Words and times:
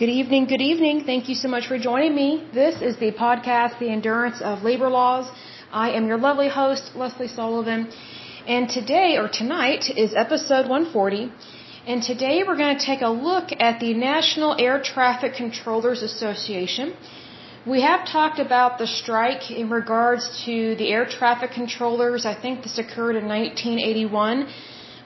Good 0.00 0.10
evening, 0.10 0.44
good 0.44 0.60
evening. 0.60 0.98
Thank 1.06 1.28
you 1.28 1.34
so 1.34 1.48
much 1.48 1.66
for 1.66 1.76
joining 1.76 2.14
me. 2.14 2.28
This 2.54 2.76
is 2.88 2.98
the 2.98 3.10
podcast, 3.10 3.80
The 3.80 3.88
Endurance 3.94 4.40
of 4.40 4.62
Labor 4.62 4.88
Laws. 4.88 5.26
I 5.72 5.90
am 5.90 6.06
your 6.06 6.18
lovely 6.18 6.48
host, 6.48 6.92
Lesley 6.94 7.26
Sullivan. 7.26 7.88
And 8.46 8.70
today, 8.70 9.16
or 9.16 9.26
tonight, 9.26 9.90
is 10.04 10.14
episode 10.14 10.68
140. 10.68 11.32
And 11.88 12.00
today 12.00 12.44
we're 12.46 12.60
going 12.64 12.78
to 12.78 12.86
take 12.92 13.02
a 13.02 13.08
look 13.08 13.48
at 13.58 13.80
the 13.80 13.92
National 13.92 14.54
Air 14.66 14.80
Traffic 14.80 15.34
Controllers 15.34 16.04
Association. 16.10 16.94
We 17.66 17.80
have 17.80 18.06
talked 18.06 18.38
about 18.38 18.78
the 18.78 18.86
strike 18.86 19.50
in 19.50 19.68
regards 19.68 20.44
to 20.44 20.76
the 20.76 20.92
air 20.92 21.06
traffic 21.06 21.50
controllers. 21.50 22.24
I 22.24 22.40
think 22.40 22.62
this 22.62 22.78
occurred 22.78 23.16
in 23.16 23.26
1981. 23.26 24.46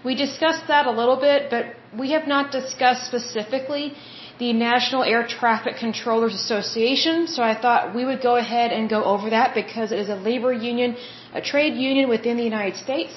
We 0.04 0.16
discussed 0.16 0.66
that 0.68 0.84
a 0.86 0.90
little 0.90 1.20
bit, 1.28 1.48
but 1.48 1.76
we 1.98 2.10
have 2.10 2.26
not 2.26 2.52
discussed 2.52 3.06
specifically 3.06 3.94
the 4.38 4.52
National 4.52 5.02
Air 5.04 5.26
Traffic 5.26 5.76
Controllers 5.76 6.34
Association. 6.34 7.26
So 7.26 7.42
I 7.42 7.54
thought 7.60 7.94
we 7.94 8.04
would 8.04 8.22
go 8.22 8.36
ahead 8.36 8.72
and 8.72 8.88
go 8.88 9.04
over 9.04 9.30
that 9.30 9.54
because 9.54 9.92
it 9.92 9.98
is 9.98 10.08
a 10.08 10.16
labor 10.16 10.52
union, 10.52 10.96
a 11.34 11.40
trade 11.40 11.74
union 11.74 12.08
within 12.08 12.36
the 12.36 12.44
United 12.44 12.76
States. 12.76 13.12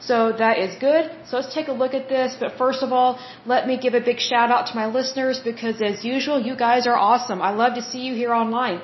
So 0.00 0.32
that 0.42 0.58
is 0.58 0.74
good. 0.76 1.10
So 1.26 1.36
let's 1.36 1.54
take 1.54 1.68
a 1.68 1.76
look 1.82 1.94
at 1.94 2.08
this. 2.08 2.36
But 2.40 2.52
first 2.58 2.82
of 2.82 2.92
all, 2.92 3.20
let 3.46 3.66
me 3.68 3.76
give 3.84 3.94
a 3.94 4.00
big 4.00 4.18
shout 4.18 4.50
out 4.50 4.66
to 4.70 4.74
my 4.74 4.86
listeners 4.86 5.38
because 5.50 5.80
as 5.80 6.04
usual, 6.04 6.40
you 6.40 6.56
guys 6.56 6.86
are 6.86 6.96
awesome. 6.96 7.40
I 7.40 7.52
love 7.62 7.74
to 7.74 7.82
see 7.82 8.02
you 8.08 8.14
here 8.14 8.32
online. 8.32 8.80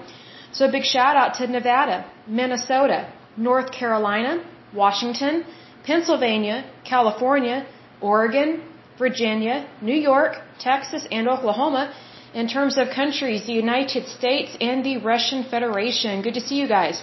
So 0.52 0.66
a 0.66 0.72
big 0.72 0.84
shout 0.84 1.16
out 1.16 1.34
to 1.38 1.46
Nevada, 1.46 2.06
Minnesota, 2.26 3.12
North 3.36 3.72
Carolina, 3.72 4.44
Washington, 4.72 5.44
Pennsylvania, 5.84 6.64
California, 6.84 7.66
Oregon, 8.00 8.62
Virginia, 8.98 9.56
New 9.80 10.00
York, 10.10 10.36
Texas, 10.58 11.06
and 11.10 11.28
Oklahoma. 11.28 11.94
In 12.34 12.46
terms 12.46 12.76
of 12.76 12.90
countries, 12.90 13.46
the 13.46 13.54
United 13.54 14.06
States 14.06 14.56
and 14.60 14.84
the 14.84 14.96
Russian 14.98 15.44
Federation. 15.44 16.20
Good 16.22 16.34
to 16.34 16.44
see 16.48 16.56
you 16.56 16.68
guys. 16.68 17.02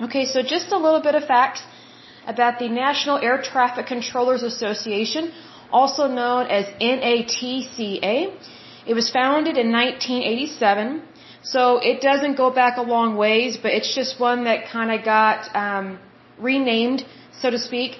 Okay, 0.00 0.24
so 0.26 0.42
just 0.42 0.70
a 0.72 0.78
little 0.78 1.00
bit 1.00 1.14
of 1.14 1.24
facts 1.24 1.62
about 2.26 2.58
the 2.58 2.68
National 2.68 3.18
Air 3.18 3.40
Traffic 3.42 3.86
Controllers 3.86 4.42
Association, 4.42 5.32
also 5.70 6.06
known 6.06 6.46
as 6.46 6.66
NATCA. 6.80 8.32
It 8.86 8.94
was 8.94 9.10
founded 9.10 9.56
in 9.56 9.72
1987, 9.72 11.02
so 11.42 11.78
it 11.78 12.00
doesn't 12.00 12.36
go 12.36 12.50
back 12.50 12.76
a 12.76 12.82
long 12.82 13.16
ways, 13.16 13.56
but 13.56 13.72
it's 13.72 13.94
just 13.94 14.20
one 14.20 14.44
that 14.44 14.66
kind 14.66 14.90
of 14.90 15.04
got 15.04 15.54
um, 15.54 15.98
renamed, 16.38 17.04
so 17.40 17.50
to 17.50 17.58
speak. 17.58 17.98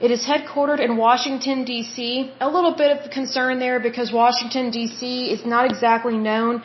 It 0.00 0.12
is 0.12 0.24
headquartered 0.24 0.78
in 0.78 0.96
Washington, 0.96 1.64
D.C. 1.64 2.30
A 2.40 2.48
little 2.48 2.76
bit 2.76 2.90
of 2.96 3.10
concern 3.10 3.58
there 3.58 3.80
because 3.80 4.12
Washington, 4.12 4.70
D.C. 4.70 5.32
is 5.32 5.44
not 5.44 5.64
exactly 5.68 6.16
known 6.16 6.62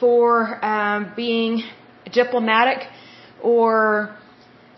for 0.00 0.58
um, 0.64 1.12
being 1.14 1.62
diplomatic 2.12 2.88
or, 3.40 4.16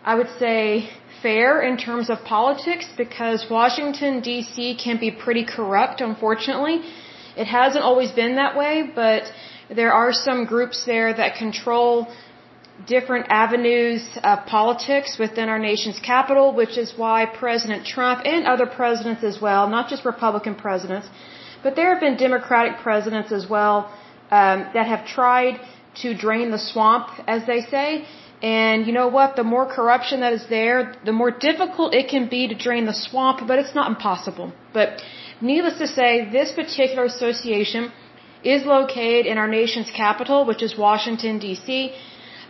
I 0.05 0.17
would 0.17 0.29
say, 0.39 0.91
fair 1.23 1.63
in 1.63 1.79
terms 1.79 2.11
of 2.11 2.19
politics 2.25 2.87
because 2.95 3.47
Washington, 3.51 4.21
D.C. 4.21 4.77
can 4.85 5.01
be 5.01 5.11
pretty 5.11 5.47
corrupt, 5.47 6.03
unfortunately. 6.03 6.83
It 7.39 7.47
hasn't 7.47 7.83
always 7.83 8.11
been 8.11 8.37
that 8.37 8.55
way, 8.55 8.91
but 8.95 9.23
there 9.75 9.95
are 9.95 10.13
some 10.13 10.45
groups 10.45 10.85
there 10.85 11.15
that 11.15 11.37
control 11.37 12.09
different 12.87 13.27
avenues 13.29 14.03
of 14.23 14.47
politics 14.47 15.17
within 15.19 15.49
our 15.49 15.59
nation's 15.59 15.99
capital, 16.01 16.53
which 16.55 16.77
is 16.77 16.95
why 16.97 17.25
President 17.27 17.87
Trump 17.87 18.23
and 18.25 18.47
other 18.47 18.67
presidents 18.67 19.23
as 19.23 19.41
well, 19.41 19.69
not 19.69 19.89
just 19.89 20.05
Republican 20.05 20.55
presidents, 20.55 21.09
but 21.63 21.77
there 21.77 21.91
have 21.93 22.01
been 22.01 22.17
Democratic 22.17 22.79
presidents 22.83 23.33
as 23.33 23.49
well 23.49 23.91
um, 24.31 24.59
that 24.75 24.87
have 24.87 25.07
tried 25.07 25.61
to 26.03 26.15
drain 26.15 26.51
the 26.51 26.59
swamp, 26.59 27.09
as 27.27 27.47
they 27.47 27.61
say. 27.61 28.05
And 28.43 28.87
you 28.87 28.93
know 28.93 29.09
what? 29.09 29.37
The 29.37 29.45
more 29.45 29.67
corruption 29.67 30.21
that 30.21 30.33
is 30.33 30.47
there, 30.49 30.95
the 31.05 31.13
more 31.13 31.31
difficult 31.31 31.95
it 31.95 32.09
can 32.09 32.29
be 32.29 32.49
to 32.49 32.55
drain 32.55 32.85
the 32.85 32.93
swamp, 32.93 33.47
but 33.47 33.59
it's 33.59 33.75
not 33.75 33.89
impossible. 33.91 34.53
But 34.73 35.01
needless 35.41 35.79
to 35.79 35.87
say, 35.87 36.29
this 36.31 36.53
particular 36.53 37.05
association 37.05 37.93
is 38.43 38.65
located 38.67 39.25
in 39.25 39.39
our 39.39 39.49
nation's 39.49 39.91
capital, 39.91 40.45
which 40.45 40.63
is 40.63 40.77
Washington, 40.77 41.39
D.C. 41.39 41.95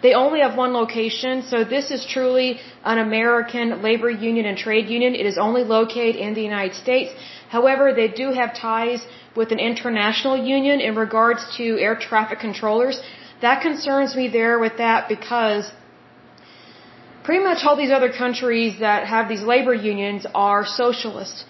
They 0.04 0.12
only 0.22 0.41
have 0.44 0.54
one 0.65 0.72
location, 0.75 1.42
so 1.50 1.65
this 1.75 1.87
is 1.97 2.00
truly 2.15 2.48
an 2.92 2.98
American 2.98 3.69
labor 3.87 4.10
union 4.10 4.44
and 4.50 4.59
trade 4.65 4.88
union. 4.97 5.15
It 5.22 5.26
is 5.32 5.38
only 5.47 5.62
located 5.76 6.16
in 6.16 6.34
the 6.38 6.42
United 6.42 6.75
States. 6.84 7.10
However, 7.56 7.84
they 8.00 8.09
do 8.22 8.26
have 8.41 8.50
ties 8.54 9.06
with 9.38 9.50
an 9.56 9.60
international 9.70 10.37
union 10.56 10.81
in 10.88 10.94
regards 11.04 11.43
to 11.56 11.64
air 11.87 11.97
traffic 12.09 12.38
controllers. 12.47 13.00
That 13.47 13.62
concerns 13.69 14.14
me 14.20 14.26
there 14.28 14.59
with 14.64 14.76
that 14.84 15.09
because 15.14 15.72
pretty 17.26 17.43
much 17.48 17.64
all 17.64 17.76
these 17.82 17.94
other 17.98 18.12
countries 18.22 18.81
that 18.81 19.06
have 19.14 19.28
these 19.32 19.44
labor 19.54 19.75
unions 19.93 20.26
are 20.34 20.66
socialist. 20.66 21.47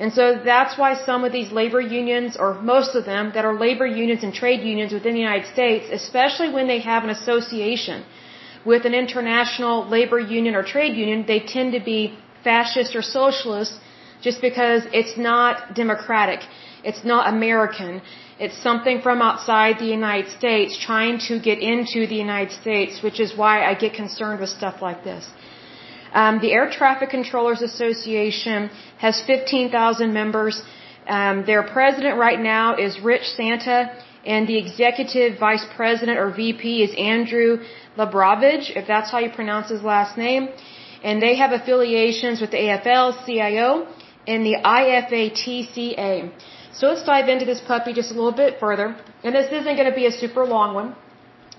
And 0.00 0.12
so 0.12 0.24
that's 0.52 0.78
why 0.78 0.90
some 0.94 1.24
of 1.24 1.32
these 1.32 1.50
labor 1.50 1.80
unions, 1.80 2.36
or 2.42 2.54
most 2.74 2.94
of 2.94 3.04
them, 3.04 3.32
that 3.34 3.44
are 3.44 3.56
labor 3.66 3.86
unions 3.86 4.22
and 4.22 4.32
trade 4.32 4.62
unions 4.62 4.92
within 4.92 5.14
the 5.14 5.24
United 5.30 5.48
States, 5.56 5.86
especially 6.00 6.50
when 6.56 6.68
they 6.68 6.80
have 6.80 7.02
an 7.02 7.10
association 7.10 8.04
with 8.64 8.84
an 8.84 8.94
international 8.94 9.76
labor 9.96 10.20
union 10.20 10.54
or 10.54 10.62
trade 10.62 10.94
union, 10.96 11.24
they 11.26 11.40
tend 11.40 11.72
to 11.72 11.80
be 11.80 12.00
fascist 12.44 12.94
or 12.94 13.02
socialist 13.02 13.74
just 14.20 14.40
because 14.40 14.82
it's 14.92 15.16
not 15.16 15.74
democratic. 15.74 16.40
It's 16.84 17.04
not 17.04 17.28
American. 17.36 18.02
It's 18.38 18.58
something 18.68 19.00
from 19.00 19.20
outside 19.28 19.78
the 19.78 19.90
United 20.00 20.30
States 20.30 20.76
trying 20.88 21.18
to 21.28 21.40
get 21.48 21.58
into 21.58 22.06
the 22.06 22.18
United 22.26 22.52
States, 22.52 23.02
which 23.02 23.18
is 23.24 23.36
why 23.36 23.64
I 23.70 23.74
get 23.74 23.94
concerned 23.94 24.40
with 24.40 24.50
stuff 24.50 24.76
like 24.80 25.02
this. 25.02 25.24
Um, 26.12 26.40
the 26.40 26.52
Air 26.52 26.70
Traffic 26.70 27.10
Controllers 27.10 27.62
Association 27.62 28.70
has 28.98 29.22
15,000 29.26 30.12
members. 30.12 30.62
Um, 31.06 31.44
their 31.46 31.62
president 31.62 32.18
right 32.18 32.40
now 32.40 32.76
is 32.76 33.00
Rich 33.00 33.26
Santa, 33.36 33.92
and 34.26 34.46
the 34.46 34.58
executive 34.58 35.38
vice 35.38 35.64
president 35.76 36.18
or 36.18 36.30
VP 36.30 36.82
is 36.82 36.94
Andrew 36.96 37.58
Labrovage, 37.96 38.76
if 38.76 38.86
that's 38.86 39.10
how 39.10 39.18
you 39.18 39.30
pronounce 39.30 39.68
his 39.70 39.82
last 39.82 40.18
name. 40.18 40.48
And 41.02 41.22
they 41.22 41.36
have 41.36 41.52
affiliations 41.52 42.40
with 42.40 42.50
the 42.50 42.58
AFL, 42.58 43.24
CIO, 43.24 43.86
and 44.26 44.44
the 44.44 44.56
IFATCA. 44.64 46.30
So 46.72 46.88
let's 46.88 47.04
dive 47.04 47.28
into 47.28 47.44
this 47.44 47.60
puppy 47.60 47.92
just 47.92 48.10
a 48.10 48.14
little 48.14 48.32
bit 48.44 48.60
further. 48.60 48.96
And 49.24 49.34
this 49.34 49.50
isn't 49.50 49.76
going 49.76 49.90
to 49.90 49.98
be 50.02 50.06
a 50.06 50.12
super 50.12 50.44
long 50.44 50.74
one, 50.74 50.94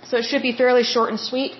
so 0.03 0.17
it 0.17 0.25
should 0.25 0.41
be 0.41 0.53
fairly 0.55 0.83
short 0.83 1.09
and 1.09 1.19
sweet. 1.19 1.53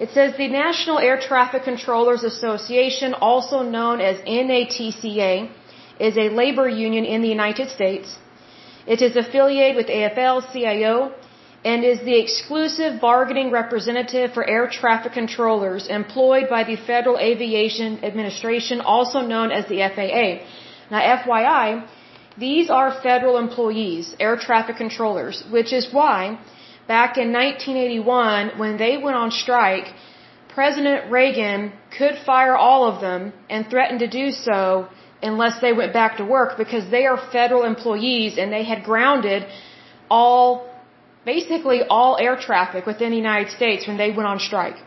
It 0.00 0.10
says 0.10 0.36
the 0.36 0.48
National 0.48 0.98
Air 0.98 1.18
Traffic 1.20 1.64
Controllers 1.64 2.24
Association, 2.24 3.14
also 3.14 3.62
known 3.62 4.00
as 4.00 4.18
NATCA, 4.20 5.50
is 6.00 6.16
a 6.16 6.28
labor 6.30 6.68
union 6.68 7.04
in 7.04 7.22
the 7.22 7.28
United 7.28 7.68
States. 7.68 8.16
It 8.86 9.02
is 9.02 9.16
affiliated 9.16 9.76
with 9.76 9.86
AFL-CIO 9.86 11.12
and 11.64 11.84
is 11.84 12.00
the 12.00 12.18
exclusive 12.18 13.00
bargaining 13.00 13.50
representative 13.52 14.32
for 14.32 14.44
air 14.48 14.66
traffic 14.68 15.12
controllers 15.12 15.86
employed 15.86 16.48
by 16.48 16.64
the 16.64 16.76
Federal 16.76 17.18
Aviation 17.18 18.02
Administration, 18.02 18.80
also 18.80 19.20
known 19.20 19.52
as 19.52 19.66
the 19.66 19.78
FAA. 19.94 20.44
Now, 20.90 21.00
FYI, 21.18 21.86
these 22.36 22.70
are 22.70 22.90
federal 23.02 23.36
employees, 23.38 24.16
air 24.18 24.36
traffic 24.36 24.76
controllers, 24.76 25.44
which 25.50 25.72
is 25.72 25.92
why 25.92 26.38
back 26.98 27.12
in 27.24 27.28
1981, 27.32 28.58
when 28.62 28.74
they 28.82 28.94
went 29.04 29.16
on 29.22 29.30
strike, 29.44 29.88
President 30.56 31.00
Reagan 31.18 31.60
could 31.98 32.16
fire 32.30 32.56
all 32.66 32.82
of 32.90 32.96
them 33.06 33.20
and 33.52 33.60
threatened 33.72 34.00
to 34.06 34.10
do 34.22 34.26
so 34.46 34.60
unless 35.30 35.54
they 35.64 35.72
went 35.80 35.92
back 36.00 36.12
to 36.20 36.24
work 36.38 36.50
because 36.64 36.84
they 36.96 37.04
are 37.10 37.18
federal 37.38 37.62
employees 37.74 38.32
and 38.40 38.46
they 38.56 38.64
had 38.72 38.80
grounded 38.90 39.40
all, 40.16 40.46
basically 41.32 41.78
all 41.96 42.12
air 42.26 42.36
traffic 42.48 42.84
within 42.92 43.10
the 43.14 43.20
United 43.26 43.50
States 43.58 43.82
when 43.88 43.98
they 44.02 44.10
went 44.18 44.28
on 44.32 44.38
strike. 44.50 44.78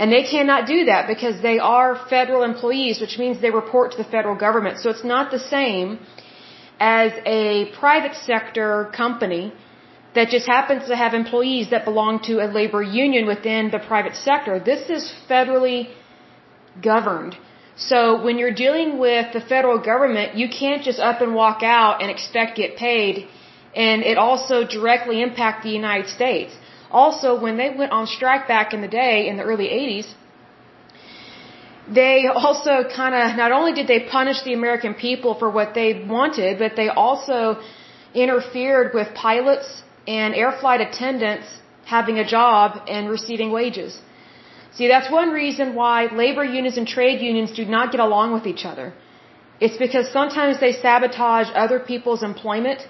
And 0.00 0.06
they 0.16 0.24
cannot 0.34 0.62
do 0.74 0.80
that 0.90 1.02
because 1.14 1.36
they 1.48 1.58
are 1.76 1.90
federal 2.16 2.42
employees, 2.52 2.96
which 3.04 3.16
means 3.22 3.34
they 3.46 3.54
report 3.62 3.86
to 3.94 3.98
the 4.02 4.10
federal 4.16 4.36
government. 4.46 4.74
So 4.82 4.88
it's 4.94 5.08
not 5.14 5.24
the 5.38 5.44
same 5.56 5.86
as 7.00 7.10
a 7.40 7.40
private 7.84 8.14
sector 8.30 8.70
company 9.02 9.44
that 10.14 10.28
just 10.30 10.46
happens 10.46 10.86
to 10.88 10.96
have 10.96 11.14
employees 11.14 11.70
that 11.70 11.84
belong 11.84 12.20
to 12.20 12.40
a 12.44 12.48
labor 12.58 12.82
union 12.82 13.26
within 13.26 13.70
the 13.70 13.78
private 13.78 14.16
sector. 14.16 14.58
This 14.58 14.88
is 14.88 15.12
federally 15.28 15.88
governed. 16.82 17.36
So 17.76 17.98
when 18.24 18.38
you're 18.38 18.54
dealing 18.54 18.98
with 18.98 19.32
the 19.32 19.40
federal 19.40 19.78
government, 19.78 20.34
you 20.34 20.48
can't 20.48 20.82
just 20.82 20.98
up 20.98 21.20
and 21.20 21.34
walk 21.34 21.62
out 21.62 22.02
and 22.02 22.10
expect 22.10 22.56
to 22.56 22.62
get 22.62 22.76
paid. 22.76 23.28
And 23.76 24.02
it 24.02 24.18
also 24.18 24.64
directly 24.64 25.22
impacts 25.22 25.62
the 25.64 25.70
United 25.70 26.08
States. 26.08 26.52
Also, 26.90 27.38
when 27.40 27.56
they 27.56 27.70
went 27.70 27.92
on 27.92 28.06
strike 28.06 28.48
back 28.48 28.72
in 28.72 28.80
the 28.80 28.88
day, 28.88 29.28
in 29.28 29.36
the 29.36 29.44
early 29.44 29.68
80s, 29.68 30.08
they 31.88 32.26
also 32.26 32.84
kind 32.94 33.14
of, 33.14 33.36
not 33.36 33.52
only 33.52 33.72
did 33.72 33.86
they 33.86 34.00
punish 34.00 34.42
the 34.42 34.54
American 34.54 34.94
people 34.94 35.34
for 35.34 35.48
what 35.50 35.74
they 35.74 36.04
wanted, 36.04 36.58
but 36.58 36.76
they 36.76 36.88
also 36.88 37.60
interfered 38.14 38.92
with 38.94 39.14
pilots 39.14 39.82
and 40.16 40.34
air 40.42 40.52
flight 40.60 40.80
attendants 40.88 41.48
having 41.94 42.18
a 42.18 42.26
job 42.36 42.80
and 42.94 43.10
receiving 43.16 43.50
wages. 43.58 44.00
See, 44.76 44.88
that's 44.94 45.10
one 45.10 45.30
reason 45.42 45.74
why 45.80 45.96
labor 46.22 46.44
unions 46.44 46.76
and 46.80 46.86
trade 46.96 47.20
unions 47.20 47.52
do 47.60 47.64
not 47.76 47.92
get 47.94 48.00
along 48.08 48.32
with 48.36 48.46
each 48.52 48.64
other. 48.70 48.86
It's 49.60 49.78
because 49.84 50.06
sometimes 50.18 50.60
they 50.64 50.72
sabotage 50.72 51.48
other 51.64 51.78
people's 51.90 52.22
employment 52.22 52.86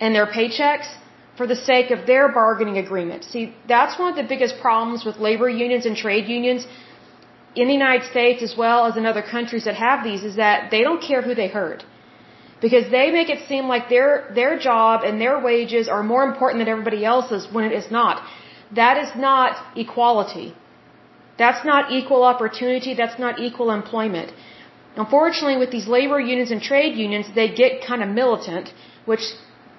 and 0.00 0.14
their 0.14 0.26
paychecks 0.26 0.88
for 1.36 1.46
the 1.52 1.56
sake 1.70 1.90
of 1.96 2.06
their 2.06 2.24
bargaining 2.40 2.78
agreement. 2.84 3.24
See, 3.32 3.44
that's 3.74 3.98
one 3.98 4.10
of 4.12 4.16
the 4.22 4.28
biggest 4.34 4.60
problems 4.60 5.04
with 5.06 5.16
labor 5.28 5.48
unions 5.48 5.86
and 5.86 5.96
trade 5.96 6.26
unions 6.28 6.66
in 7.54 7.66
the 7.70 7.76
United 7.82 8.04
States 8.10 8.42
as 8.42 8.54
well 8.56 8.86
as 8.88 8.96
in 8.96 9.06
other 9.12 9.22
countries 9.22 9.64
that 9.64 9.76
have 9.86 10.04
these 10.04 10.22
is 10.30 10.36
that 10.36 10.70
they 10.70 10.82
don't 10.82 11.02
care 11.10 11.22
who 11.22 11.34
they 11.34 11.48
hurt. 11.48 11.84
Because 12.64 12.84
they 12.96 13.06
make 13.10 13.28
it 13.34 13.40
seem 13.48 13.64
like 13.74 13.88
their 13.94 14.10
their 14.38 14.52
job 14.68 15.02
and 15.06 15.20
their 15.20 15.36
wages 15.50 15.88
are 15.94 16.02
more 16.14 16.24
important 16.30 16.60
than 16.60 16.70
everybody 16.74 17.04
else's 17.04 17.46
when 17.54 17.64
it 17.70 17.74
is 17.80 17.90
not. 17.98 18.22
That 18.80 18.96
is 19.04 19.10
not 19.28 19.50
equality. 19.84 20.48
That's 21.42 21.64
not 21.64 21.90
equal 21.98 22.22
opportunity, 22.32 22.94
that's 22.94 23.18
not 23.18 23.40
equal 23.46 23.70
employment. 23.70 24.32
Unfortunately, 24.96 25.56
with 25.56 25.70
these 25.76 25.88
labor 25.88 26.20
unions 26.20 26.50
and 26.50 26.62
trade 26.62 26.94
unions, 26.96 27.26
they 27.34 27.48
get 27.62 27.84
kind 27.90 28.02
of 28.02 28.08
militant, 28.20 28.72
which 29.10 29.24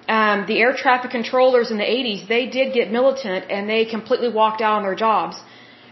um, 0.08 0.44
the 0.46 0.58
air 0.60 0.74
traffic 0.74 1.10
controllers 1.10 1.70
in 1.70 1.78
the 1.78 1.84
80s, 1.84 2.26
they 2.28 2.46
did 2.46 2.74
get 2.74 2.90
militant 2.90 3.50
and 3.50 3.68
they 3.68 3.84
completely 3.84 4.30
walked 4.40 4.60
out 4.60 4.74
on 4.78 4.82
their 4.82 4.94
jobs. 4.94 5.36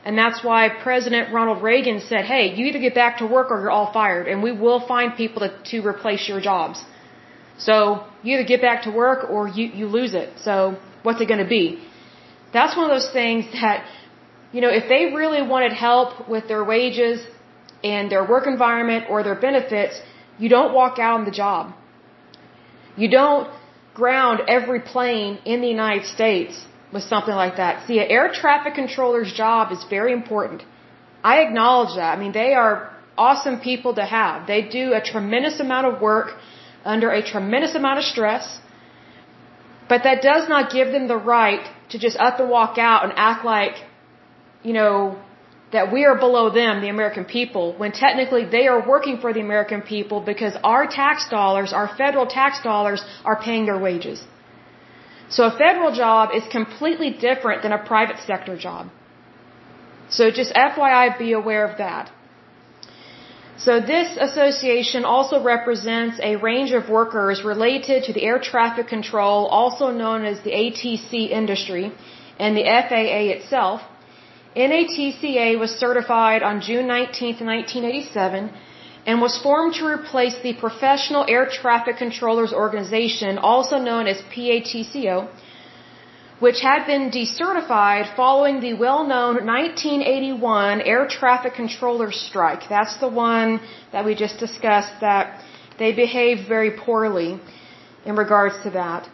And 0.04 0.18
that's 0.18 0.42
why 0.42 0.68
President 0.68 1.32
Ronald 1.32 1.62
Reagan 1.62 2.00
said, 2.00 2.24
hey, 2.24 2.54
you 2.54 2.66
either 2.66 2.80
get 2.80 2.94
back 2.94 3.18
to 3.18 3.26
work 3.26 3.50
or 3.52 3.60
you're 3.60 3.70
all 3.70 3.92
fired, 3.92 4.26
and 4.26 4.42
we 4.42 4.50
will 4.50 4.80
find 4.86 5.14
people 5.16 5.40
to, 5.46 5.50
to 5.70 5.86
replace 5.86 6.28
your 6.28 6.40
jobs. 6.40 6.84
So 7.58 7.74
you 8.22 8.34
either 8.34 8.48
get 8.54 8.60
back 8.60 8.82
to 8.82 8.90
work 8.90 9.30
or 9.30 9.46
you, 9.46 9.66
you 9.66 9.86
lose 9.86 10.14
it. 10.14 10.30
So 10.38 10.76
what's 11.04 11.20
it 11.20 11.28
going 11.28 11.44
to 11.46 11.52
be? 11.58 11.64
That's 12.52 12.76
one 12.76 12.90
of 12.90 12.94
those 12.96 13.12
things 13.12 13.44
that, 13.52 13.86
you 14.52 14.60
know, 14.60 14.70
if 14.70 14.88
they 14.88 15.14
really 15.20 15.42
wanted 15.46 15.72
help 15.72 16.28
with 16.28 16.48
their 16.48 16.64
wages 16.64 17.24
and 17.84 18.10
their 18.10 18.24
work 18.28 18.46
environment 18.46 19.06
or 19.08 19.22
their 19.22 19.40
benefits, 19.48 20.00
you 20.38 20.48
don't 20.48 20.74
walk 20.74 20.98
out 20.98 21.20
on 21.20 21.24
the 21.24 21.30
job. 21.30 21.74
You 22.96 23.08
don't 23.08 23.48
ground 23.94 24.40
every 24.48 24.80
plane 24.80 25.38
in 25.44 25.60
the 25.60 25.68
United 25.68 26.06
States 26.06 26.66
with 26.92 27.04
something 27.04 27.34
like 27.34 27.56
that. 27.56 27.86
See, 27.86 27.98
an 27.98 28.08
air 28.16 28.30
traffic 28.32 28.74
controller's 28.74 29.32
job 29.32 29.72
is 29.72 29.84
very 29.88 30.12
important. 30.12 30.62
I 31.24 31.42
acknowledge 31.42 31.94
that. 31.96 32.16
I 32.16 32.20
mean, 32.22 32.32
they 32.32 32.52
are 32.54 32.74
awesome 33.16 33.60
people 33.60 33.94
to 33.94 34.04
have. 34.04 34.46
They 34.46 34.62
do 34.62 34.92
a 34.92 35.00
tremendous 35.00 35.60
amount 35.60 35.86
of 35.86 36.00
work 36.00 36.28
under 36.84 37.10
a 37.10 37.22
tremendous 37.22 37.74
amount 37.74 37.98
of 38.00 38.04
stress, 38.04 38.60
but 39.88 40.02
that 40.04 40.22
does 40.22 40.48
not 40.48 40.72
give 40.72 40.88
them 40.92 41.08
the 41.08 41.16
right 41.16 41.64
to 41.90 41.98
just 41.98 42.16
up 42.18 42.40
and 42.40 42.48
walk 42.50 42.78
out 42.78 43.04
and 43.04 43.12
act 43.16 43.44
like, 43.44 43.76
you 44.62 44.72
know, 44.72 45.18
that 45.72 45.90
we 45.92 46.04
are 46.04 46.16
below 46.16 46.50
them, 46.50 46.80
the 46.82 46.88
American 46.88 47.24
people, 47.24 47.74
when 47.78 47.92
technically 47.92 48.44
they 48.44 48.66
are 48.66 48.86
working 48.86 49.18
for 49.18 49.32
the 49.32 49.40
American 49.40 49.80
people 49.80 50.20
because 50.20 50.54
our 50.62 50.86
tax 50.86 51.28
dollars, 51.30 51.72
our 51.72 51.88
federal 51.96 52.26
tax 52.26 52.62
dollars, 52.62 53.02
are 53.24 53.40
paying 53.40 53.64
their 53.64 53.78
wages. 53.78 54.22
So 55.34 55.44
a 55.44 55.52
federal 55.64 55.92
job 56.04 56.30
is 56.38 56.44
completely 56.58 57.10
different 57.26 57.62
than 57.62 57.72
a 57.72 57.82
private 57.92 58.18
sector 58.30 58.56
job. 58.64 58.90
So 60.16 60.30
just 60.30 60.52
FYI, 60.54 61.18
be 61.18 61.32
aware 61.32 61.64
of 61.66 61.78
that. 61.78 62.10
So 63.64 63.72
this 63.80 64.08
association 64.26 65.04
also 65.04 65.36
represents 65.42 66.18
a 66.30 66.36
range 66.36 66.72
of 66.78 66.90
workers 66.98 67.42
related 67.52 68.04
to 68.04 68.12
the 68.12 68.22
air 68.30 68.38
traffic 68.50 68.88
control, 68.88 69.46
also 69.46 69.90
known 70.02 70.24
as 70.32 70.40
the 70.40 70.52
ATC 70.62 71.30
industry, 71.40 71.92
and 72.38 72.56
the 72.56 72.66
FAA 72.88 73.22
itself. 73.36 73.82
NATCA 74.56 75.58
was 75.58 75.70
certified 75.70 76.42
on 76.42 76.60
June 76.60 76.86
19, 76.86 77.46
1987, 77.46 78.50
and 79.06 79.20
was 79.20 79.36
formed 79.42 79.74
to 79.74 79.86
replace 79.86 80.36
the 80.42 80.54
Professional 80.54 81.24
Air 81.28 81.46
Traffic 81.46 81.96
Controllers 81.96 82.52
Organization, 82.52 83.38
also 83.38 83.78
known 83.78 84.06
as 84.06 84.22
PATCO, 84.34 85.28
which 86.38 86.60
had 86.60 86.86
been 86.86 87.10
decertified 87.10 88.14
following 88.16 88.60
the 88.60 88.74
well-known 88.74 89.44
1981 89.46 90.80
air 90.82 91.06
traffic 91.08 91.54
controllers 91.54 92.16
strike. 92.20 92.68
That's 92.68 92.96
the 92.98 93.08
one 93.08 93.60
that 93.92 94.04
we 94.04 94.14
just 94.14 94.38
discussed 94.38 94.94
that 95.00 95.42
they 95.78 95.92
behaved 95.92 96.46
very 96.48 96.72
poorly 96.72 97.40
in 98.04 98.16
regards 98.16 98.56
to 98.64 98.70
that. 98.70 99.08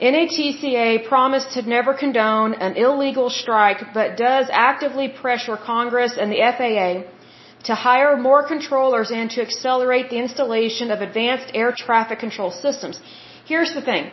NATCA 0.00 1.08
promised 1.08 1.52
to 1.52 1.62
never 1.62 1.94
condone 1.94 2.54
an 2.54 2.76
illegal 2.76 3.30
strike, 3.30 3.94
but 3.94 4.16
does 4.16 4.46
actively 4.52 5.08
pressure 5.08 5.56
Congress 5.56 6.18
and 6.20 6.30
the 6.30 6.40
FAA 6.56 7.15
to 7.64 7.74
hire 7.74 8.16
more 8.16 8.46
controllers 8.46 9.10
and 9.10 9.30
to 9.30 9.42
accelerate 9.42 10.10
the 10.10 10.18
installation 10.18 10.90
of 10.90 11.00
advanced 11.00 11.50
air 11.54 11.72
traffic 11.72 12.18
control 12.18 12.50
systems. 12.50 13.00
Here's 13.44 13.74
the 13.74 13.82
thing. 13.82 14.10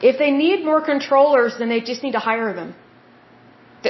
If 0.00 0.18
they 0.18 0.30
need 0.30 0.64
more 0.64 0.80
controllers, 0.80 1.58
then 1.58 1.68
they 1.68 1.80
just 1.80 2.02
need 2.02 2.12
to 2.12 2.24
hire 2.30 2.52
them. 2.54 2.74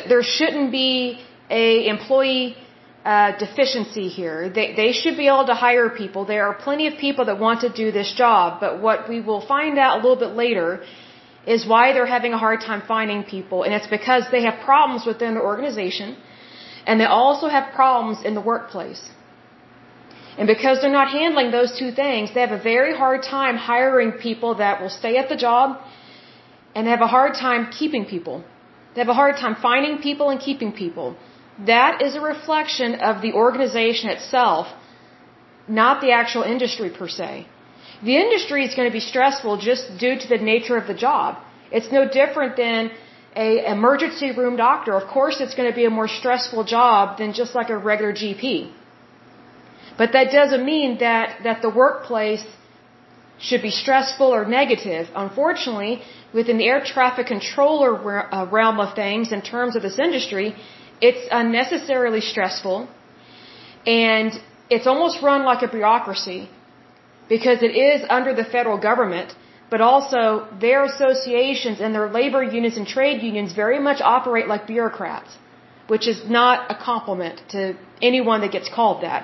There 0.08 0.22
shouldn't 0.22 0.70
be 0.72 1.20
a 1.50 1.88
employee 1.88 2.56
uh, 3.04 3.36
deficiency 3.38 4.08
here. 4.08 4.48
They, 4.48 4.74
they 4.74 4.92
should 4.92 5.16
be 5.16 5.26
able 5.26 5.46
to 5.46 5.54
hire 5.54 5.90
people. 5.90 6.24
There 6.24 6.46
are 6.48 6.54
plenty 6.54 6.86
of 6.86 6.98
people 6.98 7.26
that 7.26 7.38
want 7.38 7.60
to 7.60 7.68
do 7.68 7.92
this 7.92 8.12
job, 8.12 8.60
but 8.60 8.80
what 8.80 9.08
we 9.08 9.20
will 9.20 9.42
find 9.46 9.78
out 9.78 9.98
a 9.98 10.00
little 10.02 10.16
bit 10.16 10.34
later 10.34 10.82
is 11.46 11.66
why 11.66 11.92
they're 11.92 12.06
having 12.06 12.32
a 12.32 12.38
hard 12.38 12.60
time 12.60 12.82
finding 12.88 13.22
people, 13.22 13.62
and 13.64 13.74
it's 13.74 13.86
because 13.86 14.24
they 14.30 14.42
have 14.44 14.60
problems 14.64 15.04
within 15.04 15.34
the 15.34 15.40
organization, 15.40 16.16
and 16.86 17.00
they 17.00 17.04
also 17.04 17.48
have 17.48 17.72
problems 17.74 18.24
in 18.24 18.34
the 18.34 18.44
workplace. 18.52 19.02
And 20.38 20.46
because 20.54 20.80
they're 20.80 20.98
not 21.00 21.10
handling 21.10 21.50
those 21.50 21.72
two 21.78 21.90
things, 21.92 22.34
they 22.34 22.40
have 22.40 22.56
a 22.60 22.62
very 22.62 22.94
hard 23.02 23.22
time 23.22 23.56
hiring 23.56 24.12
people 24.12 24.56
that 24.56 24.80
will 24.80 24.90
stay 24.90 25.16
at 25.16 25.28
the 25.28 25.36
job, 25.36 25.78
and 26.74 26.86
they 26.86 26.90
have 26.90 27.06
a 27.08 27.12
hard 27.18 27.34
time 27.34 27.70
keeping 27.70 28.04
people. 28.04 28.44
They 28.94 29.00
have 29.00 29.08
a 29.16 29.20
hard 29.22 29.36
time 29.36 29.56
finding 29.68 29.98
people 30.08 30.30
and 30.30 30.40
keeping 30.40 30.72
people. 30.72 31.16
That 31.66 32.02
is 32.02 32.16
a 32.16 32.20
reflection 32.20 32.96
of 33.10 33.22
the 33.22 33.32
organization 33.32 34.10
itself, 34.10 34.66
not 35.68 36.00
the 36.00 36.12
actual 36.12 36.42
industry 36.42 36.90
per 36.90 37.08
se. 37.08 37.46
The 38.02 38.16
industry 38.16 38.64
is 38.64 38.74
going 38.74 38.88
to 38.88 38.92
be 38.92 39.06
stressful 39.12 39.58
just 39.58 39.96
due 39.98 40.16
to 40.18 40.28
the 40.28 40.38
nature 40.38 40.76
of 40.76 40.86
the 40.88 40.98
job. 41.06 41.38
It's 41.70 41.90
no 41.92 42.08
different 42.08 42.56
than 42.56 42.90
a 43.36 43.66
emergency 43.70 44.30
room 44.30 44.56
doctor. 44.56 44.92
Of 44.94 45.06
course, 45.08 45.40
it's 45.40 45.54
going 45.54 45.68
to 45.68 45.74
be 45.74 45.84
a 45.84 45.90
more 45.90 46.08
stressful 46.08 46.64
job 46.64 47.18
than 47.18 47.32
just 47.32 47.54
like 47.54 47.70
a 47.70 47.78
regular 47.78 48.12
GP. 48.12 48.72
But 49.96 50.12
that 50.12 50.32
doesn't 50.32 50.64
mean 50.64 50.98
that, 50.98 51.44
that 51.44 51.62
the 51.62 51.70
workplace 51.70 52.44
should 53.38 53.62
be 53.62 53.70
stressful 53.70 54.26
or 54.26 54.44
negative. 54.44 55.08
Unfortunately, 55.14 56.02
within 56.32 56.58
the 56.58 56.66
air 56.66 56.82
traffic 56.84 57.26
controller 57.26 57.94
uh, 58.34 58.46
realm 58.50 58.80
of 58.80 58.94
things, 58.94 59.32
in 59.32 59.42
terms 59.42 59.76
of 59.76 59.82
this 59.82 59.98
industry, 59.98 60.54
it's 61.00 61.28
unnecessarily 61.30 62.20
stressful 62.20 62.88
and 63.86 64.32
it's 64.70 64.86
almost 64.86 65.22
run 65.22 65.44
like 65.44 65.62
a 65.62 65.68
bureaucracy 65.68 66.48
because 67.28 67.62
it 67.62 67.74
is 67.76 68.04
under 68.08 68.34
the 68.34 68.44
federal 68.44 68.78
government, 68.78 69.34
but 69.74 69.82
also 69.92 70.22
their 70.64 70.80
associations 70.90 71.80
and 71.84 71.90
their 71.96 72.08
labor 72.16 72.42
unions 72.56 72.76
and 72.80 72.86
trade 72.96 73.18
unions 73.28 73.50
very 73.62 73.80
much 73.86 74.00
operate 74.16 74.46
like 74.52 74.68
bureaucrats, 74.74 75.30
which 75.92 76.06
is 76.12 76.18
not 76.40 76.56
a 76.74 76.76
compliment 76.90 77.40
to 77.54 77.60
anyone 78.08 78.40
that 78.42 78.52
gets 78.56 78.68
called 78.76 78.98
that. 79.06 79.22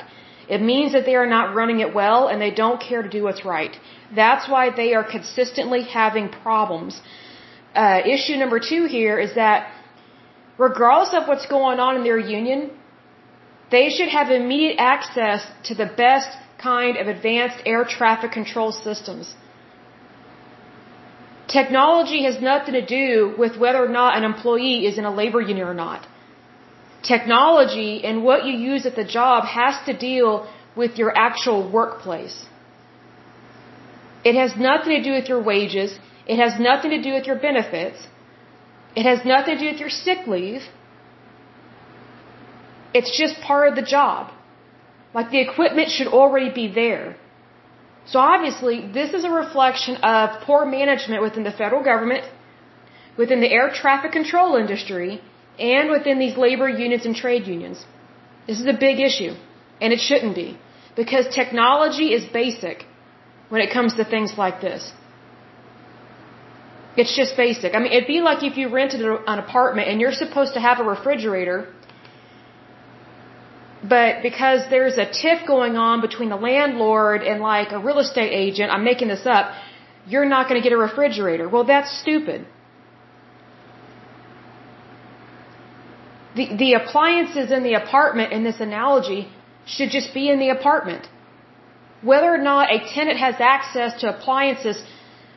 It 0.54 0.60
means 0.70 0.90
that 0.94 1.04
they 1.08 1.14
are 1.20 1.30
not 1.36 1.54
running 1.58 1.78
it 1.86 1.90
well 2.00 2.20
and 2.26 2.42
they 2.44 2.50
don't 2.62 2.80
care 2.88 3.02
to 3.06 3.10
do 3.16 3.22
what's 3.26 3.44
right. 3.44 3.74
That's 4.22 4.48
why 4.54 4.64
they 4.80 4.90
are 4.98 5.06
consistently 5.16 5.82
having 6.00 6.26
problems. 6.46 7.00
Uh, 7.82 8.00
issue 8.16 8.36
number 8.44 8.58
two 8.70 8.82
here 8.96 9.16
is 9.26 9.36
that 9.42 9.70
regardless 10.66 11.12
of 11.18 11.28
what's 11.28 11.46
going 11.46 11.78
on 11.86 11.92
in 11.98 12.02
their 12.08 12.22
union, 12.38 12.60
they 13.76 13.86
should 13.88 14.10
have 14.18 14.32
immediate 14.42 14.78
access 14.94 15.46
to 15.68 15.76
the 15.82 15.88
best 16.04 16.30
kind 16.58 16.96
of 16.96 17.06
advanced 17.06 17.60
air 17.74 17.84
traffic 17.84 18.32
control 18.40 18.72
systems. 18.72 19.36
Technology 21.52 22.22
has 22.24 22.40
nothing 22.40 22.74
to 22.74 22.86
do 22.86 23.34
with 23.36 23.56
whether 23.62 23.84
or 23.84 23.88
not 23.88 24.16
an 24.16 24.24
employee 24.24 24.86
is 24.86 24.98
in 24.98 25.04
a 25.04 25.14
labor 25.20 25.40
union 25.40 25.66
or 25.66 25.74
not. 25.74 26.06
Technology 27.02 28.04
and 28.04 28.22
what 28.22 28.44
you 28.44 28.54
use 28.72 28.86
at 28.86 28.94
the 28.94 29.04
job 29.04 29.44
has 29.44 29.74
to 29.86 29.96
deal 29.96 30.48
with 30.76 30.96
your 30.96 31.12
actual 31.16 31.60
workplace. 31.78 32.36
It 34.24 34.34
has 34.36 34.56
nothing 34.56 34.92
to 34.98 35.02
do 35.02 35.12
with 35.12 35.28
your 35.28 35.42
wages. 35.42 35.98
It 36.26 36.38
has 36.38 36.60
nothing 36.60 36.90
to 36.90 37.02
do 37.02 37.14
with 37.14 37.26
your 37.26 37.40
benefits. 37.48 38.06
It 38.94 39.04
has 39.10 39.24
nothing 39.24 39.56
to 39.56 39.60
do 39.64 39.70
with 39.72 39.80
your 39.80 39.94
sick 40.04 40.26
leave. 40.26 40.62
It's 42.92 43.16
just 43.16 43.40
part 43.40 43.68
of 43.70 43.74
the 43.76 43.86
job. 43.96 44.32
Like 45.14 45.30
the 45.30 45.40
equipment 45.40 45.90
should 45.90 46.08
already 46.08 46.50
be 46.50 46.68
there. 46.72 47.16
So 48.06 48.18
obviously, 48.18 48.86
this 48.92 49.12
is 49.14 49.24
a 49.24 49.30
reflection 49.30 49.96
of 49.96 50.40
poor 50.42 50.64
management 50.64 51.22
within 51.22 51.44
the 51.44 51.52
federal 51.52 51.82
government, 51.82 52.24
within 53.16 53.40
the 53.40 53.50
air 53.50 53.70
traffic 53.70 54.12
control 54.12 54.56
industry, 54.56 55.20
and 55.58 55.90
within 55.90 56.18
these 56.18 56.36
labor 56.36 56.68
unions 56.68 57.04
and 57.06 57.14
trade 57.14 57.46
unions. 57.46 57.84
This 58.46 58.60
is 58.60 58.66
a 58.66 58.72
big 58.72 59.00
issue, 59.00 59.34
and 59.80 59.92
it 59.92 60.00
shouldn't 60.00 60.34
be, 60.34 60.58
because 60.96 61.28
technology 61.28 62.12
is 62.12 62.24
basic 62.24 62.86
when 63.48 63.60
it 63.60 63.70
comes 63.72 63.94
to 63.94 64.04
things 64.04 64.36
like 64.38 64.60
this. 64.60 64.92
It's 66.96 67.14
just 67.14 67.36
basic. 67.36 67.74
I 67.74 67.78
mean, 67.78 67.92
it'd 67.92 68.08
be 68.08 68.20
like 68.20 68.42
if 68.42 68.56
you 68.56 68.68
rented 68.68 69.02
an 69.02 69.38
apartment 69.38 69.88
and 69.88 70.00
you're 70.00 70.12
supposed 70.12 70.54
to 70.54 70.60
have 70.60 70.80
a 70.80 70.84
refrigerator, 70.84 71.68
but 73.82 74.22
because 74.22 74.68
there's 74.68 74.98
a 74.98 75.06
tiff 75.06 75.46
going 75.46 75.76
on 75.76 76.00
between 76.00 76.28
the 76.28 76.36
landlord 76.36 77.22
and 77.22 77.40
like 77.40 77.72
a 77.72 77.78
real 77.78 77.98
estate 77.98 78.32
agent, 78.32 78.70
I'm 78.70 78.84
making 78.84 79.08
this 79.08 79.24
up, 79.24 79.52
you're 80.06 80.26
not 80.26 80.48
going 80.48 80.60
to 80.60 80.64
get 80.68 80.74
a 80.74 80.76
refrigerator. 80.76 81.48
Well, 81.48 81.64
that's 81.64 81.90
stupid. 82.00 82.46
The, 86.36 86.56
the 86.56 86.74
appliances 86.74 87.50
in 87.50 87.62
the 87.62 87.74
apartment 87.74 88.32
in 88.32 88.44
this 88.44 88.60
analogy 88.60 89.28
should 89.66 89.90
just 89.90 90.12
be 90.12 90.28
in 90.28 90.38
the 90.38 90.50
apartment. 90.50 91.08
Whether 92.02 92.32
or 92.32 92.38
not 92.38 92.72
a 92.72 92.78
tenant 92.94 93.18
has 93.18 93.36
access 93.40 94.00
to 94.00 94.08
appliances 94.14 94.82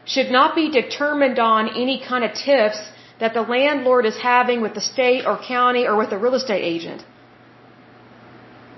should 0.06 0.32
not 0.32 0.56
be 0.56 0.70
determined 0.70 1.40
on 1.40 1.70
any 1.70 2.04
kind 2.06 2.24
of 2.24 2.34
tiffs 2.34 2.82
that 3.20 3.34
the 3.34 3.42
landlord 3.42 4.06
is 4.06 4.18
having 4.18 4.62
with 4.62 4.74
the 4.74 4.82
state 4.82 5.26
or 5.26 5.38
county 5.38 5.86
or 5.88 5.96
with 5.96 6.12
a 6.12 6.18
real 6.18 6.36
estate 6.36 6.64
agent. 6.64 7.04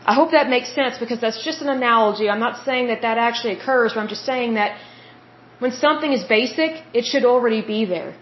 I 0.05 0.13
hope 0.13 0.31
that 0.31 0.49
makes 0.49 0.73
sense 0.79 0.97
because 0.97 1.19
that's 1.19 1.43
just 1.43 1.61
an 1.61 1.69
analogy. 1.69 2.29
I'm 2.29 2.39
not 2.39 2.63
saying 2.65 2.87
that 2.87 3.01
that 3.01 3.17
actually 3.17 3.53
occurs, 3.53 3.93
but 3.93 4.01
I'm 4.01 4.07
just 4.07 4.25
saying 4.25 4.53
that 4.55 4.77
when 5.59 5.71
something 5.71 6.11
is 6.13 6.23
basic, 6.23 6.83
it 6.93 7.05
should 7.05 7.25
already 7.25 7.61
be 7.61 7.85
there. 7.85 8.13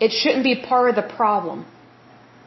It 0.00 0.12
shouldn't 0.12 0.44
be 0.44 0.56
part 0.56 0.90
of 0.90 0.96
the 0.96 1.08
problem. 1.20 1.66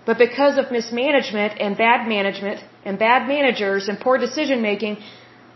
But 0.06 0.18
because 0.18 0.58
of 0.58 0.72
mismanagement 0.72 1.60
and 1.60 1.78
bad 1.78 2.08
management 2.08 2.64
and 2.86 3.00
bad 3.00 3.28
managers 3.28 3.88
and 3.90 4.00
poor 4.00 4.18
decision 4.18 4.62
making, 4.62 4.98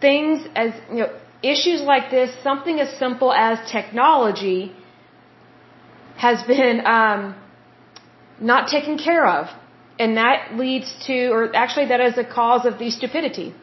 things 0.01 0.45
as, 0.55 0.73
you 0.89 1.01
know, 1.01 1.11
issues 1.43 1.81
like 1.81 2.11
this, 2.11 2.29
something 2.43 2.79
as 2.79 2.89
simple 2.97 3.31
as 3.31 3.59
technology 3.71 4.73
has 6.17 6.43
been 6.43 6.85
um, 6.85 7.35
not 8.39 8.67
taken 8.67 8.97
care 8.97 9.25
of. 9.25 9.47
And 9.99 10.17
that 10.17 10.57
leads 10.57 10.93
to, 11.07 11.29
or 11.29 11.55
actually 11.55 11.87
that 11.87 12.01
is 12.01 12.17
a 12.17 12.23
cause 12.23 12.65
of 12.65 12.79
the 12.79 12.89
stupidity. 12.89 13.53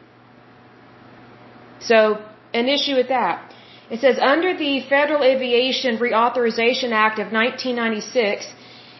So, 1.79 2.21
an 2.53 2.67
issue 2.67 2.95
with 2.95 3.09
that. 3.09 3.53
It 3.89 3.99
says, 4.01 4.19
under 4.19 4.55
the 4.55 4.81
Federal 4.81 5.23
Aviation 5.23 5.97
Reauthorization 5.97 6.91
Act 6.91 7.17
of 7.19 7.31
1996, 7.31 8.53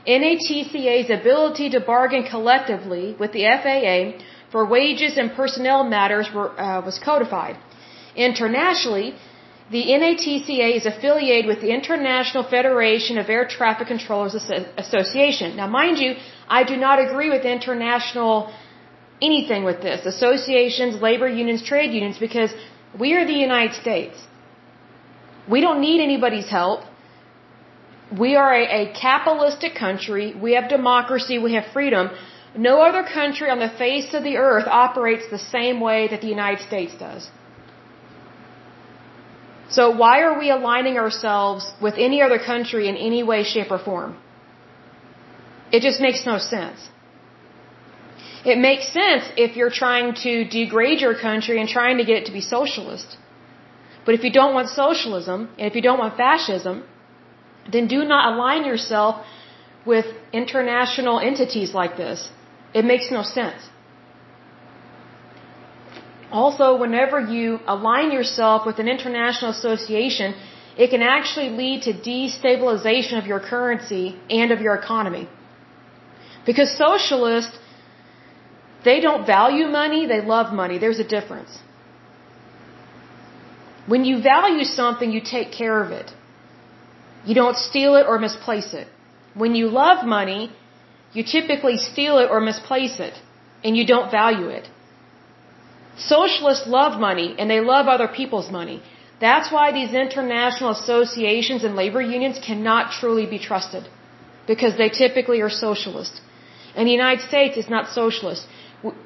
NATCA's 0.08 1.10
ability 1.10 1.70
to 1.72 1.80
bargain 1.80 2.24
collectively 2.24 3.16
with 3.20 3.32
the 3.32 3.44
FAA 3.62 4.24
for 4.52 4.66
wages 4.66 5.18
and 5.18 5.32
personnel 5.34 5.84
matters 5.84 6.28
were, 6.34 6.60
uh, 6.60 6.82
was 6.82 6.98
codified. 6.98 7.58
Internationally, 8.16 9.14
the 9.72 9.84
NATCA 10.02 10.76
is 10.78 10.86
affiliated 10.86 11.46
with 11.46 11.62
the 11.62 11.72
International 11.80 12.44
Federation 12.44 13.18
of 13.20 13.30
Air 13.30 13.46
Traffic 13.48 13.88
Controllers 13.88 14.34
Association. 14.78 15.56
Now, 15.56 15.68
mind 15.68 16.00
you, 16.00 16.16
I 16.48 16.64
do 16.64 16.76
not 16.76 16.98
agree 17.00 17.30
with 17.30 17.46
international 17.46 18.52
anything 19.22 19.64
with 19.64 19.82
this 19.82 20.06
associations, 20.06 21.02
labor 21.02 21.28
unions, 21.28 21.62
trade 21.62 21.92
unions, 21.94 22.18
because 22.18 22.52
we 22.98 23.14
are 23.14 23.26
the 23.26 23.40
United 23.48 23.76
States. 23.76 24.18
We 25.48 25.62
don't 25.62 25.82
need 25.82 26.02
anybody's 26.02 26.50
help. 26.50 26.82
We 28.18 28.36
are 28.36 28.54
a, 28.54 28.66
a 28.82 28.94
capitalistic 28.94 29.76
country. 29.76 30.34
We 30.34 30.54
have 30.54 30.70
democracy. 30.70 31.38
We 31.38 31.54
have 31.54 31.66
freedom. 31.74 32.10
No 32.58 32.82
other 32.82 33.04
country 33.04 33.50
on 33.50 33.60
the 33.60 33.70
face 33.70 34.14
of 34.14 34.24
the 34.24 34.38
earth 34.38 34.68
operates 34.68 35.30
the 35.30 35.38
same 35.38 35.80
way 35.80 36.08
that 36.08 36.22
the 36.22 36.28
United 36.28 36.66
States 36.66 36.94
does. 36.98 37.30
So 39.78 39.92
why 40.02 40.22
are 40.22 40.38
we 40.40 40.50
aligning 40.50 40.98
ourselves 40.98 41.72
with 41.80 41.96
any 41.98 42.22
other 42.22 42.40
country 42.40 42.88
in 42.88 42.96
any 42.98 43.22
way, 43.24 43.44
shape, 43.44 43.72
or 43.72 43.78
form? 43.78 44.18
It 45.72 45.82
just 45.82 46.02
makes 46.02 46.26
no 46.26 46.38
sense. 46.40 46.90
It 48.46 48.58
makes 48.58 48.92
sense 49.00 49.26
if 49.38 49.56
you're 49.58 49.76
trying 49.84 50.16
to 50.26 50.46
degrade 50.46 51.02
your 51.02 51.16
country 51.28 51.60
and 51.60 51.70
trying 51.70 51.98
to 51.98 52.06
get 52.06 52.18
it 52.22 52.26
to 52.28 52.32
be 52.32 52.42
socialist. 52.42 53.18
But 54.06 54.16
if 54.16 54.24
you 54.24 54.32
don't 54.32 54.54
want 54.54 54.70
socialism, 54.70 55.50
and 55.58 55.68
if 55.70 55.76
you 55.76 55.82
don't 55.82 56.00
want 56.00 56.18
fascism, 56.18 56.84
then 57.72 57.88
do 57.88 58.04
not 58.06 58.34
align 58.34 58.66
yourself 58.66 59.26
with 59.86 60.06
international 60.32 61.20
entities 61.20 61.74
like 61.74 61.98
this. 61.98 62.30
It 62.74 62.86
makes 62.86 63.12
no 63.12 63.24
sense. 63.24 63.70
Also, 66.32 66.78
whenever 66.78 67.20
you 67.20 67.60
align 67.68 68.12
yourself 68.12 68.66
with 68.66 68.80
an 68.80 68.88
international 68.88 69.52
association, 69.52 70.36
it 70.78 70.90
can 70.92 71.02
actually 71.02 71.50
lead 71.50 71.82
to 71.84 71.94
destabilization 71.94 73.18
of 73.18 73.26
your 73.26 73.40
currency 73.40 74.16
and 74.30 74.52
of 74.52 74.62
your 74.62 74.76
economy. 74.76 75.28
Because 76.46 76.70
socialists, 76.78 77.58
they 78.86 79.00
don't 79.00 79.26
value 79.26 79.68
money, 79.68 80.06
they 80.06 80.22
love 80.22 80.54
money. 80.54 80.78
There's 80.78 81.00
a 81.00 81.10
difference. 81.16 81.60
When 83.88 84.06
you 84.06 84.22
value 84.22 84.64
something, 84.64 85.12
you 85.12 85.22
take 85.22 85.52
care 85.52 85.84
of 85.84 85.92
it. 85.92 86.12
You 87.26 87.36
don't 87.36 87.58
steal 87.58 87.96
it 87.96 88.06
or 88.08 88.20
misplace 88.20 88.74
it. 88.74 88.88
When 89.34 89.56
you 89.56 89.68
love 89.68 90.06
money, 90.06 90.52
you 91.14 91.24
typically 91.24 91.78
steal 91.78 92.20
it 92.20 92.30
or 92.30 92.40
misplace 92.40 93.00
it, 93.00 93.16
and 93.64 93.76
you 93.76 93.86
don't 93.86 94.12
value 94.12 94.50
it. 94.50 94.70
Socialists 96.00 96.66
love 96.66 97.00
money 97.00 97.36
and 97.38 97.50
they 97.50 97.60
love 97.60 97.88
other 97.88 98.08
people's 98.08 98.50
money. 98.50 98.82
That's 99.20 99.52
why 99.52 99.72
these 99.72 99.94
international 99.94 100.72
associations 100.72 101.64
and 101.66 101.76
labor 101.76 102.02
unions 102.02 102.40
cannot 102.40 102.92
truly 103.00 103.26
be 103.26 103.38
trusted 103.38 103.88
because 104.48 104.78
they 104.78 104.90
typically 104.90 105.42
are 105.42 105.50
socialist. 105.50 106.22
And 106.76 106.88
the 106.88 106.92
United 106.92 107.24
States 107.28 107.58
is 107.58 107.70
not 107.70 107.90
socialist. 107.90 108.48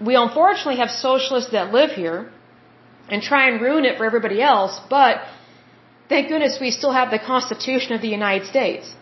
We 0.09 0.15
unfortunately 0.15 0.77
have 0.83 0.91
socialists 0.91 1.51
that 1.51 1.73
live 1.73 1.91
here 1.91 2.31
and 3.09 3.21
try 3.21 3.49
and 3.49 3.59
ruin 3.61 3.85
it 3.85 3.97
for 3.97 4.05
everybody 4.05 4.39
else, 4.41 4.79
but 4.89 5.21
thank 6.09 6.29
goodness 6.29 6.59
we 6.61 6.69
still 6.69 6.93
have 6.99 7.09
the 7.09 7.19
Constitution 7.19 7.93
of 7.93 8.01
the 8.01 8.13
United 8.19 8.47
States. 8.47 8.93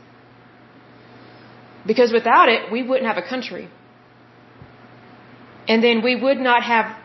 Because 1.85 2.13
without 2.13 2.47
it, 2.47 2.71
we 2.71 2.81
wouldn't 2.83 3.07
have 3.11 3.17
a 3.17 3.27
country. 3.27 3.69
And 5.67 5.83
then 5.83 6.01
we 6.01 6.15
would 6.15 6.39
not 6.39 6.63
have 6.63 6.95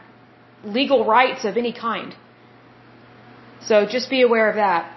legal 0.65 1.05
rights 1.05 1.45
of 1.45 1.57
any 1.57 1.73
kind. 1.73 2.15
So 3.61 3.87
just 3.87 4.11
be 4.11 4.23
aware 4.23 4.49
of 4.51 4.57
that. 4.57 4.93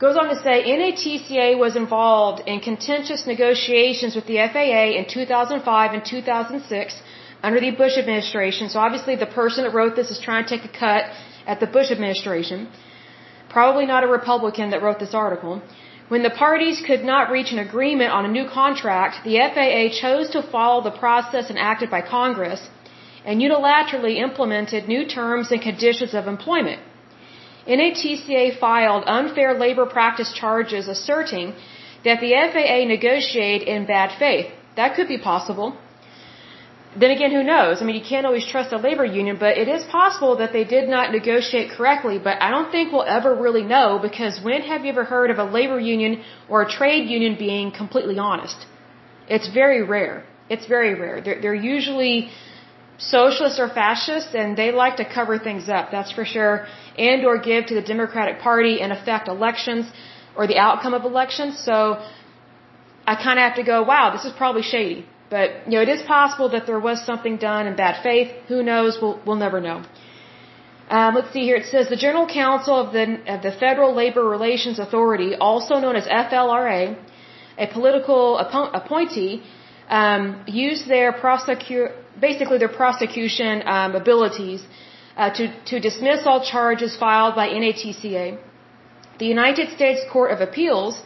Goes 0.00 0.16
on 0.16 0.28
to 0.28 0.36
say 0.36 0.54
NATCA 0.64 1.58
was 1.58 1.76
involved 1.76 2.42
in 2.46 2.60
contentious 2.60 3.26
negotiations 3.26 4.14
with 4.16 4.26
the 4.26 4.38
FAA 4.52 4.86
in 5.00 5.06
2005 5.06 5.92
and 5.94 6.04
2006 6.04 7.02
under 7.42 7.60
the 7.60 7.70
Bush 7.70 7.96
administration. 7.96 8.68
So 8.68 8.80
obviously 8.80 9.16
the 9.16 9.32
person 9.40 9.64
that 9.64 9.72
wrote 9.72 9.94
this 9.94 10.10
is 10.10 10.18
trying 10.18 10.44
to 10.44 10.50
take 10.56 10.64
a 10.64 10.74
cut 10.84 11.04
at 11.46 11.60
the 11.60 11.66
Bush 11.66 11.90
administration. 11.90 12.68
Probably 13.48 13.86
not 13.86 14.02
a 14.02 14.08
Republican 14.08 14.70
that 14.70 14.82
wrote 14.82 14.98
this 14.98 15.14
article. 15.14 15.62
When 16.08 16.22
the 16.22 16.30
parties 16.30 16.82
could 16.86 17.04
not 17.04 17.30
reach 17.30 17.52
an 17.52 17.60
agreement 17.60 18.10
on 18.10 18.24
a 18.24 18.32
new 18.36 18.46
contract, 18.48 19.24
the 19.24 19.36
FAA 19.54 19.82
chose 20.02 20.30
to 20.30 20.42
follow 20.42 20.82
the 20.82 20.96
process 21.04 21.50
enacted 21.50 21.88
by 21.90 22.02
Congress 22.02 22.68
and 23.24 23.40
unilaterally 23.40 24.16
implemented 24.16 24.88
new 24.88 25.06
terms 25.06 25.50
and 25.52 25.62
conditions 25.62 26.14
of 26.14 26.26
employment. 26.26 26.80
NATCA 27.66 28.58
filed 28.58 29.04
unfair 29.06 29.54
labor 29.54 29.86
practice 29.86 30.32
charges 30.32 30.86
asserting 30.88 31.54
that 32.04 32.20
the 32.20 32.32
FAA 32.52 32.84
negotiated 32.96 33.66
in 33.66 33.86
bad 33.86 34.18
faith. 34.18 34.52
That 34.76 34.94
could 34.94 35.08
be 35.08 35.18
possible. 35.18 35.76
Then 36.96 37.10
again, 37.10 37.32
who 37.32 37.42
knows? 37.42 37.82
I 37.82 37.84
mean, 37.84 37.96
you 37.96 38.06
can't 38.08 38.26
always 38.26 38.46
trust 38.46 38.72
a 38.72 38.76
labor 38.76 39.04
union, 39.04 39.36
but 39.44 39.56
it 39.62 39.68
is 39.68 39.82
possible 39.84 40.36
that 40.36 40.52
they 40.52 40.64
did 40.64 40.88
not 40.88 41.10
negotiate 41.10 41.70
correctly, 41.76 42.20
but 42.22 42.40
I 42.40 42.50
don't 42.50 42.70
think 42.70 42.92
we'll 42.92 43.10
ever 43.18 43.34
really 43.34 43.64
know 43.64 43.98
because 44.00 44.40
when 44.40 44.60
have 44.62 44.84
you 44.84 44.92
ever 44.92 45.04
heard 45.04 45.30
of 45.30 45.38
a 45.38 45.44
labor 45.44 45.80
union 45.80 46.22
or 46.48 46.62
a 46.62 46.68
trade 46.70 47.08
union 47.08 47.36
being 47.36 47.72
completely 47.72 48.18
honest? 48.18 48.66
It's 49.28 49.48
very 49.48 49.82
rare. 49.82 50.24
It's 50.48 50.66
very 50.66 50.94
rare. 50.94 51.20
They're, 51.20 51.40
they're 51.40 51.62
usually 51.76 52.30
socialists 52.98 53.58
or 53.58 53.68
fascists 53.68 54.34
and 54.34 54.56
they 54.56 54.70
like 54.72 54.96
to 54.96 55.04
cover 55.04 55.38
things 55.38 55.68
up, 55.68 55.90
that's 55.90 56.12
for 56.12 56.24
sure, 56.24 56.66
and 56.96 57.24
or 57.24 57.38
give 57.38 57.66
to 57.66 57.74
the 57.74 57.82
Democratic 57.82 58.38
Party 58.40 58.80
and 58.80 58.92
affect 58.92 59.28
elections 59.28 59.90
or 60.36 60.46
the 60.46 60.58
outcome 60.58 60.94
of 60.94 61.04
elections. 61.04 61.58
So 61.58 62.02
I 63.06 63.14
kind 63.16 63.38
of 63.38 63.44
have 63.48 63.56
to 63.56 63.62
go, 63.62 63.82
wow, 63.82 64.12
this 64.12 64.24
is 64.24 64.32
probably 64.32 64.62
shady. 64.62 65.06
But, 65.30 65.66
you 65.66 65.76
know, 65.76 65.82
it 65.82 65.88
is 65.88 66.02
possible 66.02 66.48
that 66.50 66.66
there 66.66 66.78
was 66.78 67.04
something 67.04 67.36
done 67.38 67.66
in 67.66 67.76
bad 67.76 68.02
faith. 68.02 68.30
Who 68.48 68.62
knows? 68.62 68.98
We'll, 69.00 69.20
we'll 69.26 69.42
never 69.46 69.60
know. 69.60 69.82
Um, 70.88 71.14
let's 71.14 71.32
see 71.32 71.44
here. 71.48 71.56
It 71.56 71.66
says 71.66 71.88
the 71.88 71.96
General 71.96 72.26
Counsel 72.26 72.74
of 72.74 72.92
the 72.92 73.04
of 73.34 73.40
the 73.42 73.52
Federal 73.52 73.94
Labor 73.94 74.22
Relations 74.22 74.78
Authority, 74.78 75.34
also 75.34 75.78
known 75.78 75.96
as 75.96 76.06
FLRA, 76.06 76.96
a 77.56 77.66
political 77.66 78.36
appointee, 78.38 79.42
um, 79.88 80.44
used 80.46 80.86
their 80.86 81.12
prosecute 81.12 81.90
basically 82.20 82.58
their 82.58 82.74
prosecution 82.82 83.62
um, 83.66 83.94
abilities 83.94 84.64
uh, 85.16 85.30
to 85.30 85.44
to 85.70 85.80
dismiss 85.80 86.26
all 86.26 86.42
charges 86.44 86.96
filed 86.96 87.34
by 87.34 87.48
NATCA. 87.48 88.38
The 89.18 89.26
United 89.26 89.70
States 89.76 90.00
Court 90.12 90.32
of 90.32 90.40
Appeals, 90.40 91.00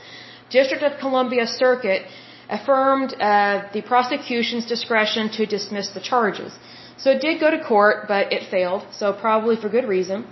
District 0.51 0.83
of 0.83 0.99
Columbia 0.99 1.47
Circuit, 1.47 2.03
affirmed 2.49 3.15
uh, 3.21 3.69
the 3.73 3.83
prosecution's 3.83 4.67
discretion 4.67 5.29
to 5.31 5.47
dismiss 5.47 5.89
the 5.91 6.01
charges. 6.01 6.53
So 6.97 7.11
it 7.11 7.21
did 7.21 7.39
go 7.39 7.51
to 7.51 7.63
court, 7.63 8.09
but 8.09 8.33
it 8.33 8.51
failed, 8.51 8.87
so 8.93 9.13
probably 9.13 9.57
for 9.57 9.69
good 9.69 9.87
reason. 9.87 10.27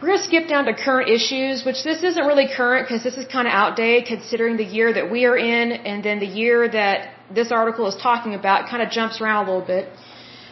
We're 0.00 0.08
going 0.08 0.18
to 0.18 0.24
skip 0.24 0.48
down 0.48 0.64
to 0.66 0.74
current 0.74 1.08
issues, 1.08 1.64
which 1.64 1.82
this 1.82 2.02
isn't 2.02 2.26
really 2.26 2.48
current 2.48 2.86
because 2.86 3.02
this 3.02 3.16
is 3.16 3.26
kind 3.26 3.48
of 3.48 3.54
outdated 3.54 4.06
considering 4.06 4.56
the 4.56 4.64
year 4.64 4.92
that 4.92 5.10
we 5.10 5.24
are 5.24 5.36
in 5.36 5.72
and 5.72 6.04
then 6.04 6.18
the 6.20 6.26
year 6.26 6.68
that 6.68 7.13
this 7.34 7.50
article 7.52 7.86
is 7.92 7.96
talking 8.08 8.34
about 8.34 8.68
kind 8.70 8.82
of 8.82 8.90
jumps 8.90 9.20
around 9.20 9.40
a 9.44 9.46
little 9.50 9.66
bit. 9.74 9.88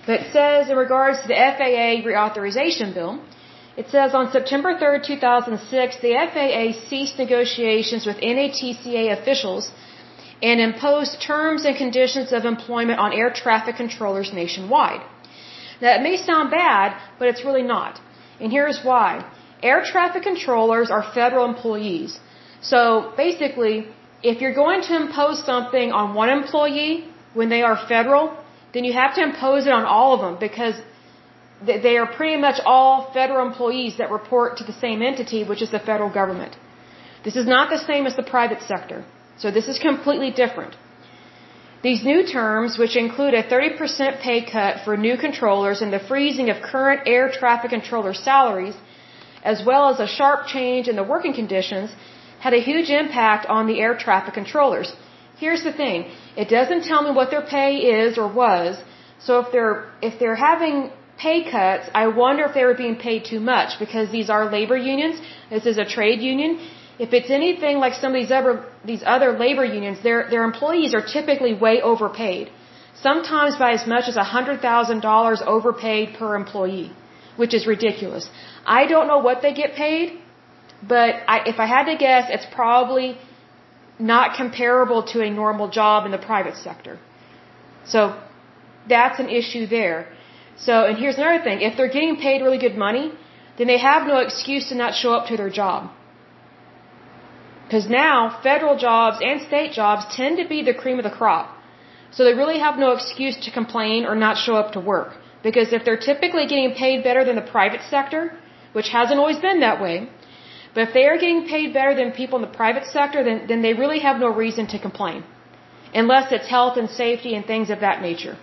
But 0.06 0.14
it 0.20 0.32
says 0.32 0.70
in 0.70 0.76
regards 0.76 1.20
to 1.22 1.28
the 1.28 1.38
FAA 1.56 1.88
reauthorization 2.08 2.92
bill, 2.94 3.20
it 3.76 3.88
says 3.88 4.14
on 4.14 4.30
September 4.30 4.74
3rd, 4.74 5.06
2006, 5.06 6.00
the 6.06 6.12
FAA 6.32 6.64
ceased 6.88 7.18
negotiations 7.18 8.04
with 8.04 8.16
NATCA 8.18 9.04
officials 9.18 9.70
and 10.42 10.60
imposed 10.60 11.22
terms 11.22 11.64
and 11.64 11.76
conditions 11.76 12.32
of 12.32 12.44
employment 12.44 12.98
on 12.98 13.12
air 13.12 13.30
traffic 13.32 13.76
controllers 13.76 14.32
nationwide. 14.32 15.02
Now, 15.80 15.94
it 15.96 16.02
may 16.02 16.16
sound 16.16 16.50
bad, 16.50 17.00
but 17.18 17.28
it's 17.28 17.44
really 17.44 17.62
not. 17.62 18.00
And 18.40 18.52
here's 18.52 18.80
why. 18.82 19.24
Air 19.62 19.82
traffic 19.84 20.22
controllers 20.24 20.90
are 20.90 21.02
federal 21.14 21.44
employees. 21.44 22.18
So 22.60 23.12
basically, 23.16 23.86
if 24.22 24.40
you're 24.40 24.54
going 24.54 24.82
to 24.82 24.96
impose 24.96 25.44
something 25.44 25.92
on 25.92 26.14
one 26.14 26.30
employee 26.30 27.08
when 27.34 27.48
they 27.48 27.62
are 27.62 27.76
federal, 27.88 28.36
then 28.72 28.84
you 28.84 28.92
have 28.92 29.14
to 29.16 29.22
impose 29.22 29.66
it 29.66 29.72
on 29.72 29.84
all 29.84 30.14
of 30.14 30.20
them 30.20 30.36
because 30.38 30.76
they 31.64 31.96
are 31.96 32.06
pretty 32.06 32.36
much 32.40 32.60
all 32.64 33.12
federal 33.12 33.46
employees 33.46 33.98
that 33.98 34.10
report 34.10 34.56
to 34.58 34.64
the 34.64 34.72
same 34.84 35.02
entity, 35.02 35.44
which 35.44 35.62
is 35.62 35.70
the 35.70 35.78
federal 35.78 36.10
government. 36.10 36.56
This 37.24 37.36
is 37.36 37.46
not 37.46 37.70
the 37.70 37.78
same 37.78 38.06
as 38.06 38.16
the 38.16 38.28
private 38.36 38.62
sector. 38.62 39.04
So 39.38 39.50
this 39.50 39.68
is 39.68 39.78
completely 39.78 40.30
different. 40.30 40.74
These 41.82 42.04
new 42.04 42.24
terms, 42.24 42.78
which 42.78 42.96
include 42.96 43.34
a 43.34 43.42
30% 43.42 44.20
pay 44.20 44.40
cut 44.44 44.84
for 44.84 44.96
new 44.96 45.16
controllers 45.16 45.82
and 45.82 45.92
the 45.92 45.98
freezing 45.98 46.48
of 46.50 46.62
current 46.62 47.02
air 47.06 47.30
traffic 47.30 47.70
controller 47.70 48.14
salaries, 48.14 48.76
as 49.42 49.64
well 49.64 49.88
as 49.92 49.98
a 49.98 50.06
sharp 50.06 50.46
change 50.46 50.86
in 50.88 50.96
the 50.96 51.02
working 51.02 51.34
conditions, 51.34 51.90
had 52.44 52.54
a 52.60 52.62
huge 52.70 52.90
impact 53.02 53.46
on 53.56 53.62
the 53.70 53.76
air 53.84 53.94
traffic 54.04 54.34
controllers. 54.40 54.88
Here's 55.42 55.62
the 55.68 55.74
thing. 55.82 55.98
It 56.42 56.48
doesn't 56.56 56.82
tell 56.90 57.02
me 57.06 57.10
what 57.18 57.30
their 57.34 57.46
pay 57.56 57.70
is 58.00 58.18
or 58.22 58.28
was. 58.42 58.70
So 59.26 59.40
if 59.42 59.48
they're, 59.54 59.76
if 60.08 60.18
they're 60.20 60.40
having 60.50 60.76
pay 61.24 61.38
cuts, 61.54 61.84
I 62.02 62.04
wonder 62.24 62.44
if 62.48 62.54
they 62.58 62.64
were 62.70 62.78
being 62.84 62.96
paid 63.08 63.20
too 63.32 63.40
much 63.54 63.78
because 63.84 64.06
these 64.10 64.28
are 64.34 64.44
labor 64.58 64.78
unions. 64.92 65.16
This 65.50 65.66
is 65.72 65.78
a 65.78 65.88
trade 65.96 66.20
union 66.32 66.52
if 67.04 67.12
it's 67.18 67.30
anything 67.30 67.78
like 67.84 67.94
some 68.00 68.10
of 68.14 68.18
these 68.20 68.34
other 68.38 68.54
these 68.90 69.02
other 69.14 69.30
labor 69.44 69.64
unions, 69.64 70.02
their 70.02 70.18
their 70.32 70.44
employees 70.50 70.94
are 70.98 71.04
typically 71.16 71.54
way 71.54 71.74
overpaid. 71.90 72.50
Sometimes 73.06 73.56
by 73.62 73.70
as 73.78 73.86
much 73.92 74.08
as 74.10 74.16
hundred 74.16 74.60
thousand 74.60 75.00
dollars 75.00 75.42
overpaid 75.54 76.14
per 76.18 76.34
employee, 76.42 76.90
which 77.36 77.54
is 77.58 77.66
ridiculous. 77.66 78.28
I 78.66 78.86
don't 78.92 79.08
know 79.12 79.18
what 79.28 79.42
they 79.42 79.52
get 79.62 79.74
paid, 79.74 80.20
but 80.86 81.14
I, 81.28 81.42
if 81.46 81.60
I 81.60 81.66
had 81.66 81.84
to 81.84 81.96
guess, 81.96 82.24
it's 82.28 82.46
probably 82.52 83.18
not 83.98 84.36
comparable 84.36 85.02
to 85.12 85.22
a 85.22 85.30
normal 85.30 85.68
job 85.68 86.06
in 86.06 86.10
the 86.10 86.18
private 86.18 86.56
sector. 86.56 86.98
So 87.84 88.20
that's 88.88 89.20
an 89.20 89.28
issue 89.28 89.66
there. 89.66 90.08
So, 90.56 90.84
and 90.84 90.98
here's 90.98 91.16
another 91.16 91.42
thing. 91.42 91.60
If 91.62 91.76
they're 91.76 91.94
getting 91.98 92.16
paid 92.16 92.42
really 92.42 92.58
good 92.58 92.76
money, 92.76 93.12
then 93.58 93.66
they 93.66 93.78
have 93.78 94.06
no 94.06 94.18
excuse 94.18 94.68
to 94.68 94.74
not 94.74 94.94
show 94.94 95.12
up 95.14 95.26
to 95.28 95.36
their 95.36 95.50
job. 95.50 95.90
Because 97.64 97.88
now 97.88 98.38
federal 98.42 98.76
jobs 98.76 99.18
and 99.22 99.40
state 99.42 99.72
jobs 99.72 100.04
tend 100.14 100.36
to 100.38 100.46
be 100.48 100.62
the 100.62 100.74
cream 100.74 100.98
of 100.98 101.04
the 101.04 101.16
crop. 101.18 101.56
So 102.10 102.24
they 102.24 102.34
really 102.34 102.58
have 102.58 102.78
no 102.78 102.92
excuse 102.92 103.36
to 103.44 103.50
complain 103.50 104.04
or 104.04 104.14
not 104.14 104.36
show 104.36 104.56
up 104.56 104.72
to 104.72 104.80
work. 104.80 105.14
Because 105.42 105.72
if 105.72 105.84
they're 105.84 106.04
typically 106.10 106.46
getting 106.46 106.72
paid 106.74 107.02
better 107.02 107.24
than 107.24 107.36
the 107.36 107.48
private 107.56 107.80
sector, 107.88 108.32
which 108.72 108.88
hasn't 108.90 109.18
always 109.18 109.38
been 109.38 109.60
that 109.60 109.80
way, 109.80 110.08
but 110.74 110.88
if 110.88 110.94
they 110.94 111.06
are 111.06 111.18
getting 111.18 111.46
paid 111.46 111.74
better 111.74 111.94
than 111.94 112.12
people 112.12 112.38
in 112.38 112.44
the 112.48 112.56
private 112.62 112.86
sector, 112.86 113.22
then, 113.22 113.46
then 113.46 113.60
they 113.62 113.74
really 113.74 114.00
have 114.00 114.18
no 114.18 114.28
reason 114.28 114.66
to 114.68 114.78
complain. 114.78 115.22
Unless 115.94 116.32
it's 116.32 116.48
health 116.48 116.78
and 116.78 116.88
safety 116.88 117.34
and 117.34 117.44
things 117.44 117.68
of 117.68 117.80
that 117.80 118.00
nature. 118.00 118.36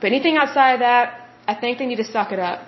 But 0.00 0.06
anything 0.08 0.36
outside 0.38 0.72
of 0.74 0.80
that, 0.80 1.28
I 1.46 1.54
think 1.54 1.78
they 1.78 1.86
need 1.86 2.02
to 2.04 2.10
suck 2.16 2.32
it 2.32 2.38
up. 2.38 2.60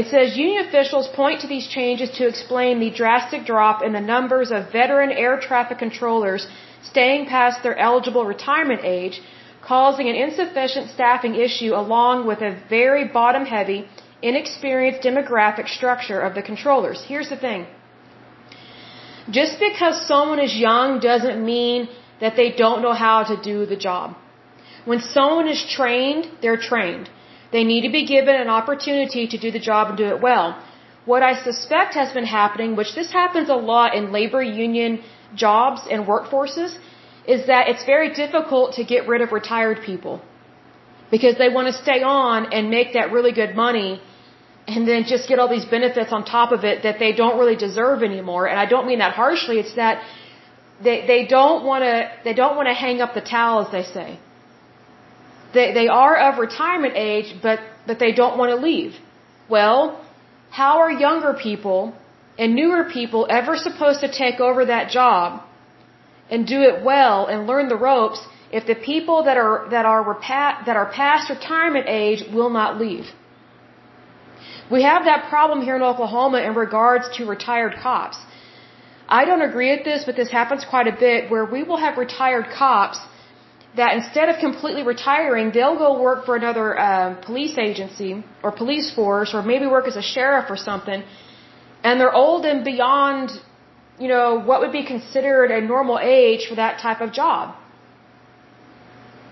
It 0.00 0.06
says 0.06 0.36
union 0.36 0.64
officials 0.66 1.08
point 1.08 1.40
to 1.40 1.48
these 1.48 1.66
changes 1.68 2.10
to 2.18 2.26
explain 2.26 2.78
the 2.78 2.90
drastic 2.90 3.44
drop 3.44 3.82
in 3.82 3.92
the 3.92 4.00
numbers 4.00 4.50
of 4.50 4.70
veteran 4.72 5.10
air 5.10 5.38
traffic 5.38 5.78
controllers 5.78 6.46
staying 6.82 7.26
past 7.26 7.62
their 7.62 7.76
eligible 7.78 8.24
retirement 8.24 8.80
age, 8.84 9.20
causing 9.60 10.08
an 10.08 10.16
insufficient 10.16 10.88
staffing 10.90 11.34
issue 11.34 11.74
along 11.74 12.26
with 12.26 12.40
a 12.40 12.56
very 12.70 13.04
bottom 13.06 13.44
heavy, 13.44 13.86
inexperienced 14.22 15.02
demographic 15.02 15.68
structure 15.68 16.20
of 16.20 16.34
the 16.34 16.42
controllers. 16.42 17.04
Here's 17.06 17.28
the 17.28 17.36
thing. 17.36 17.66
Just 19.30 19.58
because 19.58 20.06
someone 20.06 20.40
is 20.40 20.54
young 20.56 21.00
doesn't 21.00 21.44
mean 21.44 21.88
that 22.20 22.36
they 22.36 22.50
don't 22.50 22.82
know 22.82 22.92
how 22.92 23.18
to 23.24 23.36
do 23.50 23.66
the 23.66 23.76
job. 23.76 24.16
When 24.84 25.00
someone 25.00 25.48
is 25.48 25.62
trained, 25.78 26.28
they're 26.40 26.62
trained. 26.70 27.08
They 27.52 27.64
need 27.64 27.82
to 27.82 27.92
be 28.00 28.04
given 28.06 28.34
an 28.34 28.48
opportunity 28.48 29.26
to 29.32 29.38
do 29.38 29.50
the 29.50 29.64
job 29.70 29.88
and 29.90 29.96
do 29.96 30.08
it 30.14 30.20
well. 30.20 30.46
What 31.04 31.22
I 31.22 31.32
suspect 31.48 31.94
has 31.94 32.12
been 32.12 32.24
happening, 32.24 32.76
which 32.76 32.94
this 32.94 33.12
happens 33.12 33.48
a 33.48 33.60
lot 33.72 33.94
in 33.94 34.12
labor 34.12 34.42
union 34.42 35.02
jobs 35.34 35.80
and 35.90 36.06
workforces, 36.06 36.76
is 37.26 37.46
that 37.46 37.68
it's 37.68 37.84
very 37.84 38.12
difficult 38.22 38.74
to 38.74 38.84
get 38.84 39.06
rid 39.06 39.20
of 39.20 39.32
retired 39.32 39.80
people. 39.84 40.22
Because 41.10 41.36
they 41.38 41.48
want 41.48 41.66
to 41.68 41.76
stay 41.82 42.02
on 42.02 42.52
and 42.52 42.70
make 42.70 42.94
that 42.94 43.12
really 43.12 43.32
good 43.32 43.54
money 43.54 44.00
and 44.66 44.86
then 44.86 45.04
just 45.04 45.28
get 45.28 45.38
all 45.38 45.48
these 45.48 45.64
benefits 45.64 46.12
on 46.12 46.24
top 46.24 46.52
of 46.52 46.64
it 46.64 46.84
that 46.84 46.98
they 46.98 47.12
don't 47.12 47.38
really 47.38 47.56
deserve 47.56 48.02
anymore. 48.02 48.46
And 48.46 48.58
I 48.58 48.66
don't 48.66 48.86
mean 48.86 49.00
that 49.00 49.14
harshly, 49.14 49.58
it's 49.58 49.74
that 49.74 50.02
they, 50.82 51.06
they 51.06 51.26
don't 51.26 51.64
want 51.64 51.82
to, 51.82 52.10
they 52.24 52.34
don't 52.34 52.56
want 52.56 52.68
to 52.68 52.74
hang 52.74 53.00
up 53.00 53.14
the 53.14 53.20
towel 53.20 53.66
as 53.66 53.72
they 53.72 53.82
say. 53.82 54.18
They, 55.54 55.72
they 55.74 55.88
are 55.88 56.16
of 56.16 56.38
retirement 56.38 56.94
age, 56.96 57.34
but, 57.42 57.60
but 57.86 57.98
they 57.98 58.12
don't 58.12 58.38
want 58.38 58.50
to 58.50 58.56
leave. 58.56 58.94
Well, 59.48 60.00
how 60.50 60.78
are 60.78 60.90
younger 60.90 61.34
people 61.34 61.94
and 62.38 62.54
newer 62.54 62.84
people 62.84 63.26
ever 63.28 63.56
supposed 63.56 64.00
to 64.00 64.10
take 64.10 64.40
over 64.40 64.64
that 64.66 64.90
job 64.90 65.42
and 66.30 66.46
do 66.46 66.62
it 66.62 66.82
well 66.82 67.26
and 67.26 67.46
learn 67.46 67.68
the 67.68 67.76
ropes 67.76 68.20
if 68.50 68.66
the 68.66 68.74
people 68.74 69.24
that 69.24 69.36
are, 69.36 69.68
that 69.70 69.84
are, 69.84 70.18
that 70.66 70.76
are 70.76 70.90
past 70.92 71.30
retirement 71.30 71.86
age 71.88 72.22
will 72.32 72.50
not 72.50 72.80
leave? 72.80 73.06
We 74.74 74.82
have 74.82 75.04
that 75.04 75.28
problem 75.28 75.60
here 75.66 75.76
in 75.76 75.82
Oklahoma 75.92 76.38
in 76.48 76.54
regards 76.54 77.04
to 77.16 77.26
retired 77.26 77.74
cops. 77.86 78.18
I 79.18 79.26
don't 79.28 79.42
agree 79.50 79.70
with 79.76 79.84
this, 79.84 80.04
but 80.08 80.16
this 80.20 80.30
happens 80.30 80.64
quite 80.64 80.86
a 80.86 80.96
bit 81.06 81.30
where 81.30 81.44
we 81.44 81.62
will 81.62 81.80
have 81.86 81.98
retired 81.98 82.46
cops 82.60 82.98
that 83.76 83.90
instead 83.98 84.28
of 84.30 84.36
completely 84.38 84.82
retiring, 84.94 85.50
they'll 85.56 85.80
go 85.86 85.90
work 86.00 86.24
for 86.24 86.36
another 86.36 86.66
uh, 86.78 87.14
police 87.28 87.56
agency 87.58 88.12
or 88.42 88.50
police 88.62 88.88
force 88.98 89.34
or 89.34 89.42
maybe 89.42 89.66
work 89.66 89.86
as 89.92 89.96
a 89.96 90.06
sheriff 90.14 90.46
or 90.54 90.56
something. 90.56 91.02
And 91.84 92.00
they're 92.00 92.18
old 92.24 92.46
and 92.46 92.64
beyond, 92.64 93.30
you 93.98 94.08
know, 94.08 94.40
what 94.48 94.60
would 94.60 94.72
be 94.80 94.84
considered 94.94 95.50
a 95.50 95.60
normal 95.60 95.98
age 95.98 96.46
for 96.48 96.54
that 96.54 96.80
type 96.80 97.00
of 97.02 97.12
job. 97.12 97.54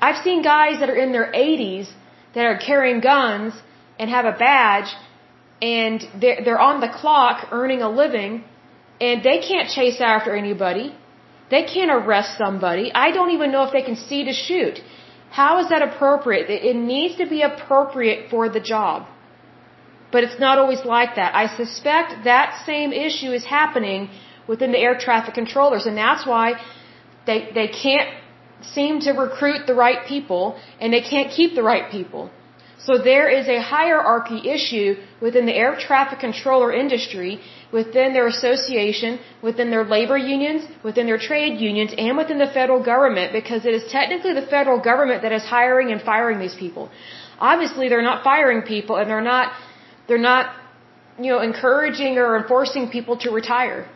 I've 0.03 0.23
seen 0.27 0.43
guys 0.43 0.81
that 0.81 0.91
are 0.91 1.01
in 1.05 1.13
their 1.13 1.31
80s 1.33 1.87
that 2.35 2.45
are 2.45 2.59
carrying 2.59 3.01
guns 3.01 3.55
and 3.99 4.11
have 4.11 4.25
a 4.25 4.37
badge 4.47 4.91
and 5.63 6.07
they're, 6.21 6.41
they're 6.45 6.61
on 6.61 6.81
the 6.81 6.89
clock 6.89 7.49
earning 7.53 7.83
a 7.83 7.91
living 7.91 8.45
and 9.01 9.23
they 9.23 9.39
can't 9.41 9.69
chase 9.71 10.01
after 10.01 10.35
anybody 10.35 10.95
they 11.51 11.65
can't 11.75 11.93
arrest 11.99 12.39
somebody. 12.39 12.87
I 13.05 13.11
don't 13.17 13.33
even 13.37 13.51
know 13.55 13.65
if 13.69 13.73
they 13.73 13.83
can 13.83 13.97
see 13.97 14.25
to 14.25 14.33
shoot. 14.33 14.77
How 15.31 15.53
is 15.63 15.69
that 15.73 15.83
appropriate? 15.83 16.49
It 16.71 16.77
needs 16.77 17.17
to 17.23 17.27
be 17.27 17.43
appropriate 17.43 18.31
for 18.31 18.49
the 18.49 18.61
job. 18.73 19.07
But 20.13 20.25
it's 20.25 20.41
not 20.47 20.59
always 20.59 20.85
like 20.85 21.17
that. 21.17 21.35
I 21.43 21.47
suspect 21.63 22.25
that 22.25 22.49
same 22.67 22.93
issue 22.93 23.33
is 23.39 23.45
happening 23.45 24.11
within 24.49 24.73
the 24.73 24.79
air 24.79 24.97
traffic 24.99 25.35
controllers, 25.35 25.87
and 25.87 25.97
that's 25.97 26.27
why 26.27 26.47
they, 27.27 27.39
they 27.55 27.69
can't 27.69 28.11
seem 28.63 29.01
to 29.01 29.13
recruit 29.13 29.67
the 29.67 29.75
right 29.75 30.01
people, 30.07 30.59
and 30.81 30.93
they 30.93 31.01
can't 31.01 31.31
keep 31.31 31.55
the 31.55 31.63
right 31.63 31.91
people. 31.91 32.31
So 32.87 32.97
there 32.97 33.29
is 33.29 33.47
a 33.47 33.61
hierarchy 33.61 34.41
issue 34.49 34.97
within 35.21 35.45
the 35.45 35.55
air 35.55 35.77
traffic 35.77 36.21
controller 36.21 36.73
industry, 36.73 37.41
within 37.71 38.15
their 38.15 38.27
association, 38.27 39.19
within 39.43 39.71
their 39.71 39.85
labor 39.85 40.17
unions, 40.17 40.67
within 40.83 41.07
their 41.07 41.19
trade 41.19 41.61
unions, 41.61 41.93
and 41.97 42.17
within 42.17 42.39
the 42.39 42.47
federal 42.47 42.83
government 42.83 43.33
because 43.35 43.67
it 43.67 43.75
is 43.75 43.85
technically 43.93 44.33
the 44.33 44.47
federal 44.47 44.81
government 44.81 45.23
that 45.23 45.33
is 45.33 45.45
hiring 45.45 45.93
and 45.93 46.01
firing 46.01 46.39
these 46.39 46.55
people. 46.55 46.91
Obviously, 47.39 47.89
they're 47.91 48.09
not 48.11 48.25
firing 48.25 48.63
people 48.63 48.97
and 48.97 49.11
they're 49.11 49.29
not, 49.35 49.53
they're 50.09 50.27
not, 50.33 50.55
you 51.19 51.31
know, 51.33 51.41
encouraging 51.41 52.17
or 52.17 52.37
enforcing 52.39 52.89
people 52.89 53.19
to 53.19 53.31
retire. 53.31 53.87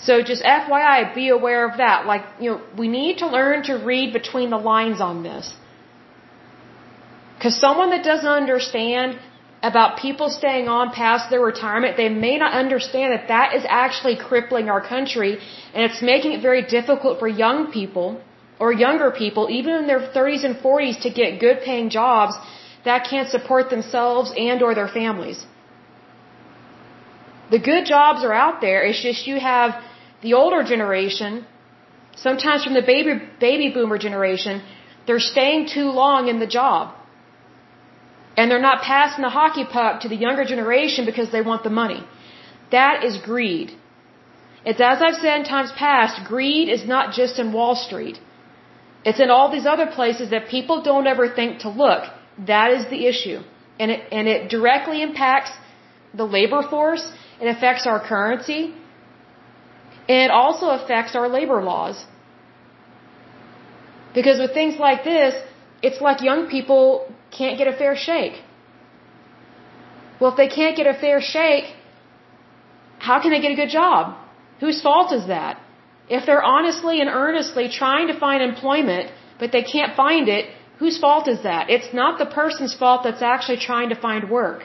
So 0.00 0.22
just 0.22 0.42
FYI, 0.42 1.14
be 1.14 1.30
aware 1.30 1.66
of 1.66 1.78
that. 1.78 2.04
Like, 2.04 2.24
you 2.38 2.50
know, 2.50 2.60
we 2.76 2.88
need 2.88 3.18
to 3.18 3.26
learn 3.26 3.62
to 3.64 3.74
read 3.74 4.12
between 4.12 4.50
the 4.50 4.58
lines 4.58 5.00
on 5.00 5.22
this. 5.22 5.54
Because 7.44 7.60
someone 7.60 7.90
that 7.90 8.02
doesn't 8.02 8.34
understand 8.42 9.18
about 9.70 9.98
people 10.04 10.28
staying 10.30 10.66
on 10.76 10.92
past 10.98 11.28
their 11.32 11.42
retirement, 11.42 11.98
they 11.98 12.08
may 12.08 12.38
not 12.42 12.52
understand 12.54 13.12
that 13.14 13.28
that 13.28 13.54
is 13.56 13.64
actually 13.68 14.16
crippling 14.28 14.70
our 14.74 14.80
country 14.92 15.32
and 15.74 15.80
it's 15.88 16.00
making 16.00 16.32
it 16.36 16.40
very 16.40 16.62
difficult 16.62 17.18
for 17.18 17.28
young 17.28 17.58
people 17.70 18.06
or 18.58 18.72
younger 18.72 19.10
people, 19.10 19.50
even 19.58 19.74
in 19.80 19.86
their 19.86 20.00
30s 20.16 20.42
and 20.48 20.56
40s, 20.56 21.02
to 21.02 21.10
get 21.10 21.38
good 21.38 21.60
paying 21.66 21.90
jobs 21.90 22.34
that 22.86 23.06
can't 23.10 23.28
support 23.36 23.68
themselves 23.68 24.32
and 24.48 24.62
or 24.62 24.74
their 24.74 24.88
families. 24.88 25.44
The 27.50 27.62
good 27.70 27.84
jobs 27.84 28.24
are 28.24 28.32
out 28.32 28.62
there. 28.62 28.84
It's 28.84 29.02
just 29.02 29.26
you 29.26 29.38
have 29.38 29.78
the 30.22 30.32
older 30.32 30.64
generation, 30.64 31.46
sometimes 32.16 32.64
from 32.64 32.72
the 32.72 32.86
baby, 32.94 33.20
baby 33.38 33.68
boomer 33.68 33.98
generation, 33.98 34.62
they're 35.06 35.26
staying 35.32 35.66
too 35.78 35.90
long 36.02 36.28
in 36.28 36.38
the 36.38 36.52
job. 36.60 36.94
And 38.36 38.50
they're 38.50 38.66
not 38.70 38.82
passing 38.82 39.22
the 39.22 39.30
hockey 39.30 39.64
puck 39.64 40.00
to 40.02 40.08
the 40.08 40.16
younger 40.16 40.44
generation 40.44 41.06
because 41.06 41.30
they 41.30 41.40
want 41.40 41.62
the 41.62 41.70
money. 41.70 42.02
That 42.72 43.04
is 43.04 43.16
greed. 43.18 43.72
It's 44.64 44.80
as 44.80 45.02
I've 45.06 45.18
said 45.24 45.40
in 45.40 45.44
times 45.44 45.72
past, 45.72 46.24
greed 46.26 46.68
is 46.68 46.84
not 46.94 47.12
just 47.12 47.38
in 47.38 47.52
Wall 47.52 47.74
Street. 47.76 48.18
It's 49.04 49.20
in 49.20 49.30
all 49.30 49.50
these 49.56 49.66
other 49.66 49.86
places 49.86 50.30
that 50.30 50.48
people 50.48 50.82
don't 50.82 51.06
ever 51.06 51.28
think 51.38 51.60
to 51.64 51.68
look. 51.68 52.04
That 52.52 52.70
is 52.72 52.86
the 52.94 53.06
issue. 53.06 53.40
And 53.78 53.90
it, 53.90 54.00
and 54.10 54.26
it 54.26 54.48
directly 54.48 55.02
impacts 55.02 55.52
the 56.14 56.24
labor 56.24 56.62
force. 56.62 57.04
It 57.40 57.48
affects 57.54 57.86
our 57.86 58.00
currency. 58.00 58.62
And 60.08 60.18
it 60.26 60.30
also 60.30 60.70
affects 60.78 61.14
our 61.14 61.28
labor 61.28 61.62
laws. 61.62 62.06
Because 64.14 64.38
with 64.38 64.54
things 64.54 64.78
like 64.78 65.04
this, 65.04 65.34
it's 65.82 66.00
like 66.00 66.22
young 66.22 66.48
people 66.48 67.12
can't 67.40 67.56
get 67.60 67.68
a 67.74 67.76
fair 67.82 67.94
shake. 68.08 68.36
Well, 70.18 70.30
if 70.32 70.36
they 70.42 70.48
can't 70.58 70.76
get 70.80 70.86
a 70.94 70.96
fair 71.04 71.20
shake, 71.20 71.66
how 73.08 73.16
can 73.22 73.30
they 73.32 73.40
get 73.44 73.52
a 73.56 73.60
good 73.62 73.74
job? 73.80 74.16
Whose 74.60 74.80
fault 74.86 75.12
is 75.12 75.26
that? 75.26 75.60
If 76.08 76.26
they're 76.26 76.46
honestly 76.56 77.00
and 77.00 77.10
earnestly 77.22 77.68
trying 77.68 78.06
to 78.12 78.16
find 78.24 78.42
employment, 78.42 79.10
but 79.40 79.52
they 79.52 79.62
can't 79.62 79.96
find 79.96 80.28
it, 80.36 80.44
whose 80.78 80.98
fault 81.04 81.28
is 81.34 81.42
that? 81.42 81.70
It's 81.70 81.92
not 82.02 82.18
the 82.18 82.30
person's 82.40 82.74
fault 82.82 83.02
that's 83.04 83.22
actually 83.22 83.58
trying 83.58 83.88
to 83.94 83.98
find 84.06 84.30
work. 84.30 84.64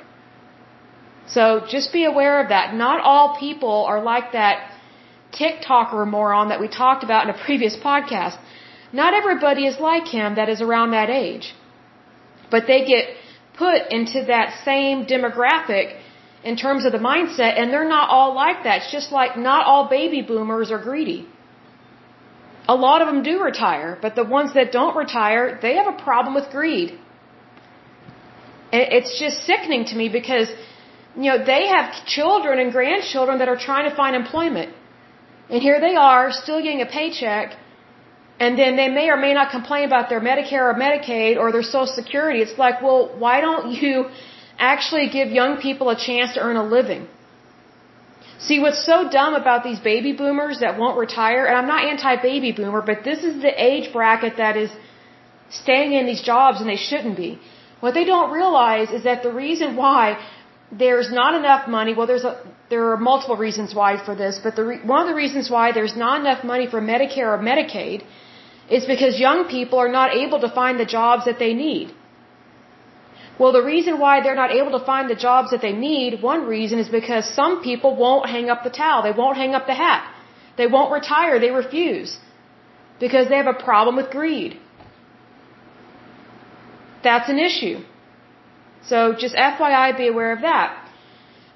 So 1.36 1.44
just 1.76 1.94
be 1.94 2.04
aware 2.06 2.42
of 2.44 2.50
that. 2.50 2.74
Not 2.74 3.02
all 3.02 3.38
people 3.38 3.86
are 3.92 4.02
like 4.04 4.32
that 4.34 4.72
TikToker 5.40 6.08
moron 6.08 6.50
that 6.50 6.60
we 6.60 6.68
talked 6.68 7.04
about 7.04 7.28
in 7.28 7.36
a 7.36 7.38
previous 7.46 7.76
podcast. 7.78 8.38
Not 8.92 9.14
everybody 9.14 9.68
is 9.68 9.80
like 9.80 10.08
him 10.08 10.36
that 10.36 10.50
is 10.50 10.62
around 10.62 10.92
that 10.92 11.10
age. 11.10 11.54
But 12.52 12.68
they 12.68 12.86
get 12.86 13.06
put 13.58 13.92
into 13.92 14.26
that 14.26 14.48
same 14.64 15.06
demographic 15.06 15.98
in 16.44 16.56
terms 16.56 16.86
of 16.86 16.92
the 16.98 17.04
mindset, 17.12 17.60
and 17.60 17.72
they're 17.74 17.92
not 17.98 18.10
all 18.10 18.34
like 18.34 18.64
that. 18.64 18.82
It's 18.82 18.92
just 18.92 19.12
like 19.12 19.38
not 19.38 19.66
all 19.66 19.90
baby 19.90 20.22
boomers 20.22 20.72
are 20.72 20.82
greedy. 20.90 21.28
A 22.68 22.76
lot 22.76 23.02
of 23.02 23.08
them 23.08 23.22
do 23.24 23.36
retire, 23.44 23.98
but 24.02 24.16
the 24.16 24.24
ones 24.24 24.54
that 24.54 24.72
don't 24.72 24.96
retire, 24.96 25.60
they 25.62 25.76
have 25.76 25.88
a 25.88 25.98
problem 26.08 26.36
with 26.36 26.50
greed. 26.52 26.98
It's 28.72 29.20
just 29.20 29.38
sickening 29.52 29.86
to 29.86 29.96
me 29.96 30.10
because, 30.10 30.50
you 31.16 31.28
know, 31.32 31.40
they 31.44 31.64
have 31.68 32.06
children 32.06 32.60
and 32.60 32.72
grandchildren 32.72 33.40
that 33.40 33.50
are 33.50 33.58
trying 33.58 33.90
to 33.90 33.96
find 33.96 34.16
employment. 34.16 34.76
And 35.50 35.62
here 35.62 35.80
they 35.80 35.96
are, 35.96 36.32
still 36.32 36.62
getting 36.62 36.82
a 36.82 36.86
paycheck, 36.86 37.58
and 38.40 38.58
then 38.58 38.76
they 38.82 38.88
may 38.88 39.10
or 39.10 39.18
may 39.18 39.34
not 39.34 39.52
complain 39.52 39.86
about 39.92 40.10
their 40.10 40.22
Medicare 40.22 40.66
or 40.72 40.76
Medicaid 40.86 41.38
or 41.38 41.52
their 41.52 41.64
Social 41.64 41.94
Security. 42.02 42.40
It's 42.42 42.58
like, 42.58 42.82
well, 42.82 43.02
why 43.24 43.42
don't 43.42 43.72
you 43.72 43.94
actually 44.58 45.10
give 45.10 45.30
young 45.30 45.58
people 45.68 45.90
a 45.90 45.98
chance 46.08 46.34
to 46.36 46.40
earn 46.40 46.56
a 46.56 46.68
living? 46.78 47.08
See, 48.48 48.60
what's 48.64 48.84
so 48.86 48.98
dumb 49.10 49.34
about 49.36 49.64
these 49.64 49.80
baby 49.80 50.14
boomers 50.14 50.62
that 50.62 50.78
won't 50.80 50.98
retire, 50.98 51.46
and 51.46 51.56
I'm 51.58 51.68
not 51.68 51.84
anti-baby 51.94 52.54
boomer, 52.54 52.82
but 52.82 53.04
this 53.04 53.24
is 53.30 53.42
the 53.42 53.54
age 53.70 53.92
bracket 53.92 54.38
that 54.38 54.56
is 54.56 54.72
staying 55.50 55.92
in 55.94 56.06
these 56.06 56.22
jobs 56.22 56.62
and 56.62 56.70
they 56.70 56.82
shouldn't 56.90 57.18
be. 57.18 57.32
What 57.82 57.94
they 57.94 58.06
don't 58.06 58.32
realize 58.32 58.92
is 58.92 59.04
that 59.04 59.24
the 59.24 59.34
reason 59.34 59.76
why 59.76 60.04
there's 60.72 61.12
not 61.12 61.34
enough 61.34 61.68
money. 61.68 61.94
Well, 61.94 62.08
there's 62.08 62.24
a, 62.24 62.34
there 62.70 62.92
are 62.92 62.98
multiple 62.98 63.36
reasons 63.36 63.74
why 63.74 64.04
for 64.04 64.16
this, 64.16 64.40
but 64.44 64.56
the 64.56 64.64
re, 64.64 64.80
one 64.86 65.02
of 65.02 65.08
the 65.08 65.16
reasons 65.16 65.50
why 65.50 65.72
there's 65.72 65.96
not 65.96 66.22
enough 66.22 66.44
money 66.44 66.68
for 66.68 66.80
Medicare 66.82 67.30
or 67.36 67.40
Medicaid 67.40 68.04
is 68.70 68.86
because 68.86 69.20
young 69.20 69.48
people 69.48 69.80
are 69.80 69.92
not 69.92 70.14
able 70.14 70.40
to 70.42 70.50
find 70.50 70.80
the 70.80 70.86
jobs 70.86 71.26
that 71.26 71.40
they 71.40 71.54
need. 71.54 71.94
Well, 73.40 73.54
the 73.54 73.64
reason 73.64 74.00
why 74.00 74.22
they're 74.22 74.36
not 74.36 74.52
able 74.52 74.78
to 74.78 74.86
find 74.86 75.10
the 75.10 75.16
jobs 75.16 75.52
that 75.52 75.62
they 75.62 75.72
need, 75.72 76.22
one 76.22 76.46
reason 76.46 76.78
is 76.78 76.90
because 76.90 77.26
some 77.34 77.62
people 77.64 77.96
won't 77.96 78.30
hang 78.30 78.50
up 78.50 78.64
the 78.64 78.70
towel. 78.70 79.02
They 79.02 79.12
won't 79.12 79.38
hang 79.38 79.54
up 79.56 79.66
the 79.66 79.74
hat. 79.74 80.04
They 80.58 80.68
won't 80.68 80.92
retire. 80.92 81.40
They 81.40 81.52
refuse. 81.52 82.18
Because 83.00 83.30
they 83.30 83.38
have 83.38 83.48
a 83.48 83.54
problem 83.54 83.96
with 83.96 84.10
greed. 84.10 84.60
That's 87.02 87.30
an 87.30 87.40
issue. 87.40 87.80
So 88.84 89.14
just 89.14 89.36
FYI, 89.36 89.98
be 89.98 90.08
aware 90.08 90.34
of 90.34 90.42
that. 90.42 90.89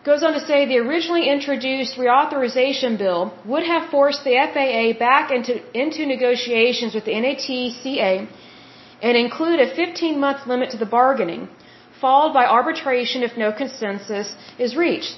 Goes 0.05 0.21
on 0.21 0.33
to 0.33 0.39
say 0.45 0.65
the 0.65 0.79
originally 0.79 1.29
introduced 1.29 1.95
reauthorization 1.95 2.97
bill 2.97 3.33
would 3.45 3.63
have 3.63 3.89
forced 3.89 4.25
the 4.25 4.35
FAA 4.53 4.99
back 4.99 5.31
into, 5.31 5.53
into 5.83 6.05
negotiations 6.05 6.93
with 6.93 7.05
the 7.05 7.13
NATCA 7.13 8.27
and 9.01 9.17
include 9.17 9.61
a 9.61 9.73
15 9.73 10.19
month 10.19 10.45
limit 10.45 10.71
to 10.71 10.77
the 10.77 10.91
bargaining, 10.97 11.47
followed 12.01 12.33
by 12.33 12.45
arbitration 12.45 13.23
if 13.23 13.37
no 13.37 13.53
consensus 13.53 14.35
is 14.59 14.75
reached. 14.75 15.17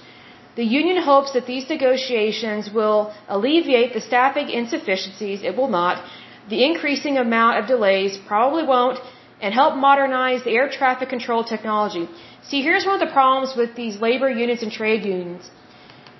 The 0.56 0.64
union 0.64 1.02
hopes 1.02 1.34
that 1.34 1.48
these 1.48 1.68
negotiations 1.68 2.72
will 2.72 3.12
alleviate 3.28 3.94
the 3.94 4.02
staffing 4.02 4.50
insufficiencies. 4.50 5.42
It 5.42 5.56
will 5.58 5.68
not. 5.80 6.04
The 6.48 6.64
increasing 6.64 7.18
amount 7.18 7.58
of 7.58 7.66
delays 7.66 8.18
probably 8.18 8.64
won't, 8.64 9.00
and 9.42 9.54
help 9.54 9.76
modernize 9.76 10.44
the 10.44 10.52
air 10.52 10.70
traffic 10.70 11.10
control 11.10 11.44
technology. 11.44 12.08
See, 12.50 12.62
here's 12.62 12.86
one 12.86 13.02
of 13.02 13.08
the 13.08 13.14
problems 13.14 13.56
with 13.58 13.76
these 13.76 14.00
labor 14.00 14.30
unions 14.30 14.62
and 14.64 14.72
trade 14.72 15.04
unions. 15.04 15.50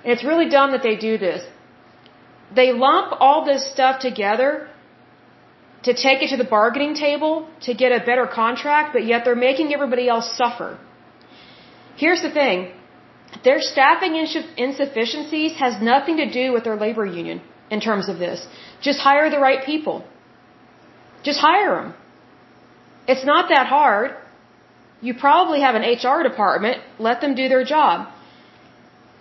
And 0.02 0.12
it's 0.12 0.24
really 0.24 0.48
dumb 0.48 0.72
that 0.72 0.82
they 0.82 0.96
do 0.96 1.18
this. 1.18 1.44
They 2.54 2.72
lump 2.72 3.12
all 3.20 3.44
this 3.44 3.62
stuff 3.72 4.00
together 4.00 4.68
to 5.84 5.94
take 5.94 6.22
it 6.22 6.30
to 6.30 6.36
the 6.36 6.48
bargaining 6.58 6.94
table 6.94 7.48
to 7.62 7.74
get 7.74 7.92
a 7.92 8.00
better 8.04 8.26
contract, 8.26 8.92
but 8.92 9.04
yet 9.04 9.24
they're 9.24 9.42
making 9.50 9.72
everybody 9.72 10.08
else 10.08 10.28
suffer. 10.36 10.78
Here's 11.96 12.22
the 12.22 12.30
thing. 12.30 12.72
Their 13.44 13.60
staffing 13.60 14.14
insufficiencies 14.16 15.52
has 15.64 15.80
nothing 15.82 16.16
to 16.18 16.30
do 16.30 16.52
with 16.52 16.64
their 16.64 16.76
labor 16.76 17.06
union 17.06 17.40
in 17.70 17.80
terms 17.80 18.08
of 18.08 18.18
this. 18.18 18.46
Just 18.80 19.00
hire 19.00 19.28
the 19.30 19.38
right 19.38 19.64
people. 19.64 20.04
Just 21.22 21.40
hire 21.40 21.74
them. 21.76 21.94
It's 23.08 23.24
not 23.24 23.48
that 23.48 23.66
hard. 23.66 24.16
You 25.00 25.14
probably 25.14 25.60
have 25.60 25.74
an 25.74 25.82
HR 25.82 26.22
department. 26.22 26.82
Let 26.98 27.20
them 27.20 27.34
do 27.34 27.48
their 27.48 27.64
job. 27.64 28.08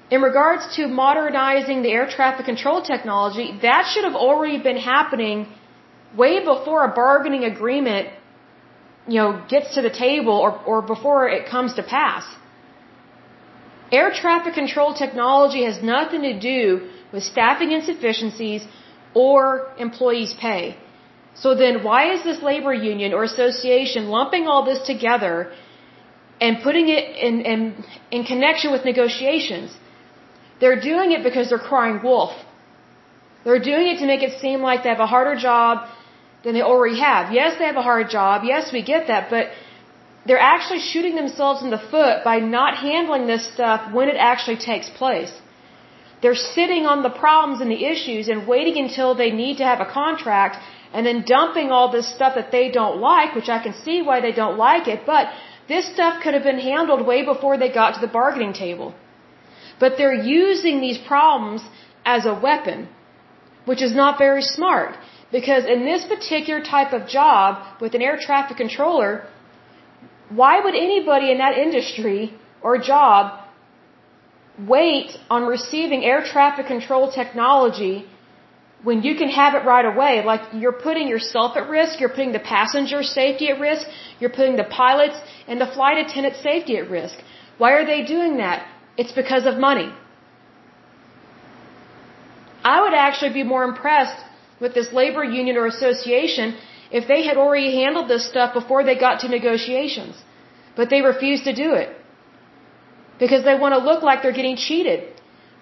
In 0.10 0.22
regards 0.22 0.76
to 0.76 0.88
modernizing 0.88 1.82
the 1.82 1.92
air 1.92 2.08
traffic 2.08 2.46
control 2.46 2.82
technology, 2.82 3.58
that 3.62 3.88
should 3.92 4.04
have 4.04 4.16
already 4.16 4.60
been 4.62 4.78
happening 4.78 5.48
way 6.16 6.44
before 6.44 6.84
a 6.86 6.92
bargaining 7.04 7.44
agreement, 7.44 8.10
you 9.08 9.20
know, 9.20 9.42
gets 9.50 9.74
to 9.76 9.82
the 9.82 9.90
table 9.90 10.34
or, 10.34 10.52
or 10.64 10.82
before 10.82 11.28
it 11.28 11.50
comes 11.50 11.74
to 11.74 11.84
pass. 11.84 12.24
Air 13.92 14.12
traffic 14.12 14.54
control 14.54 14.94
technology 14.94 15.64
has 15.64 15.82
nothing 15.82 16.22
to 16.22 16.40
do 16.40 16.90
with 17.12 17.24
staffing 17.24 17.72
insufficiencies 17.72 18.66
or 19.14 19.72
employees' 19.78 20.34
pay. 20.34 20.78
So 21.34 21.54
then 21.56 21.84
why 21.84 22.14
is 22.14 22.24
this 22.24 22.42
labor 22.42 22.74
union 22.74 23.14
or 23.14 23.24
association 23.24 24.10
lumping 24.10 24.48
all 24.48 24.64
this 24.64 24.82
together 24.86 25.52
and 26.42 26.62
putting 26.62 26.88
it 26.90 27.04
in, 27.28 27.42
in, 27.42 27.84
in 28.12 28.24
connection 28.24 28.72
with 28.72 28.86
negotiations? 28.86 29.76
They're 30.60 30.80
doing 30.80 31.12
it 31.12 31.24
because 31.24 31.50
they're 31.50 31.68
crying 31.74 32.02
wolf. 32.04 32.34
They're 33.44 33.66
doing 33.72 33.88
it 33.88 34.00
to 34.00 34.08
make 34.08 34.24
it 34.24 34.40
seem 34.40 34.62
like 34.62 34.84
they 34.84 34.90
have 34.90 35.00
a 35.00 35.12
harder 35.16 35.36
job 35.36 35.88
than 36.44 36.54
they 36.54 36.62
already 36.62 37.00
have. 37.00 37.34
Yes, 37.34 37.58
they 37.60 37.66
have 37.66 37.76
a 37.76 37.88
hard 37.92 38.10
job. 38.10 38.44
Yes, 38.44 38.72
we 38.72 38.82
get 38.82 39.08
that, 39.08 39.30
but 39.30 39.50
they're 40.26 40.46
actually 40.56 40.80
shooting 40.80 41.16
themselves 41.16 41.62
in 41.62 41.70
the 41.70 41.84
foot 41.94 42.24
by 42.24 42.38
not 42.40 42.78
handling 42.78 43.28
this 43.28 43.46
stuff 43.54 43.94
when 43.94 44.10
it 44.10 44.18
actually 44.18 44.58
takes 44.58 44.90
place. 44.90 45.34
They're 46.22 46.42
sitting 46.58 46.86
on 46.92 47.04
the 47.04 47.10
problems 47.10 47.62
and 47.62 47.70
the 47.70 47.84
issues 47.94 48.28
and 48.28 48.48
waiting 48.48 48.78
until 48.84 49.14
they 49.14 49.32
need 49.32 49.58
to 49.58 49.66
have 49.72 49.82
a 49.82 49.90
contract 50.02 50.56
and 50.94 51.06
then 51.06 51.24
dumping 51.36 51.70
all 51.72 51.92
this 51.92 52.08
stuff 52.16 52.34
that 52.36 52.52
they 52.52 52.72
don't 52.72 52.98
like, 53.00 53.36
which 53.36 53.50
I 53.50 53.60
can 53.62 53.74
see 53.74 54.02
why 54.02 54.22
they 54.22 54.32
don't 54.32 54.58
like 54.58 54.88
it, 54.88 55.02
but 55.06 55.28
this 55.68 55.86
stuff 55.94 56.22
could 56.22 56.34
have 56.34 56.44
been 56.44 56.60
handled 56.60 57.06
way 57.06 57.24
before 57.26 57.58
they 57.58 57.72
got 57.72 57.96
to 57.96 58.02
the 58.02 58.14
bargaining 58.20 58.54
table. 58.54 58.94
But 59.80 59.94
they're 59.98 60.22
using 60.42 60.80
these 60.80 60.98
problems 60.98 61.62
as 62.06 62.26
a 62.26 62.34
weapon, 62.34 62.88
which 63.66 63.82
is 63.82 63.96
not 63.96 64.18
very 64.18 64.42
smart. 64.42 64.96
Because 65.32 65.66
in 65.66 65.86
this 65.86 66.06
particular 66.06 66.62
type 66.62 66.94
of 66.94 67.08
job 67.08 67.82
with 67.82 67.96
an 67.96 68.02
air 68.02 68.18
traffic 68.18 68.58
controller, 68.58 69.28
why 70.30 70.60
would 70.64 70.76
anybody 70.76 71.32
in 71.32 71.40
that 71.40 71.58
industry 71.58 72.34
or 72.62 72.78
job 72.78 73.42
wait 74.60 75.18
on 75.30 75.44
receiving 75.44 76.06
air 76.06 76.24
traffic 76.24 76.68
control 76.68 77.12
technology 77.12 78.06
when 78.84 79.02
you 79.02 79.16
can 79.16 79.30
have 79.30 79.56
it 79.56 79.66
right 79.66 79.86
away, 79.86 80.24
like 80.24 80.42
you're 80.54 80.80
putting 80.88 81.08
yourself 81.08 81.58
at 81.58 81.70
risk, 81.70 82.00
you're 82.00 82.16
putting 82.18 82.34
the 82.34 82.40
passenger's 82.40 83.10
safety 83.10 83.50
at 83.50 83.60
risk, 83.60 83.88
you're 84.20 84.30
putting 84.30 84.56
the 84.58 84.64
pilot's 84.64 85.20
and 85.48 85.60
the 85.60 85.66
flight 85.66 85.98
attendant's 85.98 86.42
safety 86.42 86.78
at 86.78 86.90
risk. 86.90 87.18
Why 87.58 87.72
are 87.72 87.86
they 87.86 88.04
doing 88.04 88.38
that? 88.38 88.68
It's 88.98 89.12
because 89.12 89.46
of 89.46 89.58
money. 89.58 89.92
I 92.64 92.82
would 92.82 92.94
actually 92.94 93.34
be 93.34 93.44
more 93.44 93.64
impressed 93.64 94.20
with 94.60 94.74
this 94.74 94.92
labor 94.92 95.24
union 95.24 95.58
or 95.58 95.66
association 95.68 96.58
if 96.92 97.08
they 97.08 97.24
had 97.26 97.38
already 97.38 97.76
handled 97.82 98.08
this 98.10 98.28
stuff 98.28 98.54
before 98.54 98.84
they 98.84 98.98
got 98.98 99.20
to 99.22 99.28
negotiations. 99.28 100.16
But 100.76 100.90
they 100.90 101.02
refuse 101.02 101.44
to 101.44 101.54
do 101.54 101.74
it. 101.74 101.90
Because 103.20 103.44
they 103.44 103.56
want 103.56 103.74
to 103.74 103.82
look 103.90 104.04
like 104.04 104.22
they're 104.24 104.40
getting 104.42 104.58
cheated. 104.58 105.15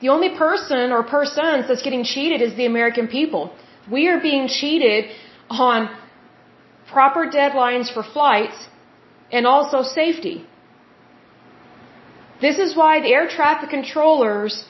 The 0.04 0.10
only 0.10 0.32
person 0.46 0.92
or 0.96 1.02
persons 1.18 1.70
that's 1.70 1.84
getting 1.88 2.04
cheated 2.14 2.40
is 2.48 2.56
the 2.62 2.66
American 2.66 3.08
people. 3.08 3.44
We 3.90 4.02
are 4.10 4.20
being 4.20 4.50
cheated 4.50 5.06
on 5.50 5.78
proper 6.96 7.22
deadlines 7.36 7.88
for 7.94 8.04
flights 8.16 8.58
and 9.32 9.48
also 9.48 9.82
safety. 9.82 10.38
This 12.42 12.58
is 12.66 12.76
why 12.80 12.94
the 13.00 13.14
air 13.18 13.28
traffic 13.30 13.70
controllers 13.70 14.66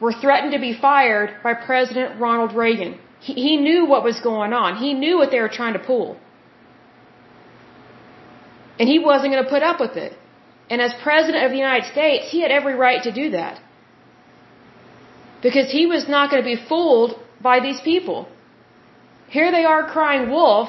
were 0.00 0.12
threatened 0.22 0.52
to 0.54 0.62
be 0.68 0.72
fired 0.86 1.36
by 1.44 1.54
President 1.54 2.20
Ronald 2.20 2.52
Reagan. 2.52 2.98
He, 3.20 3.34
he 3.34 3.56
knew 3.58 3.86
what 3.86 4.02
was 4.02 4.18
going 4.30 4.52
on. 4.52 4.76
He 4.86 4.92
knew 4.92 5.18
what 5.18 5.30
they 5.30 5.40
were 5.44 5.54
trying 5.60 5.74
to 5.74 5.84
pull. 5.90 6.18
And 8.80 8.88
he 8.88 8.98
wasn't 8.98 9.30
going 9.32 9.44
to 9.44 9.50
put 9.56 9.62
up 9.62 9.78
with 9.78 9.96
it. 9.96 10.12
And 10.68 10.82
as 10.82 10.92
President 11.08 11.44
of 11.44 11.52
the 11.52 11.62
United 11.66 11.86
States, 11.92 12.32
he 12.32 12.42
had 12.42 12.50
every 12.50 12.74
right 12.74 13.00
to 13.04 13.12
do 13.12 13.30
that 13.38 13.62
because 15.42 15.70
he 15.70 15.86
was 15.86 16.08
not 16.08 16.30
going 16.30 16.42
to 16.42 16.50
be 16.56 16.60
fooled 16.68 17.18
by 17.40 17.60
these 17.60 17.80
people. 17.80 18.28
Here 19.28 19.50
they 19.50 19.64
are 19.64 19.82
crying 19.96 20.30
wolf, 20.30 20.68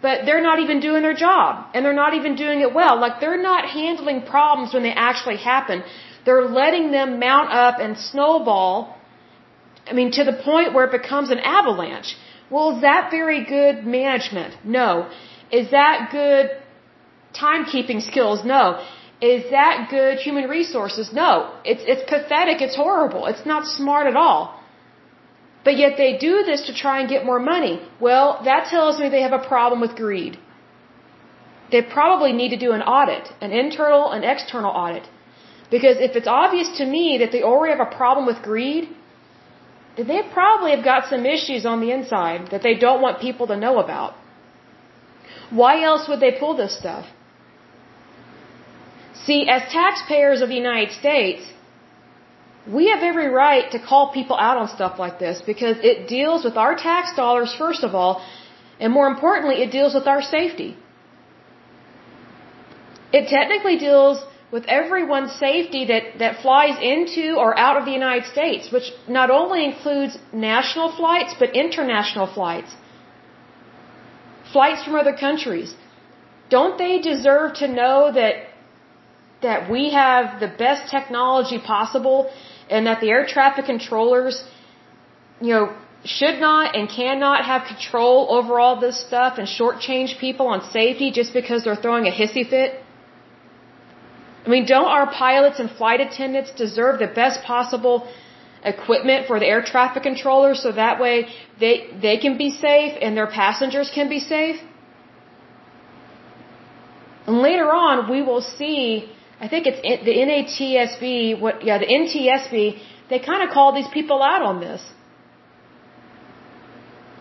but 0.00 0.26
they're 0.26 0.42
not 0.42 0.58
even 0.60 0.80
doing 0.80 1.02
their 1.02 1.14
job, 1.14 1.66
and 1.74 1.84
they're 1.84 2.00
not 2.04 2.14
even 2.14 2.36
doing 2.36 2.60
it 2.60 2.72
well. 2.74 3.00
Like 3.00 3.20
they're 3.20 3.42
not 3.42 3.68
handling 3.68 4.22
problems 4.22 4.74
when 4.74 4.82
they 4.82 4.92
actually 4.92 5.38
happen. 5.38 5.82
They're 6.24 6.48
letting 6.62 6.90
them 6.92 7.18
mount 7.18 7.50
up 7.50 7.80
and 7.80 7.98
snowball. 7.98 8.96
I 9.86 9.92
mean, 9.94 10.10
to 10.12 10.24
the 10.24 10.36
point 10.50 10.74
where 10.74 10.84
it 10.84 10.92
becomes 10.92 11.30
an 11.30 11.38
avalanche. 11.38 12.16
Well, 12.50 12.76
is 12.76 12.82
that 12.82 13.10
very 13.10 13.44
good 13.44 13.86
management? 13.86 14.54
No. 14.64 15.10
Is 15.50 15.70
that 15.70 16.10
good 16.12 16.50
timekeeping 17.34 18.02
skills? 18.02 18.44
No. 18.44 18.84
Is 19.20 19.50
that 19.50 19.88
good 19.90 20.18
human 20.18 20.48
resources? 20.48 21.12
No. 21.12 21.52
It's, 21.64 21.82
it's 21.86 22.04
pathetic. 22.08 22.62
It's 22.62 22.76
horrible. 22.76 23.26
It's 23.26 23.44
not 23.44 23.66
smart 23.66 24.06
at 24.06 24.16
all. 24.16 24.54
But 25.64 25.76
yet 25.76 25.96
they 25.96 26.16
do 26.18 26.44
this 26.44 26.66
to 26.66 26.74
try 26.74 27.00
and 27.00 27.08
get 27.08 27.26
more 27.26 27.40
money. 27.40 27.82
Well, 28.00 28.40
that 28.44 28.68
tells 28.70 28.98
me 28.98 29.08
they 29.08 29.22
have 29.22 29.32
a 29.32 29.46
problem 29.46 29.80
with 29.80 29.96
greed. 29.96 30.38
They 31.72 31.82
probably 31.82 32.32
need 32.32 32.50
to 32.50 32.56
do 32.56 32.72
an 32.72 32.82
audit, 32.82 33.28
an 33.40 33.52
internal 33.52 34.10
and 34.12 34.24
external 34.24 34.70
audit. 34.70 35.06
Because 35.70 35.96
if 35.98 36.16
it's 36.16 36.26
obvious 36.26 36.78
to 36.78 36.86
me 36.86 37.18
that 37.18 37.32
they 37.32 37.42
already 37.42 37.76
have 37.76 37.86
a 37.86 37.96
problem 37.96 38.24
with 38.24 38.40
greed, 38.42 38.88
then 39.96 40.06
they 40.06 40.22
probably 40.32 40.70
have 40.74 40.84
got 40.84 41.10
some 41.10 41.26
issues 41.26 41.66
on 41.66 41.80
the 41.80 41.90
inside 41.90 42.50
that 42.52 42.62
they 42.62 42.74
don't 42.74 43.02
want 43.02 43.20
people 43.20 43.48
to 43.48 43.56
know 43.56 43.78
about. 43.80 44.14
Why 45.50 45.82
else 45.82 46.08
would 46.08 46.20
they 46.20 46.32
pull 46.38 46.56
this 46.56 46.78
stuff? 46.78 47.06
See, 49.26 49.48
as 49.48 49.62
taxpayers 49.72 50.40
of 50.42 50.48
the 50.48 50.54
United 50.54 50.92
States, 50.92 51.42
we 52.76 52.88
have 52.90 53.02
every 53.02 53.28
right 53.28 53.70
to 53.72 53.78
call 53.78 54.12
people 54.12 54.36
out 54.36 54.58
on 54.58 54.68
stuff 54.68 54.98
like 54.98 55.18
this 55.18 55.42
because 55.46 55.76
it 55.82 56.08
deals 56.08 56.44
with 56.44 56.56
our 56.56 56.74
tax 56.76 57.14
dollars, 57.16 57.54
first 57.56 57.82
of 57.82 57.94
all, 57.94 58.24
and 58.80 58.92
more 58.92 59.08
importantly, 59.08 59.62
it 59.62 59.70
deals 59.70 59.94
with 59.94 60.06
our 60.06 60.22
safety. 60.22 60.76
It 63.12 63.28
technically 63.28 63.78
deals 63.78 64.22
with 64.50 64.64
everyone's 64.66 65.32
safety 65.32 65.86
that, 65.86 66.18
that 66.18 66.40
flies 66.42 66.76
into 66.80 67.36
or 67.36 67.56
out 67.58 67.76
of 67.76 67.84
the 67.84 67.92
United 67.92 68.26
States, 68.26 68.70
which 68.72 68.92
not 69.06 69.30
only 69.30 69.64
includes 69.64 70.18
national 70.32 70.94
flights, 70.96 71.34
but 71.38 71.54
international 71.54 72.26
flights. 72.26 72.74
Flights 74.52 74.84
from 74.84 74.94
other 74.94 75.14
countries. 75.14 75.74
Don't 76.48 76.78
they 76.78 76.98
deserve 76.98 77.54
to 77.56 77.68
know 77.68 78.10
that 78.12 78.47
that 79.42 79.70
we 79.70 79.90
have 79.90 80.40
the 80.40 80.48
best 80.48 80.90
technology 80.90 81.58
possible 81.58 82.30
and 82.70 82.86
that 82.86 83.00
the 83.00 83.10
air 83.10 83.24
traffic 83.26 83.66
controllers, 83.66 84.44
you 85.40 85.52
know, 85.54 85.74
should 86.04 86.38
not 86.40 86.76
and 86.76 86.88
cannot 86.88 87.44
have 87.44 87.66
control 87.66 88.26
over 88.30 88.60
all 88.60 88.80
this 88.80 88.98
stuff 89.06 89.38
and 89.38 89.46
shortchange 89.48 90.18
people 90.18 90.46
on 90.46 90.60
safety 90.70 91.10
just 91.10 91.32
because 91.32 91.64
they're 91.64 91.82
throwing 91.86 92.06
a 92.06 92.10
hissy 92.10 92.48
fit? 92.48 92.80
I 94.44 94.48
mean, 94.48 94.66
don't 94.66 94.86
our 94.86 95.10
pilots 95.12 95.58
and 95.58 95.70
flight 95.70 96.00
attendants 96.00 96.52
deserve 96.52 96.98
the 97.00 97.06
best 97.06 97.42
possible 97.42 98.08
equipment 98.64 99.26
for 99.26 99.38
the 99.38 99.46
air 99.46 99.62
traffic 99.62 100.02
controllers 100.02 100.62
so 100.62 100.72
that 100.72 101.00
way 101.00 101.28
they, 101.60 101.74
they 102.00 102.16
can 102.18 102.38
be 102.38 102.50
safe 102.50 102.96
and 103.00 103.16
their 103.16 103.26
passengers 103.26 103.90
can 103.94 104.08
be 104.08 104.20
safe? 104.20 104.60
And 107.26 107.38
later 107.40 107.70
on, 107.70 108.10
we 108.10 108.22
will 108.22 108.40
see 108.40 109.12
I 109.40 109.48
think 109.48 109.66
it's 109.70 109.80
the 110.08 110.14
NATSB, 110.28 111.40
what, 111.40 111.64
yeah, 111.64 111.78
the 111.78 111.86
NTSB, 111.86 112.78
they 113.10 113.18
kind 113.20 113.42
of 113.44 113.50
call 113.50 113.72
these 113.72 113.88
people 113.88 114.22
out 114.22 114.42
on 114.42 114.60
this. 114.60 114.82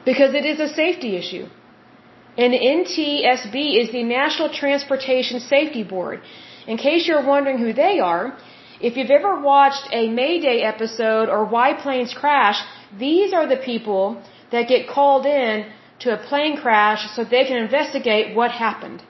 Because 0.03 0.33
it 0.33 0.45
is 0.45 0.59
a 0.59 0.69
safety 0.73 1.15
issue. 1.15 1.45
And 2.37 2.53
NTSB 2.53 3.81
is 3.81 3.91
the 3.91 4.03
National 4.03 4.49
Transportation 4.49 5.39
Safety 5.39 5.83
Board. 5.83 6.21
In 6.67 6.77
case 6.77 7.07
you're 7.07 7.25
wondering 7.25 7.57
who 7.57 7.73
they 7.73 7.99
are, 7.99 8.37
if 8.79 8.95
you've 8.95 9.09
ever 9.09 9.39
watched 9.39 9.87
a 9.91 10.07
Mayday 10.07 10.59
episode 10.61 11.29
or 11.29 11.45
Why 11.45 11.73
Planes 11.73 12.13
Crash, 12.13 12.59
these 12.97 13.33
are 13.33 13.47
the 13.47 13.57
people 13.57 14.21
that 14.51 14.67
get 14.67 14.87
called 14.87 15.25
in 15.25 15.65
to 15.99 16.13
a 16.13 16.17
plane 16.17 16.57
crash 16.57 17.07
so 17.15 17.23
they 17.23 17.45
can 17.45 17.57
investigate 17.57 18.35
what 18.35 18.51
happened. 18.51 19.01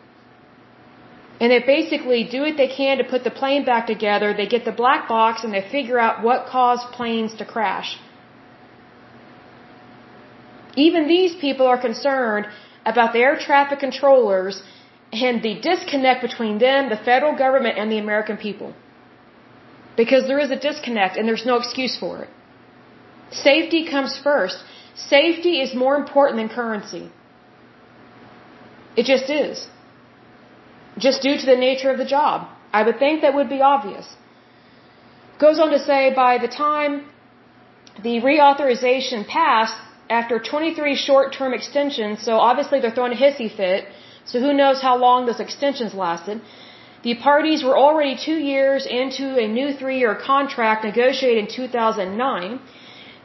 And 1.40 1.52
they 1.52 1.60
basically 1.60 2.24
do 2.24 2.42
what 2.42 2.58
they 2.58 2.68
can 2.68 2.98
to 2.98 3.04
put 3.04 3.24
the 3.24 3.36
plane 3.42 3.64
back 3.64 3.86
together. 3.88 4.34
They 4.34 4.48
get 4.48 4.66
the 4.66 4.72
black 4.72 5.08
box 5.08 5.44
and 5.44 5.54
they 5.54 5.62
figure 5.78 6.00
out 6.00 6.24
what 6.24 6.48
caused 6.48 6.92
planes 6.98 7.36
to 7.36 7.46
crash. 7.46 7.98
Even 10.76 11.08
these 11.08 11.36
people 11.36 11.68
are 11.68 11.80
concerned 11.90 12.48
about 12.86 13.14
the 13.14 13.20
air 13.20 13.38
traffic 13.38 13.80
controllers 13.80 14.64
and 15.12 15.44
the 15.44 15.54
disconnect 15.60 16.22
between 16.22 16.58
them, 16.58 16.90
the 16.90 17.02
federal 17.12 17.36
government, 17.36 17.78
and 17.78 17.92
the 17.92 18.00
American 18.00 18.38
people. 18.38 18.74
Because 19.96 20.28
there 20.28 20.40
is 20.40 20.52
a 20.52 20.60
disconnect 20.68 21.18
and 21.18 21.28
there's 21.28 21.46
no 21.46 21.58
excuse 21.58 21.98
for 21.98 22.24
it. 22.24 22.30
Safety 23.32 23.88
comes 23.90 24.18
first. 24.18 24.64
Safety 24.96 25.62
is 25.62 25.76
more 25.76 25.96
important 25.96 26.38
than 26.40 26.50
currency. 26.50 27.12
It 28.96 29.06
just 29.06 29.30
is 29.30 29.68
just 30.98 31.22
due 31.22 31.38
to 31.38 31.46
the 31.46 31.56
nature 31.56 31.90
of 31.92 31.98
the 31.98 32.06
job. 32.06 32.48
I 32.74 32.84
would 32.84 33.00
think 33.00 33.22
that 33.22 33.34
would 33.34 33.50
be 33.50 33.62
obvious. 33.62 34.16
Goes 35.40 35.60
on 35.60 35.70
to 35.72 35.80
say 35.80 36.14
by 36.14 36.38
the 36.38 36.48
time 36.48 37.06
the 38.04 38.16
reauthorization 38.30 39.28
passed, 39.28 39.76
after 40.10 40.40
23 40.40 40.96
short-term 40.96 41.54
extensions, 41.54 42.24
so 42.24 42.34
obviously 42.50 42.80
they're 42.80 42.96
throwing 42.98 43.14
a 43.14 43.22
hissy 43.26 43.50
fit, 43.56 43.88
so 44.26 44.40
who 44.40 44.54
knows 44.54 44.82
how 44.82 44.96
long 44.98 45.26
those 45.26 45.40
extensions 45.40 45.94
lasted, 45.94 46.42
the 47.04 47.16
parties 47.16 47.64
were 47.64 47.78
already 47.78 48.16
two 48.16 48.40
years 48.54 48.86
into 48.86 49.38
a 49.38 49.48
new 49.48 49.74
three-year 49.74 50.16
contract 50.16 50.84
negotiated 50.84 51.38
in 51.44 51.48
2009. 51.48 52.60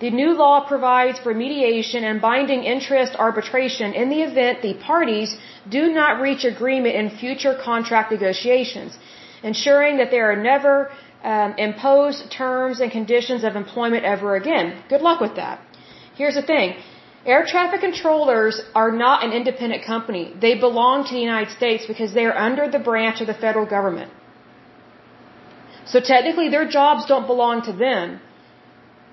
The 0.02 0.10
new 0.10 0.30
law 0.42 0.56
provides 0.72 1.18
for 1.24 1.32
mediation 1.32 2.02
and 2.10 2.20
binding 2.20 2.62
interest 2.74 3.12
arbitration 3.26 3.92
in 4.00 4.08
the 4.14 4.22
event 4.28 4.62
the 4.62 4.74
parties 4.92 5.36
do 5.76 5.82
not 5.98 6.20
reach 6.26 6.44
agreement 6.44 6.94
in 7.00 7.10
future 7.24 7.54
contract 7.68 8.10
negotiations, 8.16 8.98
ensuring 9.50 9.98
that 9.98 10.10
there 10.14 10.26
are 10.32 10.40
never 10.52 10.74
um, 11.32 11.54
imposed 11.66 12.22
terms 12.32 12.80
and 12.80 12.90
conditions 12.90 13.44
of 13.44 13.54
employment 13.54 14.02
ever 14.14 14.34
again. 14.34 14.66
Good 14.88 15.02
luck 15.08 15.20
with 15.26 15.36
that. 15.36 15.60
Here's 16.16 16.34
the 16.40 16.46
thing. 16.52 16.74
Air 17.24 17.44
traffic 17.52 17.80
controllers 17.88 18.60
are 18.74 18.90
not 19.04 19.22
an 19.26 19.32
independent 19.40 19.84
company. 19.84 20.24
They 20.46 20.54
belong 20.66 21.04
to 21.04 21.14
the 21.14 21.24
United 21.30 21.52
States 21.58 21.86
because 21.92 22.12
they 22.12 22.24
are 22.30 22.36
under 22.48 22.68
the 22.68 22.82
branch 22.90 23.20
of 23.20 23.28
the 23.28 23.38
federal 23.46 23.66
government. 23.76 24.10
So 25.86 26.00
technically 26.00 26.48
their 26.48 26.66
jobs 26.66 27.06
don't 27.06 27.28
belong 27.34 27.62
to 27.70 27.72
them. 27.86 28.20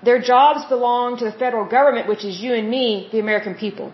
Their 0.02 0.20
jobs 0.20 0.64
belong 0.74 1.18
to 1.18 1.24
the 1.24 1.32
federal 1.32 1.66
government, 1.66 2.08
which 2.08 2.24
is 2.24 2.40
you 2.40 2.54
and 2.54 2.70
me, 2.70 3.08
the 3.12 3.20
American 3.20 3.54
people. 3.54 3.92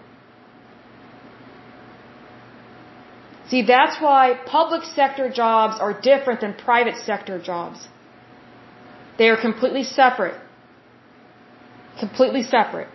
See, 3.50 3.62
that's 3.62 4.00
why 4.00 4.38
public 4.44 4.82
sector 4.84 5.30
jobs 5.30 5.78
are 5.80 5.92
different 6.00 6.40
than 6.40 6.54
private 6.54 6.96
sector 6.96 7.38
jobs. 7.38 7.88
They 9.18 9.28
are 9.28 9.40
completely 9.40 9.84
separate. 9.84 10.38
Completely 11.98 12.42
separate. 12.42 12.88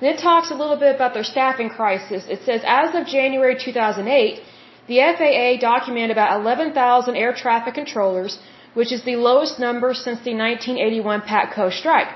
Then 0.00 0.14
it 0.14 0.20
talks 0.20 0.50
a 0.50 0.54
little 0.54 0.76
bit 0.76 0.94
about 0.94 1.12
their 1.14 1.24
staffing 1.24 1.70
crisis. 1.70 2.26
It 2.28 2.42
says, 2.42 2.62
as 2.64 2.94
of 2.94 3.06
January 3.06 3.56
2008, 3.58 4.40
the 4.86 4.98
FAA 5.16 5.60
documented 5.60 6.12
about 6.12 6.40
11,000 6.40 7.16
air 7.16 7.32
traffic 7.34 7.74
controllers, 7.74 8.38
which 8.74 8.92
is 8.92 9.02
the 9.04 9.16
lowest 9.16 9.58
number 9.58 9.94
since 9.94 10.20
the 10.24 10.34
1981 10.34 11.22
PATCO 11.22 11.72
strike. 11.72 12.12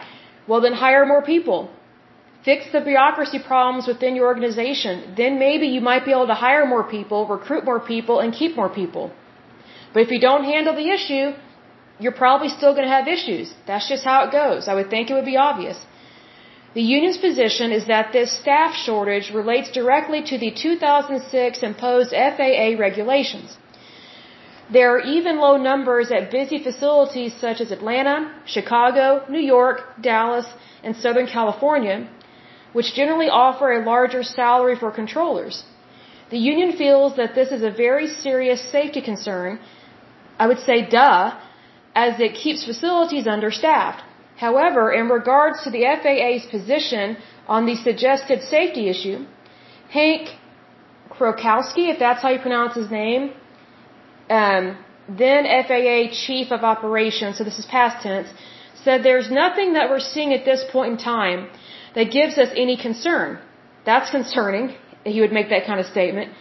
Well, 0.49 0.61
then 0.61 0.75
hire 0.75 1.07
more 1.07 1.23
people. 1.23 1.71
Fix 2.45 2.73
the 2.73 2.81
bureaucracy 2.81 3.39
problems 3.39 3.87
within 3.87 4.17
your 4.17 4.27
organization. 4.27 5.15
Then 5.17 5.39
maybe 5.39 5.67
you 5.69 5.81
might 5.81 6.05
be 6.05 6.11
able 6.11 6.27
to 6.27 6.41
hire 6.47 6.67
more 6.67 6.83
people, 6.83 7.27
recruit 7.27 7.65
more 7.65 7.81
people, 7.81 8.19
and 8.19 8.33
keep 8.33 8.57
more 8.57 8.69
people. 8.69 9.13
But 9.93 10.03
if 10.03 10.11
you 10.11 10.21
don't 10.21 10.45
handle 10.45 10.75
the 10.75 10.89
issue, 10.91 11.27
you're 12.01 12.19
probably 12.25 12.49
still 12.49 12.75
going 12.75 12.89
to 12.89 12.95
have 12.99 13.07
issues. 13.07 13.55
That's 13.67 13.89
just 13.89 14.05
how 14.05 14.25
it 14.25 14.33
goes. 14.33 14.67
I 14.67 14.75
would 14.75 14.91
think 14.91 15.11
it 15.11 15.15
would 15.15 15.31
be 15.35 15.37
obvious. 15.37 15.79
The 16.75 16.83
union's 16.83 17.19
position 17.19 17.71
is 17.71 17.87
that 17.87 18.13
this 18.13 18.33
staff 18.43 18.75
shortage 18.75 19.31
relates 19.31 19.71
directly 19.71 20.23
to 20.31 20.39
the 20.39 20.51
2006 20.51 21.63
imposed 21.63 22.11
FAA 22.11 22.69
regulations. 22.87 23.59
There 24.77 24.89
are 24.95 25.01
even 25.01 25.39
low 25.39 25.57
numbers 25.71 26.11
at 26.11 26.31
busy 26.31 26.59
facilities 26.69 27.33
such 27.45 27.61
as 27.61 27.71
Atlanta, 27.71 28.19
Chicago, 28.47 29.07
New 29.29 29.45
York, 29.57 29.79
Dallas, 30.01 30.47
and 30.83 30.97
Southern 30.97 31.27
California, 31.27 32.09
which 32.73 32.95
generally 32.95 33.29
offer 33.29 33.73
a 33.73 33.85
larger 33.85 34.23
salary 34.23 34.77
for 34.83 34.91
controllers. 34.91 35.65
The 36.31 36.39
union 36.39 36.73
feels 36.83 37.17
that 37.17 37.35
this 37.35 37.51
is 37.57 37.63
a 37.63 37.71
very 37.71 38.07
serious 38.07 38.61
safety 38.77 39.03
concern. 39.03 39.59
I 40.39 40.47
would 40.47 40.61
say, 40.69 40.79
duh, 40.89 41.39
as 41.95 42.19
it 42.19 42.35
keeps 42.35 42.65
facilities 42.65 43.27
understaffed. 43.27 44.03
However, 44.37 44.91
in 45.01 45.09
regards 45.09 45.63
to 45.65 45.71
the 45.71 45.85
FAA's 46.03 46.47
position 46.47 47.19
on 47.47 47.67
the 47.67 47.77
suggested 47.77 48.43
safety 48.43 48.89
issue, 48.89 49.27
Hank 49.91 50.31
Krakowski, 51.11 51.85
if 51.93 51.99
that's 51.99 52.23
how 52.23 52.31
you 52.31 52.39
pronounce 52.39 52.75
his 52.75 52.91
name, 52.91 53.33
um, 54.41 54.63
then 55.25 55.41
FAA 55.69 55.99
Chief 56.25 56.51
of 56.57 56.61
Operations, 56.75 57.39
so 57.39 57.45
this 57.45 57.59
is 57.63 57.67
past 57.67 58.03
tense, 58.03 58.29
said 58.85 59.03
there's 59.03 59.31
nothing 59.31 59.75
that 59.75 59.91
we're 59.91 60.07
seeing 60.15 60.33
at 60.33 60.45
this 60.51 60.63
point 60.75 60.93
in 60.93 60.99
time 60.99 61.41
that 61.97 62.11
gives 62.19 62.39
us 62.39 62.51
any 62.65 62.77
concern. 62.77 63.39
That's 63.85 64.11
concerning. 64.11 64.65
He 65.05 65.21
would 65.21 65.35
make 65.39 65.51
that 65.51 65.67
kind 65.67 65.81
of 65.81 65.87
statement. 65.87 66.33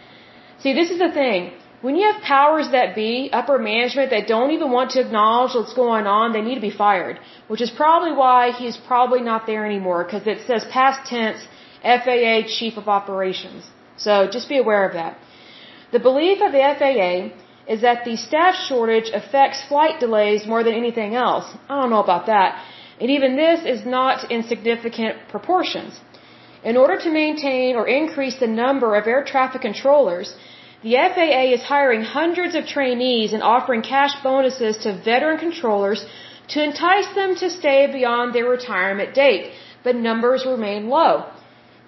See, 0.62 0.72
this 0.72 0.90
is 0.90 0.98
the 1.06 1.12
thing. 1.20 1.52
When 1.82 1.96
you 1.96 2.04
have 2.10 2.22
powers 2.22 2.68
that 2.70 2.94
be, 2.94 3.28
upper 3.32 3.58
management 3.58 4.10
that 4.10 4.28
don't 4.28 4.52
even 4.56 4.70
want 4.70 4.92
to 4.92 5.00
acknowledge 5.04 5.54
what's 5.56 5.74
going 5.74 6.06
on, 6.06 6.32
they 6.32 6.44
need 6.48 6.54
to 6.54 6.66
be 6.70 6.76
fired. 6.84 7.18
Which 7.48 7.60
is 7.60 7.70
probably 7.70 8.12
why 8.12 8.52
he's 8.52 8.76
probably 8.92 9.22
not 9.30 9.46
there 9.46 9.64
anymore, 9.66 10.04
because 10.04 10.24
it 10.34 10.46
says 10.46 10.64
past 10.70 11.00
tense, 11.10 11.40
FAA 11.82 12.36
Chief 12.56 12.76
of 12.76 12.86
Operations. 12.98 13.64
So 13.96 14.28
just 14.36 14.48
be 14.48 14.58
aware 14.58 14.84
of 14.88 14.92
that. 14.94 15.18
The 15.90 15.98
belief 15.98 16.38
of 16.40 16.52
the 16.52 16.62
FAA 16.78 17.16
is 17.68 17.80
that 17.82 18.04
the 18.04 18.16
staff 18.16 18.54
shortage 18.54 19.10
affects 19.12 19.64
flight 19.68 20.00
delays 20.00 20.46
more 20.46 20.62
than 20.64 20.74
anything 20.74 21.14
else. 21.14 21.46
I 21.68 21.80
don't 21.80 21.90
know 21.90 22.02
about 22.02 22.26
that. 22.26 22.62
And 23.00 23.10
even 23.10 23.36
this 23.36 23.64
is 23.64 23.84
not 23.84 24.30
in 24.30 24.42
significant 24.42 25.28
proportions. 25.28 26.00
In 26.64 26.76
order 26.76 26.96
to 26.98 27.10
maintain 27.10 27.76
or 27.76 27.86
increase 27.86 28.36
the 28.38 28.46
number 28.46 28.94
of 28.94 29.06
air 29.06 29.24
traffic 29.24 29.62
controllers, 29.62 30.34
the 30.82 30.94
FAA 31.14 31.44
is 31.56 31.62
hiring 31.62 32.02
hundreds 32.02 32.54
of 32.54 32.66
trainees 32.66 33.32
and 33.32 33.42
offering 33.42 33.82
cash 33.82 34.14
bonuses 34.22 34.78
to 34.78 34.92
veteran 34.92 35.38
controllers 35.38 36.04
to 36.48 36.62
entice 36.62 37.08
them 37.14 37.34
to 37.36 37.48
stay 37.50 37.86
beyond 37.86 38.34
their 38.34 38.48
retirement 38.48 39.14
date, 39.14 39.52
but 39.84 39.96
numbers 39.96 40.44
remain 40.44 40.88
low. 40.88 41.26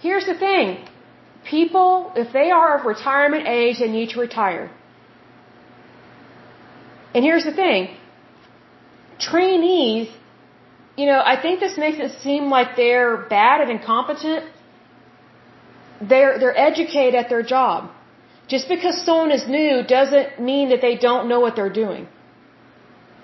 Here's 0.00 0.26
the 0.26 0.34
thing. 0.34 0.78
People, 1.44 2.12
if 2.16 2.32
they 2.32 2.50
are 2.50 2.78
of 2.78 2.86
retirement 2.86 3.46
age, 3.46 3.78
they 3.80 3.88
need 3.88 4.10
to 4.10 4.20
retire. 4.20 4.70
And 7.14 7.24
here's 7.24 7.44
the 7.44 7.56
thing. 7.62 7.96
Trainees, 9.18 10.08
you 10.96 11.06
know, 11.06 11.20
I 11.32 11.40
think 11.40 11.60
this 11.60 11.76
makes 11.78 11.98
it 12.06 12.12
seem 12.22 12.50
like 12.56 12.76
they're 12.76 13.16
bad 13.16 13.60
and 13.62 13.70
incompetent. 13.70 14.44
They're, 16.00 16.38
they're 16.38 16.58
educated 16.58 17.14
at 17.14 17.28
their 17.28 17.42
job. 17.42 17.90
Just 18.48 18.68
because 18.68 18.96
someone 19.04 19.30
is 19.30 19.46
new 19.48 19.82
doesn't 19.96 20.40
mean 20.40 20.68
that 20.70 20.82
they 20.86 20.96
don't 20.96 21.28
know 21.28 21.40
what 21.40 21.56
they're 21.56 21.76
doing. 21.84 22.08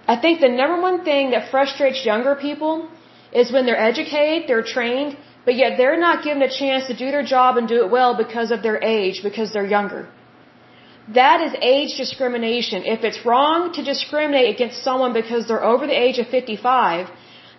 I 0.07 0.17
think 0.23 0.41
the 0.41 0.49
number 0.49 0.81
one 0.81 1.05
thing 1.05 1.33
that 1.33 1.51
frustrates 1.51 2.05
younger 2.05 2.35
people 2.35 2.89
is 3.33 3.53
when 3.53 3.67
they're 3.67 3.85
educated, 3.91 4.49
they're 4.49 4.69
trained, 4.77 5.17
but 5.45 5.55
yet 5.55 5.77
they're 5.77 6.01
not 6.01 6.25
given 6.25 6.43
a 6.43 6.53
chance 6.63 6.87
to 6.87 6.97
do 6.97 7.11
their 7.11 7.23
job 7.35 7.57
and 7.59 7.69
do 7.69 7.85
it 7.85 7.91
well 7.91 8.17
because 8.17 8.51
of 8.51 8.63
their 8.63 8.83
age, 8.83 9.21
because 9.23 9.53
they're 9.53 9.67
younger. 9.67 10.09
That 11.15 11.41
is 11.47 11.53
age 11.61 11.97
discrimination. 11.97 12.85
If 12.85 13.03
it's 13.03 13.21
wrong 13.27 13.73
to 13.73 13.83
discriminate 13.83 14.55
against 14.55 14.85
someone 14.85 15.13
because 15.13 15.49
they're 15.49 15.65
over 15.65 15.87
the 15.87 15.99
age 16.07 16.19
of 16.19 16.29
55, 16.29 17.09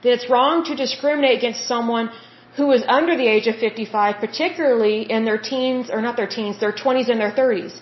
then 0.04 0.12
it's 0.14 0.30
wrong 0.30 0.64
to 0.66 0.76
discriminate 0.76 1.38
against 1.38 1.68
someone 1.68 2.10
who 2.58 2.72
is 2.72 2.84
under 2.88 3.16
the 3.18 3.28
age 3.28 3.48
of 3.48 3.56
55, 3.56 4.16
particularly 4.20 4.98
in 5.16 5.26
their 5.26 5.38
teens, 5.38 5.90
or 5.92 6.02
not 6.02 6.16
their 6.18 6.28
teens, 6.28 6.60
their 6.60 6.72
20s 6.72 7.10
and 7.10 7.20
their 7.20 7.32
30s. 7.32 7.80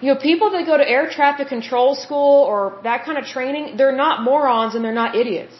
You 0.00 0.12
know, 0.12 0.20
people 0.20 0.50
that 0.50 0.66
go 0.66 0.76
to 0.76 0.86
air 0.96 1.08
traffic 1.08 1.48
control 1.48 1.94
school 1.94 2.44
or 2.44 2.80
that 2.82 3.04
kind 3.06 3.18
of 3.18 3.24
training, 3.24 3.76
they're 3.78 3.96
not 3.96 4.22
morons 4.22 4.74
and 4.74 4.84
they're 4.84 5.00
not 5.04 5.14
idiots. 5.14 5.54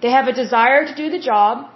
They 0.00 0.10
have 0.10 0.26
a 0.26 0.32
desire 0.32 0.84
to 0.86 0.94
do 0.94 1.08
the 1.10 1.20
job. 1.20 1.70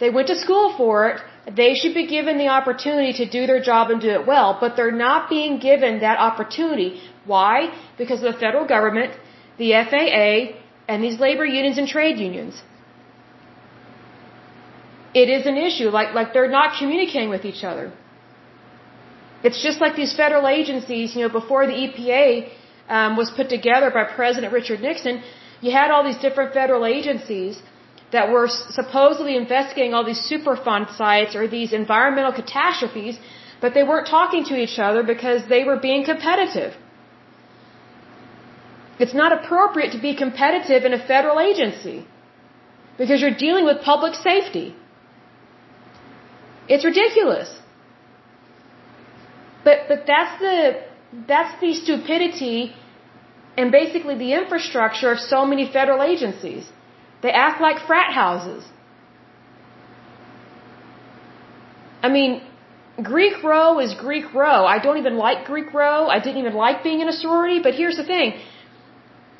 They 0.00 0.10
went 0.10 0.26
to 0.28 0.36
school 0.36 0.74
for 0.76 1.08
it. 1.10 1.20
They 1.50 1.74
should 1.74 1.94
be 1.94 2.06
given 2.06 2.38
the 2.38 2.48
opportunity 2.48 3.12
to 3.24 3.26
do 3.28 3.46
their 3.46 3.60
job 3.60 3.90
and 3.90 4.00
do 4.00 4.10
it 4.10 4.26
well, 4.26 4.56
but 4.60 4.76
they're 4.76 4.98
not 5.06 5.28
being 5.28 5.58
given 5.58 6.00
that 6.00 6.18
opportunity. 6.18 7.00
Why? 7.26 7.72
Because 7.98 8.22
of 8.22 8.32
the 8.32 8.38
federal 8.38 8.66
government, 8.66 9.12
the 9.58 9.72
FAA, 9.90 10.56
and 10.88 11.04
these 11.04 11.18
labor 11.20 11.44
unions 11.44 11.76
and 11.78 11.86
trade 11.86 12.18
unions 12.18 12.62
it 15.14 15.28
is 15.36 15.46
an 15.46 15.56
issue. 15.56 15.88
Like, 15.98 16.12
like 16.18 16.32
they're 16.34 16.54
not 16.60 16.78
communicating 16.78 17.30
with 17.36 17.44
each 17.44 17.62
other. 17.70 17.92
It's 19.42 19.62
just 19.62 19.80
like 19.80 19.94
these 19.94 20.14
federal 20.22 20.48
agencies, 20.48 21.14
you 21.14 21.22
know, 21.22 21.32
before 21.40 21.66
the 21.66 21.76
EPA 21.84 22.50
um, 22.88 23.16
was 23.16 23.30
put 23.30 23.48
together 23.48 23.90
by 23.90 24.04
President 24.04 24.52
Richard 24.52 24.80
Nixon, 24.80 25.22
you 25.60 25.70
had 25.70 25.90
all 25.90 26.02
these 26.02 26.18
different 26.18 26.52
federal 26.52 26.84
agencies 26.84 27.62
that 28.14 28.30
were 28.34 28.48
supposedly 28.78 29.34
investigating 29.42 29.92
all 29.94 30.06
these 30.10 30.22
Superfund 30.30 30.86
sites 31.00 31.34
or 31.38 31.44
these 31.56 31.72
environmental 31.82 32.34
catastrophes, 32.40 33.18
but 33.62 33.74
they 33.76 33.84
weren't 33.90 34.08
talking 34.18 34.44
to 34.50 34.56
each 34.64 34.78
other 34.86 35.02
because 35.12 35.40
they 35.54 35.62
were 35.68 35.78
being 35.88 36.04
competitive. 36.12 36.72
It's 39.02 39.16
not 39.22 39.32
appropriate 39.38 39.92
to 39.96 40.00
be 40.08 40.12
competitive 40.24 40.84
in 40.88 40.92
a 40.98 41.02
federal 41.12 41.40
agency 41.50 41.96
because 42.98 43.20
you're 43.22 43.38
dealing 43.46 43.64
with 43.70 43.82
public 43.92 44.14
safety. 44.14 44.66
It's 46.68 46.84
ridiculous. 46.92 47.50
But 49.64 49.88
but 49.88 50.06
that's 50.12 50.38
the 50.44 50.56
that's 51.32 51.60
the 51.60 51.72
stupidity 51.82 52.58
and 53.56 53.72
basically 53.80 54.16
the 54.22 54.32
infrastructure 54.40 55.10
of 55.16 55.18
so 55.18 55.44
many 55.52 55.66
federal 55.78 56.02
agencies. 56.12 56.70
They 57.24 57.32
act 57.32 57.58
like 57.66 57.78
frat 57.90 58.10
houses. 58.22 58.62
I 62.06 62.08
mean, 62.16 62.32
Greek 63.12 63.36
row 63.42 63.70
is 63.84 63.94
Greek 64.06 64.26
row. 64.40 64.58
I 64.74 64.78
don't 64.84 64.98
even 65.02 65.16
like 65.26 65.46
Greek 65.52 65.70
row. 65.72 66.00
I 66.16 66.18
didn't 66.24 66.40
even 66.44 66.56
like 66.64 66.84
being 66.88 67.00
in 67.04 67.08
a 67.14 67.16
sorority, 67.22 67.60
but 67.66 67.72
here's 67.80 67.96
the 68.02 68.08
thing. 68.14 68.34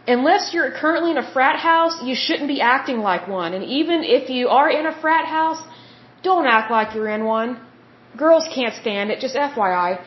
unless 0.06 0.52
you're 0.54 0.70
currently 0.70 1.10
in 1.10 1.18
a 1.18 1.28
frat 1.34 1.58
house, 1.58 1.94
you 2.08 2.14
shouldn't 2.24 2.48
be 2.54 2.60
acting 2.60 2.98
like 3.10 3.26
one. 3.26 3.54
And 3.56 3.64
even 3.64 3.98
if 4.16 4.28
you 4.36 4.48
are 4.48 4.70
in 4.78 4.86
a 4.86 4.94
frat 5.02 5.26
house, 5.26 5.62
don't 6.22 6.46
act 6.46 6.70
like 6.70 6.94
you're 6.94 7.12
in 7.18 7.24
one. 7.24 7.60
Girls 8.24 8.46
can't 8.56 8.74
stand 8.82 9.10
it, 9.10 9.20
just 9.20 9.34
FYI. 9.34 10.00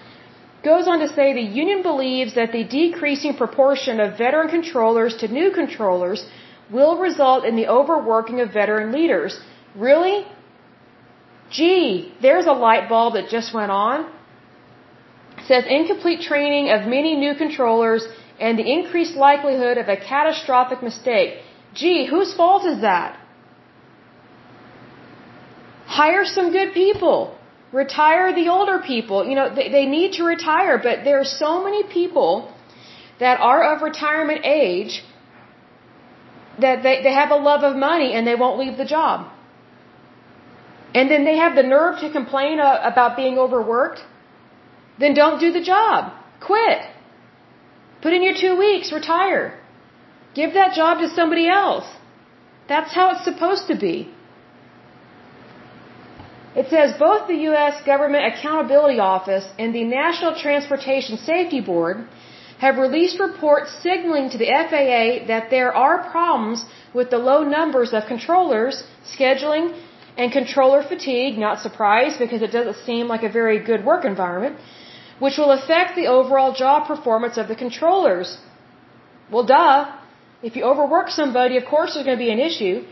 Goes 0.64 0.88
on 0.88 1.00
to 1.00 1.10
say 1.18 1.34
the 1.34 1.50
union 1.64 1.82
believes 1.92 2.36
that 2.36 2.52
the 2.52 2.64
decreasing 2.64 3.34
proportion 3.36 4.00
of 4.00 4.18
veteran 4.18 4.50
controllers 4.50 5.16
to 5.22 5.28
new 5.28 5.50
controllers 5.52 6.22
will 6.72 6.98
result 6.98 7.46
in 7.46 7.56
the 7.56 7.68
overworking 7.68 8.42
of 8.42 8.52
veteran 8.52 8.92
leaders. 8.92 9.40
Really? 9.76 10.26
Gee, 11.50 12.14
there's 12.22 12.46
a 12.46 12.52
light 12.52 12.90
bulb 12.90 13.14
that 13.14 13.30
just 13.30 13.54
went 13.54 13.72
on. 13.72 14.10
It 15.38 15.46
says 15.48 15.64
incomplete 15.68 16.22
training 16.22 16.70
of 16.70 16.88
many 16.88 17.16
new 17.16 17.36
controllers 17.36 18.06
and 18.40 18.60
the 18.60 18.70
increased 18.70 19.16
likelihood 19.16 19.78
of 19.78 19.88
a 19.88 19.98
catastrophic 19.98 20.84
mistake. 20.84 21.42
Gee, 21.74 22.06
whose 22.06 22.34
fault 22.34 22.66
is 22.66 22.82
that? 22.82 23.18
Hire 25.86 26.26
some 26.26 26.52
good 26.52 26.74
people. 26.74 27.38
Retire 27.72 28.34
the 28.36 28.50
older 28.50 28.80
people. 28.80 29.26
You 29.26 29.36
know, 29.36 29.54
they, 29.54 29.70
they 29.70 29.86
need 29.86 30.14
to 30.14 30.24
retire, 30.24 30.78
but 30.78 31.04
there 31.04 31.20
are 31.20 31.32
so 31.46 31.64
many 31.64 31.84
people 31.84 32.54
that 33.20 33.40
are 33.40 33.74
of 33.74 33.82
retirement 33.82 34.42
age 34.44 35.04
that 36.60 36.84
they, 36.84 37.02
they 37.04 37.14
have 37.14 37.32
a 37.32 37.36
love 37.36 37.64
of 37.64 37.76
money 37.76 38.14
and 38.14 38.26
they 38.26 38.36
won't 38.36 38.58
leave 38.60 38.78
the 38.78 38.86
job. 38.86 39.32
And 40.94 41.12
then 41.12 41.26
they 41.26 41.38
have 41.38 41.56
the 41.56 41.64
nerve 41.64 42.00
to 42.00 42.12
complain 42.12 42.60
uh, 42.60 42.80
about 42.92 43.16
being 43.16 43.38
overworked. 43.38 44.00
Then 45.00 45.14
don't 45.14 45.40
do 45.40 45.52
the 45.52 45.62
job. 45.62 46.14
Quit. 46.40 46.80
Put 48.02 48.14
in 48.14 48.24
your 48.24 48.36
two 48.36 48.58
weeks, 48.58 48.92
retire. 48.92 49.60
Give 50.34 50.54
that 50.54 50.74
job 50.74 51.00
to 51.00 51.10
somebody 51.10 51.48
else. 51.48 51.88
That's 52.68 52.94
how 52.94 53.06
it's 53.14 53.24
supposed 53.24 53.68
to 53.68 53.76
be. 53.76 53.96
It 56.56 56.70
says 56.70 56.94
both 56.98 57.28
the 57.28 57.40
U.S. 57.50 57.76
Government 57.86 58.24
Accountability 58.34 59.00
Office 59.00 59.46
and 59.60 59.76
the 59.76 59.84
National 59.84 60.34
Transportation 60.46 61.18
Safety 61.18 61.62
Board 61.62 62.08
have 62.60 62.78
released 62.78 63.20
reports 63.20 63.72
signaling 63.84 64.30
to 64.32 64.38
the 64.38 64.50
FAA 64.70 65.28
that 65.28 65.50
there 65.50 65.72
are 65.74 66.10
problems 66.10 66.66
with 66.94 67.10
the 67.12 67.18
low 67.18 67.44
numbers 67.44 67.94
of 67.94 68.06
controllers, 68.08 68.84
scheduling, 69.14 69.66
and 70.18 70.32
controller 70.32 70.82
fatigue, 70.82 71.38
not 71.38 71.60
surprised 71.60 72.18
because 72.18 72.42
it 72.42 72.52
doesn't 72.52 72.78
seem 72.86 73.08
like 73.08 73.24
a 73.24 73.30
very 73.30 73.60
good 73.60 73.86
work 73.86 74.04
environment, 74.06 74.58
which 75.20 75.38
will 75.38 75.52
affect 75.52 75.96
the 75.96 76.08
overall 76.08 76.52
job 76.54 76.88
performance 76.88 77.38
of 77.38 77.48
the 77.48 77.56
controllers. 77.56 78.38
Well, 79.32 79.44
duh. 79.44 79.92
If 80.42 80.56
you 80.56 80.64
overwork 80.64 81.10
somebody, 81.10 81.58
of 81.58 81.66
course 81.66 81.94
there's 81.94 82.06
going 82.06 82.18
to 82.18 82.24
be 82.24 82.32
an 82.32 82.40
issue. 82.40 82.86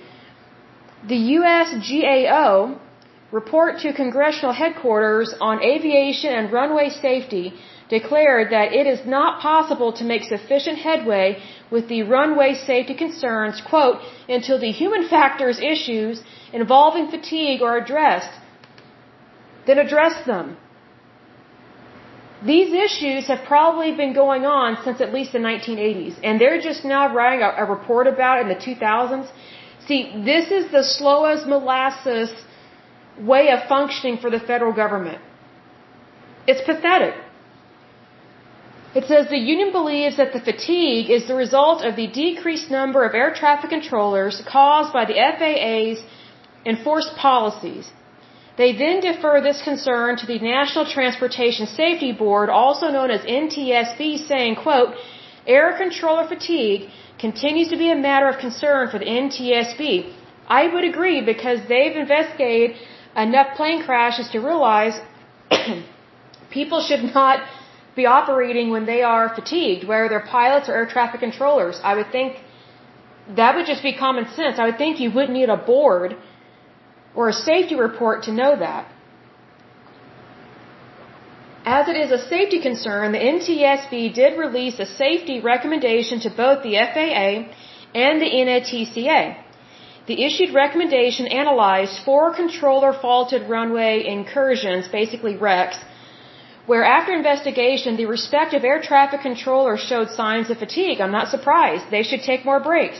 The 1.07 1.19
USGAO 1.37 2.79
report 3.31 3.79
to 3.79 3.93
congressional 3.93 4.53
headquarters 4.53 5.33
on 5.39 5.63
aviation 5.63 6.33
and 6.33 6.51
runway 6.51 6.89
safety 6.89 7.53
declared 7.89 8.51
that 8.51 8.73
it 8.73 8.87
is 8.87 9.05
not 9.05 9.41
possible 9.41 9.93
to 9.93 10.03
make 10.03 10.23
sufficient 10.23 10.79
headway 10.79 11.41
with 11.69 11.87
the 11.87 12.03
runway 12.03 12.53
safety 12.53 12.95
concerns, 12.95 13.61
quote, 13.61 13.97
until 14.27 14.59
the 14.59 14.71
human 14.71 15.07
factors 15.07 15.59
issues 15.59 16.23
involving 16.53 17.09
fatigue 17.09 17.61
are 17.61 17.77
addressed. 17.77 18.33
Then 19.67 19.79
address 19.79 20.25
them. 20.25 20.57
These 22.43 22.73
issues 22.73 23.27
have 23.27 23.43
probably 23.45 23.91
been 23.95 24.13
going 24.13 24.45
on 24.45 24.77
since 24.83 25.01
at 25.01 25.13
least 25.13 25.31
the 25.31 25.39
1980s, 25.39 26.15
and 26.23 26.39
they're 26.39 26.61
just 26.61 26.85
now 26.85 27.13
writing 27.13 27.41
a, 27.41 27.63
a 27.63 27.65
report 27.65 28.07
about 28.07 28.39
it 28.39 28.41
in 28.45 28.49
the 28.49 28.63
2000s. 28.63 29.27
See, 29.87 30.01
this 30.25 30.51
is 30.51 30.71
the 30.71 30.83
slow 30.83 31.25
as 31.25 31.45
molasses 31.45 32.31
way 33.19 33.49
of 33.49 33.67
functioning 33.67 34.17
for 34.17 34.29
the 34.29 34.39
federal 34.39 34.73
government. 34.73 35.19
It's 36.47 36.61
pathetic. 36.61 37.15
It 38.99 39.05
says 39.09 39.27
the 39.27 39.45
union 39.53 39.71
believes 39.73 40.15
that 40.15 40.31
the 40.31 40.39
fatigue 40.39 41.09
is 41.09 41.27
the 41.27 41.35
result 41.35 41.83
of 41.87 41.97
the 41.97 42.07
decreased 42.07 42.71
number 42.71 43.03
of 43.03 43.13
air 43.13 43.31
traffic 43.33 43.69
controllers 43.69 44.41
caused 44.47 44.93
by 44.93 45.03
the 45.03 45.17
FAA's 45.37 46.01
enforced 46.65 47.13
policies. 47.17 47.91
They 48.57 48.71
then 48.71 49.01
defer 49.01 49.41
this 49.41 49.61
concern 49.61 50.15
to 50.17 50.25
the 50.25 50.39
National 50.39 50.85
Transportation 50.85 51.67
Safety 51.67 52.13
Board, 52.13 52.49
also 52.49 52.87
known 52.89 53.11
as 53.11 53.19
NTSB, 53.21 54.27
saying, 54.29 54.55
quote, 54.55 54.95
air 55.45 55.77
controller 55.77 56.25
fatigue 56.25 56.89
continues 57.19 57.67
to 57.73 57.77
be 57.77 57.91
a 57.91 57.95
matter 57.95 58.29
of 58.29 58.39
concern 58.39 58.89
for 58.89 58.99
the 58.99 59.09
NTSB. 59.23 60.13
I 60.47 60.67
would 60.73 60.85
agree 60.85 61.19
because 61.33 61.59
they've 61.67 61.97
investigated 61.97 62.77
enough 63.17 63.57
plane 63.57 63.83
crashes 63.83 64.29
to 64.29 64.39
realize 64.39 64.97
people 66.49 66.79
should 66.81 67.03
not 67.13 67.41
be 67.95 68.05
operating 68.05 68.69
when 68.69 68.85
they 68.85 69.01
are 69.03 69.33
fatigued, 69.33 69.87
whether 69.87 70.09
they're 70.09 70.27
pilots 70.37 70.69
or 70.69 70.73
air 70.73 70.85
traffic 70.85 71.19
controllers. 71.19 71.79
I 71.83 71.95
would 71.95 72.11
think 72.11 72.41
that 73.35 73.55
would 73.55 73.65
just 73.65 73.83
be 73.83 73.93
common 73.93 74.27
sense. 74.39 74.59
I 74.59 74.65
would 74.65 74.77
think 74.77 74.99
you 74.99 75.11
wouldn't 75.11 75.37
need 75.37 75.49
a 75.49 75.57
board 75.57 76.17
or 77.15 77.29
a 77.29 77.33
safety 77.33 77.75
report 77.75 78.23
to 78.23 78.31
know 78.33 78.55
that. 78.57 78.91
As 81.65 81.87
it 81.87 81.97
is 81.97 82.11
a 82.11 82.19
safety 82.29 82.59
concern, 82.61 83.11
the 83.11 83.17
NTSB 83.17 84.13
did 84.13 84.37
release 84.37 84.77
a 84.79 84.85
safety 84.85 85.39
recommendation 85.39 86.19
to 86.19 86.29
both 86.29 86.61
the 86.61 86.75
FAA 86.93 87.31
and 88.03 88.21
the 88.21 88.29
NATCA. 88.45 89.37
The 90.05 90.23
issued 90.23 90.53
recommendation 90.53 91.25
analyzed 91.25 92.03
four 92.05 92.35
controller 92.35 92.93
faulted 92.93 93.49
runway 93.49 94.05
incursions, 94.05 94.87
basically 94.87 95.35
wrecks, 95.35 95.79
where 96.69 96.83
after 96.83 97.13
investigation 97.13 97.95
the 97.95 98.05
respective 98.05 98.63
air 98.63 98.81
traffic 98.81 99.21
controllers 99.21 99.81
showed 99.81 100.09
signs 100.09 100.49
of 100.49 100.57
fatigue. 100.57 100.99
I'm 101.01 101.11
not 101.11 101.27
surprised. 101.35 101.85
They 101.91 102.03
should 102.03 102.23
take 102.23 102.45
more 102.45 102.59
breaks. 102.59 102.99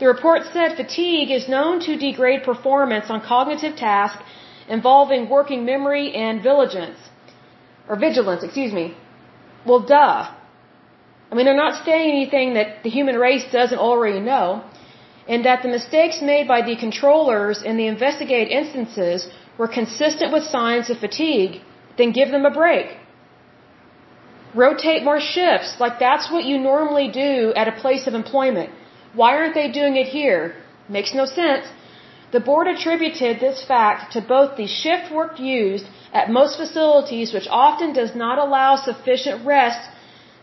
The 0.00 0.06
report 0.06 0.40
said 0.52 0.76
fatigue 0.76 1.30
is 1.30 1.48
known 1.48 1.80
to 1.86 1.96
degrade 1.96 2.42
performance 2.42 3.06
on 3.08 3.20
cognitive 3.20 3.76
tasks 3.76 4.22
involving 4.68 5.28
working 5.28 5.64
memory 5.64 6.14
and 6.14 6.42
vigilance. 6.42 6.98
Or 7.88 7.96
vigilance, 7.96 8.42
excuse 8.42 8.72
me. 8.72 8.94
Well, 9.64 9.80
duh. 9.80 10.30
I 11.30 11.34
mean, 11.34 11.44
they're 11.46 11.64
not 11.66 11.84
saying 11.84 12.10
anything 12.10 12.54
that 12.54 12.82
the 12.82 12.90
human 12.90 13.16
race 13.16 13.44
doesn't 13.50 13.78
already 13.78 14.20
know, 14.20 14.64
and 15.28 15.44
that 15.44 15.62
the 15.62 15.68
mistakes 15.68 16.20
made 16.20 16.46
by 16.46 16.60
the 16.62 16.76
controllers 16.76 17.62
in 17.62 17.76
the 17.76 17.86
investigated 17.86 18.48
instances 18.48 19.28
were 19.58 19.68
consistent 19.68 20.32
with 20.32 20.44
signs 20.44 20.90
of 20.90 20.98
fatigue, 20.98 21.62
then 21.98 22.12
give 22.12 22.30
them 22.30 22.44
a 22.44 22.50
break. 22.50 22.96
Rotate 24.54 25.02
more 25.04 25.20
shifts, 25.20 25.70
like 25.78 25.98
that's 25.98 26.30
what 26.30 26.44
you 26.44 26.58
normally 26.58 27.08
do 27.08 27.52
at 27.54 27.68
a 27.68 27.78
place 27.82 28.06
of 28.06 28.14
employment. 28.14 28.70
Why 29.14 29.30
aren't 29.36 29.54
they 29.54 29.68
doing 29.70 29.96
it 29.96 30.08
here? 30.18 30.54
Makes 30.88 31.12
no 31.14 31.26
sense. 31.26 31.66
The 32.32 32.40
board 32.40 32.66
attributed 32.66 33.40
this 33.40 33.64
fact 33.64 34.12
to 34.14 34.20
both 34.20 34.56
the 34.56 34.66
shift 34.66 35.12
work 35.12 35.38
used 35.38 35.86
at 36.12 36.30
most 36.30 36.56
facilities, 36.62 37.32
which 37.32 37.48
often 37.50 37.92
does 37.92 38.14
not 38.14 38.38
allow 38.38 38.76
sufficient 38.76 39.46
rest 39.46 39.88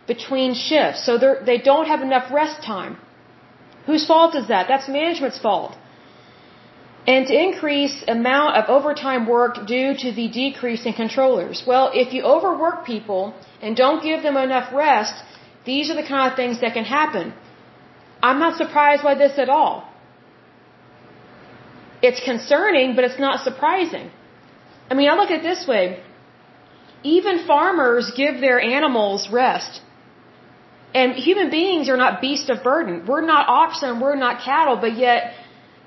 between 0.08 0.54
shifts. 0.54 1.06
So 1.06 1.18
they 1.49 1.58
don't 1.58 1.88
have 1.88 2.01
enough 2.01 2.32
rest 2.32 2.64
time. 2.64 2.97
Whose 3.86 4.06
fault 4.06 4.36
is 4.36 4.47
that? 4.47 4.68
That's 4.68 4.88
management's 4.88 5.39
fault. 5.39 5.76
And 7.06 7.28
to 7.28 7.34
increase 7.34 7.95
amount 8.08 8.56
of 8.56 8.70
overtime 8.70 9.28
work 9.28 9.68
due 9.68 9.93
to 10.04 10.12
the 10.14 10.30
decrease 10.30 10.86
in 10.86 10.93
controllers. 10.93 11.64
Well, 11.68 11.91
if 11.93 12.14
you 12.14 12.24
overwork 12.24 12.86
people 12.86 13.34
and 13.62 13.76
don't 13.76 14.01
give 14.01 14.24
them 14.24 14.38
enough 14.38 14.74
rest, 14.74 15.14
these 15.66 15.89
are 15.89 15.95
the 15.95 16.08
kind 16.08 16.32
of 16.32 16.38
things 16.38 16.62
that 16.62 16.74
can 16.74 16.86
happen. 16.86 17.34
I'm 18.22 18.39
not 18.39 18.58
surprised 18.58 19.04
by 19.04 19.16
this 19.16 19.38
at 19.38 19.49
all. 19.49 19.89
It's 22.01 22.22
concerning, 22.24 22.95
but 22.95 23.04
it's 23.04 23.20
not 23.20 23.43
surprising. 23.43 24.10
I 24.89 24.93
mean, 24.93 25.10
I 25.10 25.16
look 25.16 25.32
at 25.32 25.39
it 25.39 25.43
this 25.43 25.68
way. 25.68 26.01
Even 27.04 27.45
farmers 27.45 28.12
give 28.16 28.39
their 28.39 28.60
animals 28.62 29.30
rest. 29.30 29.82
And 30.93 31.16
human 31.16 31.49
beings 31.49 31.89
are 31.89 31.97
not 31.97 32.22
beasts 32.22 32.49
of 32.49 32.64
burden. 32.64 33.06
We're 33.08 33.26
not 33.26 33.47
oxen, 33.49 33.99
we're 33.99 34.16
not 34.16 34.43
cattle, 34.43 34.78
but 34.78 34.95
yet, 34.97 35.34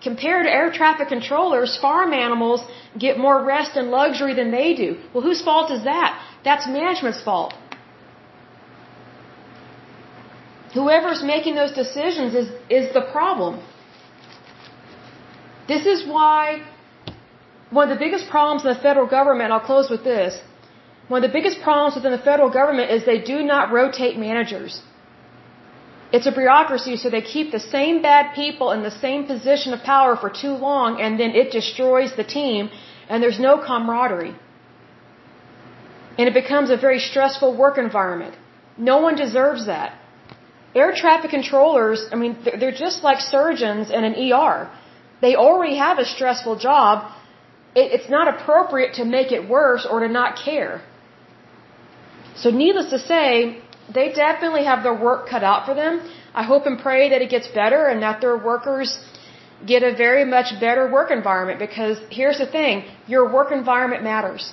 compared 0.09 0.43
to 0.47 0.53
air 0.61 0.69
traffic 0.81 1.09
controllers, 1.17 1.71
farm 1.87 2.11
animals 2.27 2.61
get 3.05 3.15
more 3.27 3.39
rest 3.55 3.73
and 3.81 3.87
luxury 4.01 4.35
than 4.41 4.51
they 4.59 4.69
do. 4.83 4.89
Well, 5.13 5.25
whose 5.29 5.43
fault 5.49 5.69
is 5.77 5.83
that? 5.93 6.11
That's 6.49 6.67
management's 6.79 7.23
fault. 7.29 7.53
whoever's 10.77 11.23
making 11.35 11.55
those 11.61 11.73
decisions 11.83 12.31
is, 12.41 12.49
is 12.79 12.87
the 12.99 13.05
problem. 13.17 13.53
This 15.73 15.85
is 15.93 15.99
why 16.15 16.41
one 17.77 17.85
of 17.87 17.93
the 17.97 18.03
biggest 18.05 18.25
problems 18.35 18.61
in 18.65 18.71
the 18.75 18.83
federal 18.89 19.09
government, 19.19 19.49
I'll 19.53 19.69
close 19.73 19.89
with 19.95 20.05
this, 20.13 20.33
one 21.09 21.19
of 21.23 21.27
the 21.29 21.35
biggest 21.39 21.59
problems 21.67 21.93
within 21.97 22.13
the 22.19 22.25
federal 22.31 22.51
government 22.61 22.91
is 22.95 22.99
they 23.15 23.23
do 23.35 23.39
not 23.53 23.73
rotate 23.79 24.17
managers. 24.29 24.73
It's 26.13 26.27
a 26.27 26.33
bureaucracy, 26.33 26.97
so 26.97 27.11
they 27.11 27.21
keep 27.21 27.51
the 27.51 27.61
same 27.61 28.01
bad 28.01 28.35
people 28.35 28.71
in 28.71 28.83
the 28.83 28.91
same 28.91 29.27
position 29.27 29.73
of 29.73 29.83
power 29.83 30.17
for 30.17 30.31
too 30.31 30.55
long, 30.69 31.01
and 31.01 31.19
then 31.19 31.31
it 31.31 31.51
destroys 31.51 32.15
the 32.17 32.25
team, 32.25 32.71
and 33.09 33.23
there's 33.23 33.41
no 33.41 33.59
camaraderie. 33.59 34.37
And 36.19 36.29
it 36.29 36.35
becomes 36.35 36.71
a 36.71 36.77
very 36.77 37.01
stressful 37.01 37.57
work 37.57 37.77
environment. 37.77 38.35
No 38.79 38.99
one 39.01 39.17
deserves 39.17 39.67
that. 39.67 39.99
Air 40.75 40.93
traffic 40.95 41.31
controllers, 41.31 42.07
I 42.13 42.17
mean, 42.17 42.37
they're 42.61 42.81
just 42.87 43.03
like 43.03 43.21
surgeons 43.21 43.91
in 43.91 44.05
an 44.05 44.15
ER. 44.15 44.71
They 45.21 45.35
already 45.35 45.77
have 45.77 45.99
a 45.99 46.05
stressful 46.05 46.57
job. 46.57 47.11
It's 47.75 48.09
not 48.09 48.29
appropriate 48.29 48.95
to 48.95 49.05
make 49.05 49.33
it 49.33 49.49
worse 49.49 49.87
or 49.91 50.01
to 50.01 50.09
not 50.09 50.37
care. 50.37 50.83
So, 52.37 52.51
needless 52.51 52.91
to 52.91 52.99
say, 52.99 53.63
they 53.93 54.13
definitely 54.13 54.65
have 54.65 54.83
their 54.83 54.95
work 54.95 55.29
cut 55.29 55.43
out 55.43 55.67
for 55.67 55.75
them. 55.75 56.01
I 56.35 56.43
hope 56.43 56.67
and 56.67 56.79
pray 56.79 57.11
that 57.11 57.23
it 57.23 57.31
gets 57.31 57.49
better 57.49 57.87
and 57.87 58.03
that 58.03 58.21
their 58.21 58.37
workers 58.37 58.99
get 59.65 59.83
a 59.83 59.95
very 59.95 60.25
much 60.25 60.49
better 60.61 60.91
work 60.91 61.11
environment 61.11 61.59
because 61.59 61.99
here's 62.11 62.39
the 62.39 62.47
thing 62.47 62.85
your 63.07 63.33
work 63.33 63.53
environment 63.53 64.03
matters. 64.03 64.53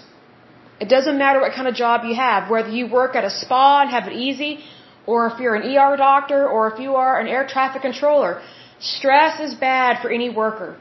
It 0.80 0.90
doesn't 0.90 1.18
matter 1.18 1.40
what 1.40 1.54
kind 1.54 1.68
of 1.68 1.76
job 1.76 2.04
you 2.04 2.16
have, 2.16 2.50
whether 2.50 2.70
you 2.70 2.88
work 2.88 3.16
at 3.16 3.24
a 3.24 3.30
spa 3.30 3.82
and 3.82 3.90
have 3.90 4.08
it 4.08 4.14
easy, 4.14 4.60
or 5.06 5.28
if 5.28 5.40
you're 5.40 5.56
an 5.56 5.66
ER 5.76 5.96
doctor, 5.98 6.48
or 6.48 6.72
if 6.72 6.80
you 6.80 6.96
are 6.96 7.20
an 7.20 7.28
air 7.28 7.46
traffic 7.46 7.82
controller. 7.82 8.42
Stress 8.80 9.40
is 9.40 9.54
bad 9.54 10.02
for 10.02 10.10
any 10.12 10.30
worker. 10.30 10.78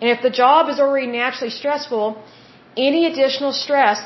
And 0.00 0.08
if 0.10 0.22
the 0.22 0.30
job 0.30 0.68
is 0.68 0.78
already 0.78 1.06
naturally 1.06 1.50
stressful, 1.50 2.22
any 2.76 3.06
additional 3.06 3.52
stress 3.52 4.02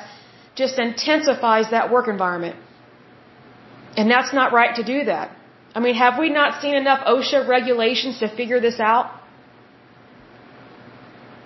just 0.56 0.78
intensifies 0.78 1.70
that 1.70 1.92
work 1.92 2.08
environment. 2.08 2.56
And 3.96 4.10
that's 4.10 4.32
not 4.32 4.52
right 4.52 4.74
to 4.76 4.82
do 4.82 5.04
that. 5.04 5.36
I 5.74 5.80
mean, 5.80 5.94
have 5.94 6.18
we 6.18 6.28
not 6.30 6.60
seen 6.62 6.74
enough 6.74 7.00
OSHA 7.06 7.48
regulations 7.48 8.18
to 8.20 8.28
figure 8.28 8.60
this 8.60 8.78
out? 8.80 9.06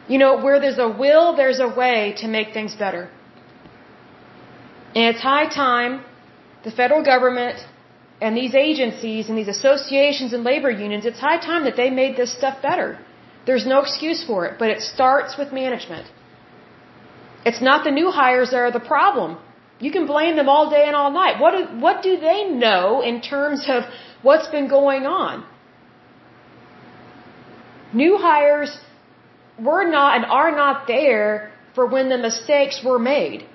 You 0.06 0.18
know, 0.18 0.42
where 0.44 0.58
there's 0.60 0.78
a 0.78 0.88
will, 0.88 1.36
there's 1.36 1.60
a 1.60 1.68
way 1.68 2.14
to 2.18 2.28
make 2.28 2.52
things 2.52 2.74
better. 2.74 3.10
And 4.94 5.04
it's 5.14 5.20
high 5.20 5.48
time 5.48 6.04
the 6.64 6.70
federal 6.70 7.02
government 7.04 7.58
and 8.20 8.36
these 8.36 8.54
agencies 8.54 9.28
and 9.28 9.38
these 9.38 9.48
associations 9.48 10.32
and 10.32 10.42
labor 10.42 10.70
unions, 10.70 11.06
it's 11.06 11.20
high 11.20 11.38
time 11.38 11.64
that 11.64 11.76
they 11.76 11.90
made 11.90 12.16
this 12.16 12.32
stuff 12.36 12.60
better. 12.62 12.98
There's 13.46 13.66
no 13.66 13.80
excuse 13.80 14.24
for 14.24 14.46
it, 14.46 14.58
but 14.58 14.68
it 14.70 14.80
starts 14.82 15.38
with 15.38 15.52
management. 15.52 16.06
It's 17.44 17.62
not 17.62 17.84
the 17.84 17.90
new 17.90 18.10
hires 18.10 18.50
that 18.50 18.58
are 18.66 18.72
the 18.72 18.86
problem. 18.94 19.38
You 19.80 19.90
can 19.92 20.06
blame 20.06 20.34
them 20.36 20.48
all 20.48 20.70
day 20.70 20.84
and 20.86 20.96
all 20.96 21.10
night. 21.10 21.40
What 21.40 21.52
do, 21.56 21.64
what 21.80 22.02
do 22.02 22.18
they 22.18 22.48
know 22.48 23.00
in 23.00 23.20
terms 23.20 23.66
of 23.68 23.84
what's 24.22 24.48
been 24.48 24.68
going 24.68 25.06
on? 25.06 25.44
New 27.92 28.18
hires 28.18 28.76
were 29.58 29.88
not 29.88 30.16
and 30.16 30.24
are 30.26 30.50
not 30.50 30.86
there 30.86 31.52
for 31.74 31.86
when 31.86 32.08
the 32.08 32.18
mistakes 32.18 32.82
were 32.84 32.98
made 32.98 33.46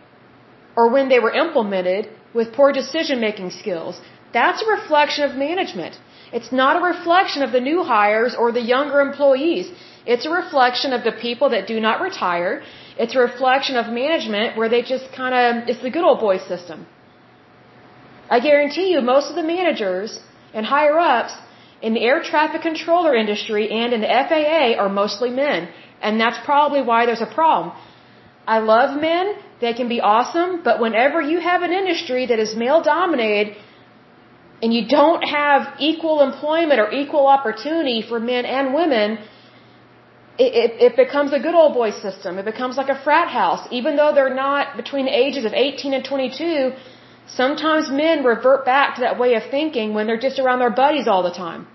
or 0.75 0.89
when 0.89 1.09
they 1.09 1.19
were 1.19 1.33
implemented 1.45 2.09
with 2.33 2.53
poor 2.53 2.71
decision 2.71 3.19
making 3.19 3.49
skills. 3.51 4.01
That's 4.33 4.61
a 4.63 4.67
reflection 4.77 5.23
of 5.29 5.35
management. 5.35 5.99
It's 6.31 6.51
not 6.51 6.77
a 6.77 6.83
reflection 6.93 7.43
of 7.43 7.51
the 7.51 7.59
new 7.59 7.83
hires 7.83 8.33
or 8.33 8.51
the 8.51 8.65
younger 8.75 9.01
employees. 9.01 9.71
It's 10.05 10.25
a 10.25 10.31
reflection 10.31 10.93
of 10.93 11.03
the 11.03 11.11
people 11.11 11.49
that 11.49 11.67
do 11.67 11.79
not 11.79 12.01
retire 12.01 12.63
it's 12.97 13.15
a 13.15 13.19
reflection 13.19 13.75
of 13.75 13.91
management 13.91 14.57
where 14.57 14.69
they 14.69 14.81
just 14.81 15.11
kind 15.15 15.33
of, 15.33 15.67
it's 15.69 15.81
the 15.81 15.89
good 15.89 16.03
old 16.03 16.19
boy 16.19 16.37
system. 16.37 16.85
I 18.29 18.39
guarantee 18.39 18.91
you, 18.91 19.01
most 19.01 19.29
of 19.29 19.35
the 19.35 19.43
managers 19.43 20.19
and 20.53 20.65
higher 20.65 20.97
ups 20.99 21.33
in 21.81 21.93
the 21.93 22.03
air 22.09 22.21
traffic 22.21 22.61
controller 22.61 23.13
industry 23.15 23.69
and 23.69 23.93
in 23.93 24.01
the 24.01 24.07
FAA 24.07 24.67
are 24.81 24.89
mostly 24.89 25.29
men. 25.29 25.69
And 26.01 26.19
that's 26.19 26.39
probably 26.45 26.81
why 26.81 27.05
there's 27.05 27.21
a 27.21 27.33
problem. 27.41 27.75
I 28.47 28.59
love 28.59 28.99
men, 28.99 29.35
they 29.61 29.73
can 29.73 29.87
be 29.87 29.99
awesome, 30.01 30.61
but 30.63 30.79
whenever 30.79 31.21
you 31.21 31.39
have 31.39 31.61
an 31.61 31.71
industry 31.71 32.25
that 32.25 32.39
is 32.39 32.55
male 32.55 32.81
dominated 32.81 33.55
and 34.61 34.73
you 34.73 34.87
don't 34.87 35.23
have 35.23 35.61
equal 35.79 36.21
employment 36.21 36.79
or 36.79 36.91
equal 36.91 37.27
opportunity 37.27 38.01
for 38.09 38.19
men 38.19 38.45
and 38.45 38.73
women, 38.73 39.19
it, 40.37 40.71
it, 40.81 40.95
becomes 40.95 41.31
a 41.31 41.39
good 41.39 41.53
old 41.53 41.73
boy 41.73 41.91
system. 41.91 42.39
It 42.39 42.45
becomes 42.45 42.75
like 42.75 42.89
a 42.89 42.99
frat 43.03 43.27
house. 43.27 43.67
Even 43.71 43.95
though 43.95 44.13
they're 44.13 44.33
not 44.33 44.77
between 44.77 45.05
the 45.05 45.15
ages 45.15 45.45
of 45.45 45.53
18 45.53 45.93
and 45.93 46.03
22, 46.03 46.73
sometimes 47.27 47.91
men 47.91 48.23
revert 48.23 48.65
back 48.65 48.95
to 48.95 49.01
that 49.01 49.19
way 49.19 49.35
of 49.35 49.43
thinking 49.51 49.93
when 49.93 50.07
they're 50.07 50.19
just 50.19 50.39
around 50.39 50.59
their 50.59 50.71
buddies 50.71 51.07
all 51.07 51.21
the 51.21 51.31
time. 51.31 51.67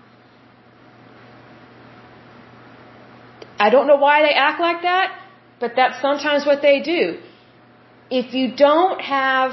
I 3.57 3.69
don't 3.69 3.87
know 3.87 3.97
why 3.97 4.21
they 4.23 4.33
act 4.33 4.59
like 4.59 4.81
that, 4.83 5.17
but 5.59 5.73
that's 5.75 6.01
sometimes 6.01 6.45
what 6.45 6.61
they 6.61 6.81
do. 6.81 7.19
If 8.09 8.33
you 8.33 8.55
don't 8.55 9.01
have 9.01 9.51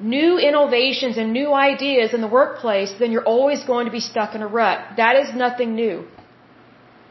new 0.00 0.38
innovations 0.38 1.16
and 1.16 1.32
new 1.32 1.52
ideas 1.52 2.14
in 2.14 2.20
the 2.20 2.28
workplace, 2.28 2.92
then 2.98 3.10
you're 3.12 3.24
always 3.24 3.64
going 3.64 3.86
to 3.86 3.92
be 3.92 4.00
stuck 4.00 4.34
in 4.34 4.42
a 4.42 4.46
rut. 4.46 4.96
That 4.96 5.16
is 5.16 5.34
nothing 5.34 5.74
new. 5.74 6.06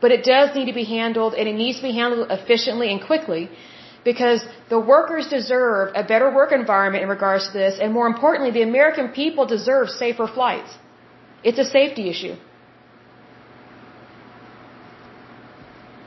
But 0.01 0.11
it 0.11 0.23
does 0.23 0.55
need 0.55 0.65
to 0.65 0.73
be 0.73 0.83
handled, 0.83 1.33
and 1.33 1.47
it 1.47 1.55
needs 1.55 1.77
to 1.77 1.83
be 1.83 1.95
handled 2.01 2.31
efficiently 2.31 2.91
and 2.91 3.01
quickly 3.01 3.49
because 4.09 4.41
the 4.69 4.79
workers 4.79 5.27
deserve 5.37 5.85
a 6.01 6.03
better 6.11 6.27
work 6.39 6.51
environment 6.51 7.03
in 7.03 7.09
regards 7.09 7.47
to 7.47 7.53
this, 7.61 7.79
and 7.81 7.93
more 7.93 8.07
importantly, 8.07 8.51
the 8.59 8.65
American 8.71 9.09
people 9.21 9.45
deserve 9.45 9.89
safer 9.89 10.27
flights. 10.27 10.71
It's 11.43 11.59
a 11.59 11.65
safety 11.65 12.09
issue. 12.13 12.35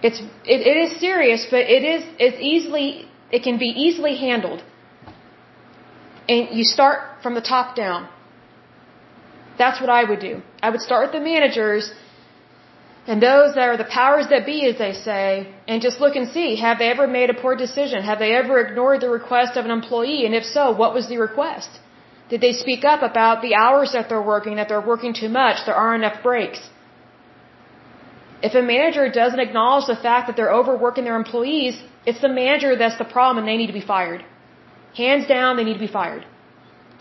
It's 0.03 0.21
it, 0.55 0.61
it 0.73 0.77
is 0.85 0.99
serious, 0.99 1.47
but 1.51 1.63
it 1.77 1.85
is 1.95 2.05
it's 2.19 2.41
easily 2.41 3.07
it 3.31 3.43
can 3.43 3.59
be 3.59 3.71
easily 3.87 4.15
handled. 4.17 4.63
And 6.29 6.57
you 6.57 6.65
start 6.65 7.23
from 7.23 7.35
the 7.35 7.47
top 7.55 7.77
down. 7.77 8.09
That's 9.59 9.81
what 9.81 9.91
I 9.91 10.05
would 10.05 10.21
do. 10.21 10.35
I 10.63 10.71
would 10.71 10.81
start 10.81 11.03
with 11.07 11.13
the 11.19 11.25
managers 11.33 11.93
and 13.07 13.23
those 13.23 13.55
that 13.55 13.67
are 13.69 13.77
the 13.77 13.91
powers 14.01 14.27
that 14.31 14.45
be, 14.45 14.67
as 14.67 14.77
they 14.79 14.93
say, 14.93 15.53
and 15.67 15.81
just 15.81 16.01
look 16.01 16.17
and 16.17 16.29
see, 16.29 16.57
have 16.57 16.79
they 16.79 16.91
ever 16.91 17.07
made 17.07 17.31
a 17.31 17.35
poor 17.35 17.57
decision? 17.57 18.03
Have 18.03 18.19
they 18.19 18.33
ever 18.35 18.61
ignored 18.61 19.01
the 19.01 19.09
request 19.09 19.57
of 19.57 19.65
an 19.65 19.71
employee? 19.71 20.27
And 20.27 20.35
if 20.35 20.45
so, 20.45 20.71
what 20.71 20.93
was 20.93 21.09
the 21.09 21.19
request? 21.19 21.71
Did 22.29 22.41
they 22.41 22.53
speak 22.53 22.85
up 22.85 23.03
about 23.03 23.43
the 23.43 23.55
hours 23.55 23.93
that 23.93 24.09
they're 24.09 24.29
working, 24.35 24.57
that 24.57 24.69
they're 24.69 24.89
working 24.93 25.15
too 25.15 25.29
much, 25.29 25.65
there 25.67 25.75
aren't 25.75 26.05
enough 26.05 26.23
breaks? 26.23 26.61
If 28.43 28.55
a 28.55 28.63
manager 28.63 29.11
doesn't 29.11 29.41
acknowledge 29.41 29.87
the 29.87 29.97
fact 29.97 30.27
that 30.29 30.37
they're 30.37 30.55
overworking 30.61 31.05
their 31.05 31.17
employees, 31.17 31.83
it's 32.07 32.21
the 32.21 32.29
manager 32.29 32.77
that's 32.77 32.99
the 32.99 33.05
problem 33.17 33.39
and 33.39 33.49
they 33.49 33.57
need 33.57 33.67
to 33.67 33.79
be 33.81 33.87
fired. 33.95 34.25
Hands 34.95 35.27
down, 35.27 35.57
they 35.57 35.65
need 35.65 35.75
to 35.81 35.87
be 35.89 35.95
fired. 36.01 36.25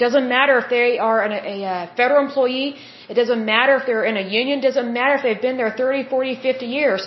Doesn't 0.03 0.27
matter 0.35 0.55
if 0.63 0.67
they 0.69 0.97
are 0.97 1.19
an, 1.27 1.33
a, 1.53 1.55
a 1.73 1.75
federal 1.99 2.21
employee. 2.27 2.69
It 3.11 3.15
doesn't 3.21 3.43
matter 3.53 3.73
if 3.79 3.85
they're 3.85 4.07
in 4.11 4.17
a 4.23 4.25
union. 4.41 4.61
Doesn't 4.69 4.91
matter 4.99 5.15
if 5.17 5.23
they've 5.23 5.45
been 5.47 5.57
there 5.61 5.71
30, 5.71 6.09
40, 6.09 6.35
50 6.49 6.65
years. 6.79 7.01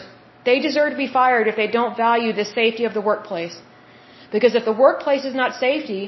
They 0.49 0.59
deserve 0.69 0.91
to 0.97 1.01
be 1.07 1.11
fired 1.21 1.47
if 1.53 1.57
they 1.63 1.71
don't 1.79 1.97
value 1.97 2.33
the 2.33 2.45
safety 2.45 2.85
of 2.85 2.93
the 2.99 3.05
workplace. 3.11 3.57
Because 4.35 4.55
if 4.61 4.65
the 4.71 4.77
workplace 4.87 5.25
is 5.31 5.35
not 5.43 5.51
safety, 5.67 6.03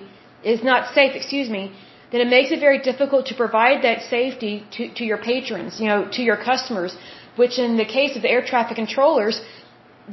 is 0.52 0.62
not 0.70 0.94
safe, 0.94 1.12
excuse 1.14 1.48
me, 1.48 1.72
then 2.12 2.20
it 2.20 2.30
makes 2.36 2.50
it 2.56 2.60
very 2.60 2.80
difficult 2.90 3.26
to 3.30 3.34
provide 3.34 3.82
that 3.88 4.02
safety 4.16 4.54
to, 4.74 4.82
to 4.98 5.04
your 5.10 5.18
patrons, 5.30 5.80
you 5.80 5.88
know, 5.88 6.00
to 6.16 6.22
your 6.22 6.36
customers, 6.50 6.96
which 7.36 7.58
in 7.58 7.76
the 7.82 7.88
case 7.96 8.14
of 8.16 8.22
the 8.22 8.30
air 8.36 8.44
traffic 8.52 8.76
controllers, 8.76 9.40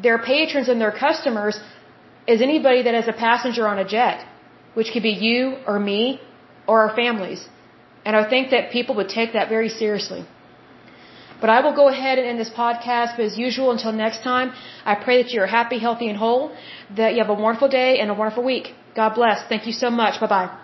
their 0.05 0.17
patrons 0.17 0.67
and 0.69 0.79
their 0.79 0.95
customers 1.05 1.59
is 2.27 2.41
anybody 2.41 2.81
that 2.83 2.93
has 2.93 3.07
a 3.07 3.17
passenger 3.27 3.67
on 3.67 3.77
a 3.77 3.87
jet, 3.95 4.25
which 4.73 4.91
could 4.93 5.03
be 5.03 5.15
you 5.27 5.57
or 5.67 5.79
me 5.79 6.03
or 6.71 6.75
our 6.85 6.93
families. 7.03 7.41
And 8.05 8.15
I 8.21 8.23
think 8.33 8.51
that 8.53 8.71
people 8.77 8.95
would 8.99 9.11
take 9.19 9.33
that 9.37 9.49
very 9.55 9.71
seriously. 9.81 10.21
But 11.41 11.49
I 11.55 11.59
will 11.65 11.75
go 11.81 11.87
ahead 11.93 12.15
and 12.19 12.27
end 12.31 12.39
this 12.43 12.53
podcast. 12.63 13.17
But 13.17 13.25
as 13.31 13.37
usual, 13.47 13.71
until 13.75 13.93
next 14.05 14.23
time, 14.31 14.53
I 14.91 14.95
pray 15.05 15.17
that 15.21 15.31
you're 15.35 15.51
happy, 15.59 15.79
healthy, 15.87 16.07
and 16.11 16.17
whole, 16.25 16.43
that 17.01 17.13
you 17.13 17.19
have 17.23 17.33
a 17.37 17.39
wonderful 17.45 17.71
day 17.81 17.91
and 17.99 18.09
a 18.15 18.17
wonderful 18.23 18.43
week. 18.53 18.67
God 19.01 19.11
bless. 19.21 19.47
Thank 19.53 19.65
you 19.69 19.75
so 19.85 19.89
much. 20.01 20.19
Bye 20.25 20.33
bye. 20.35 20.60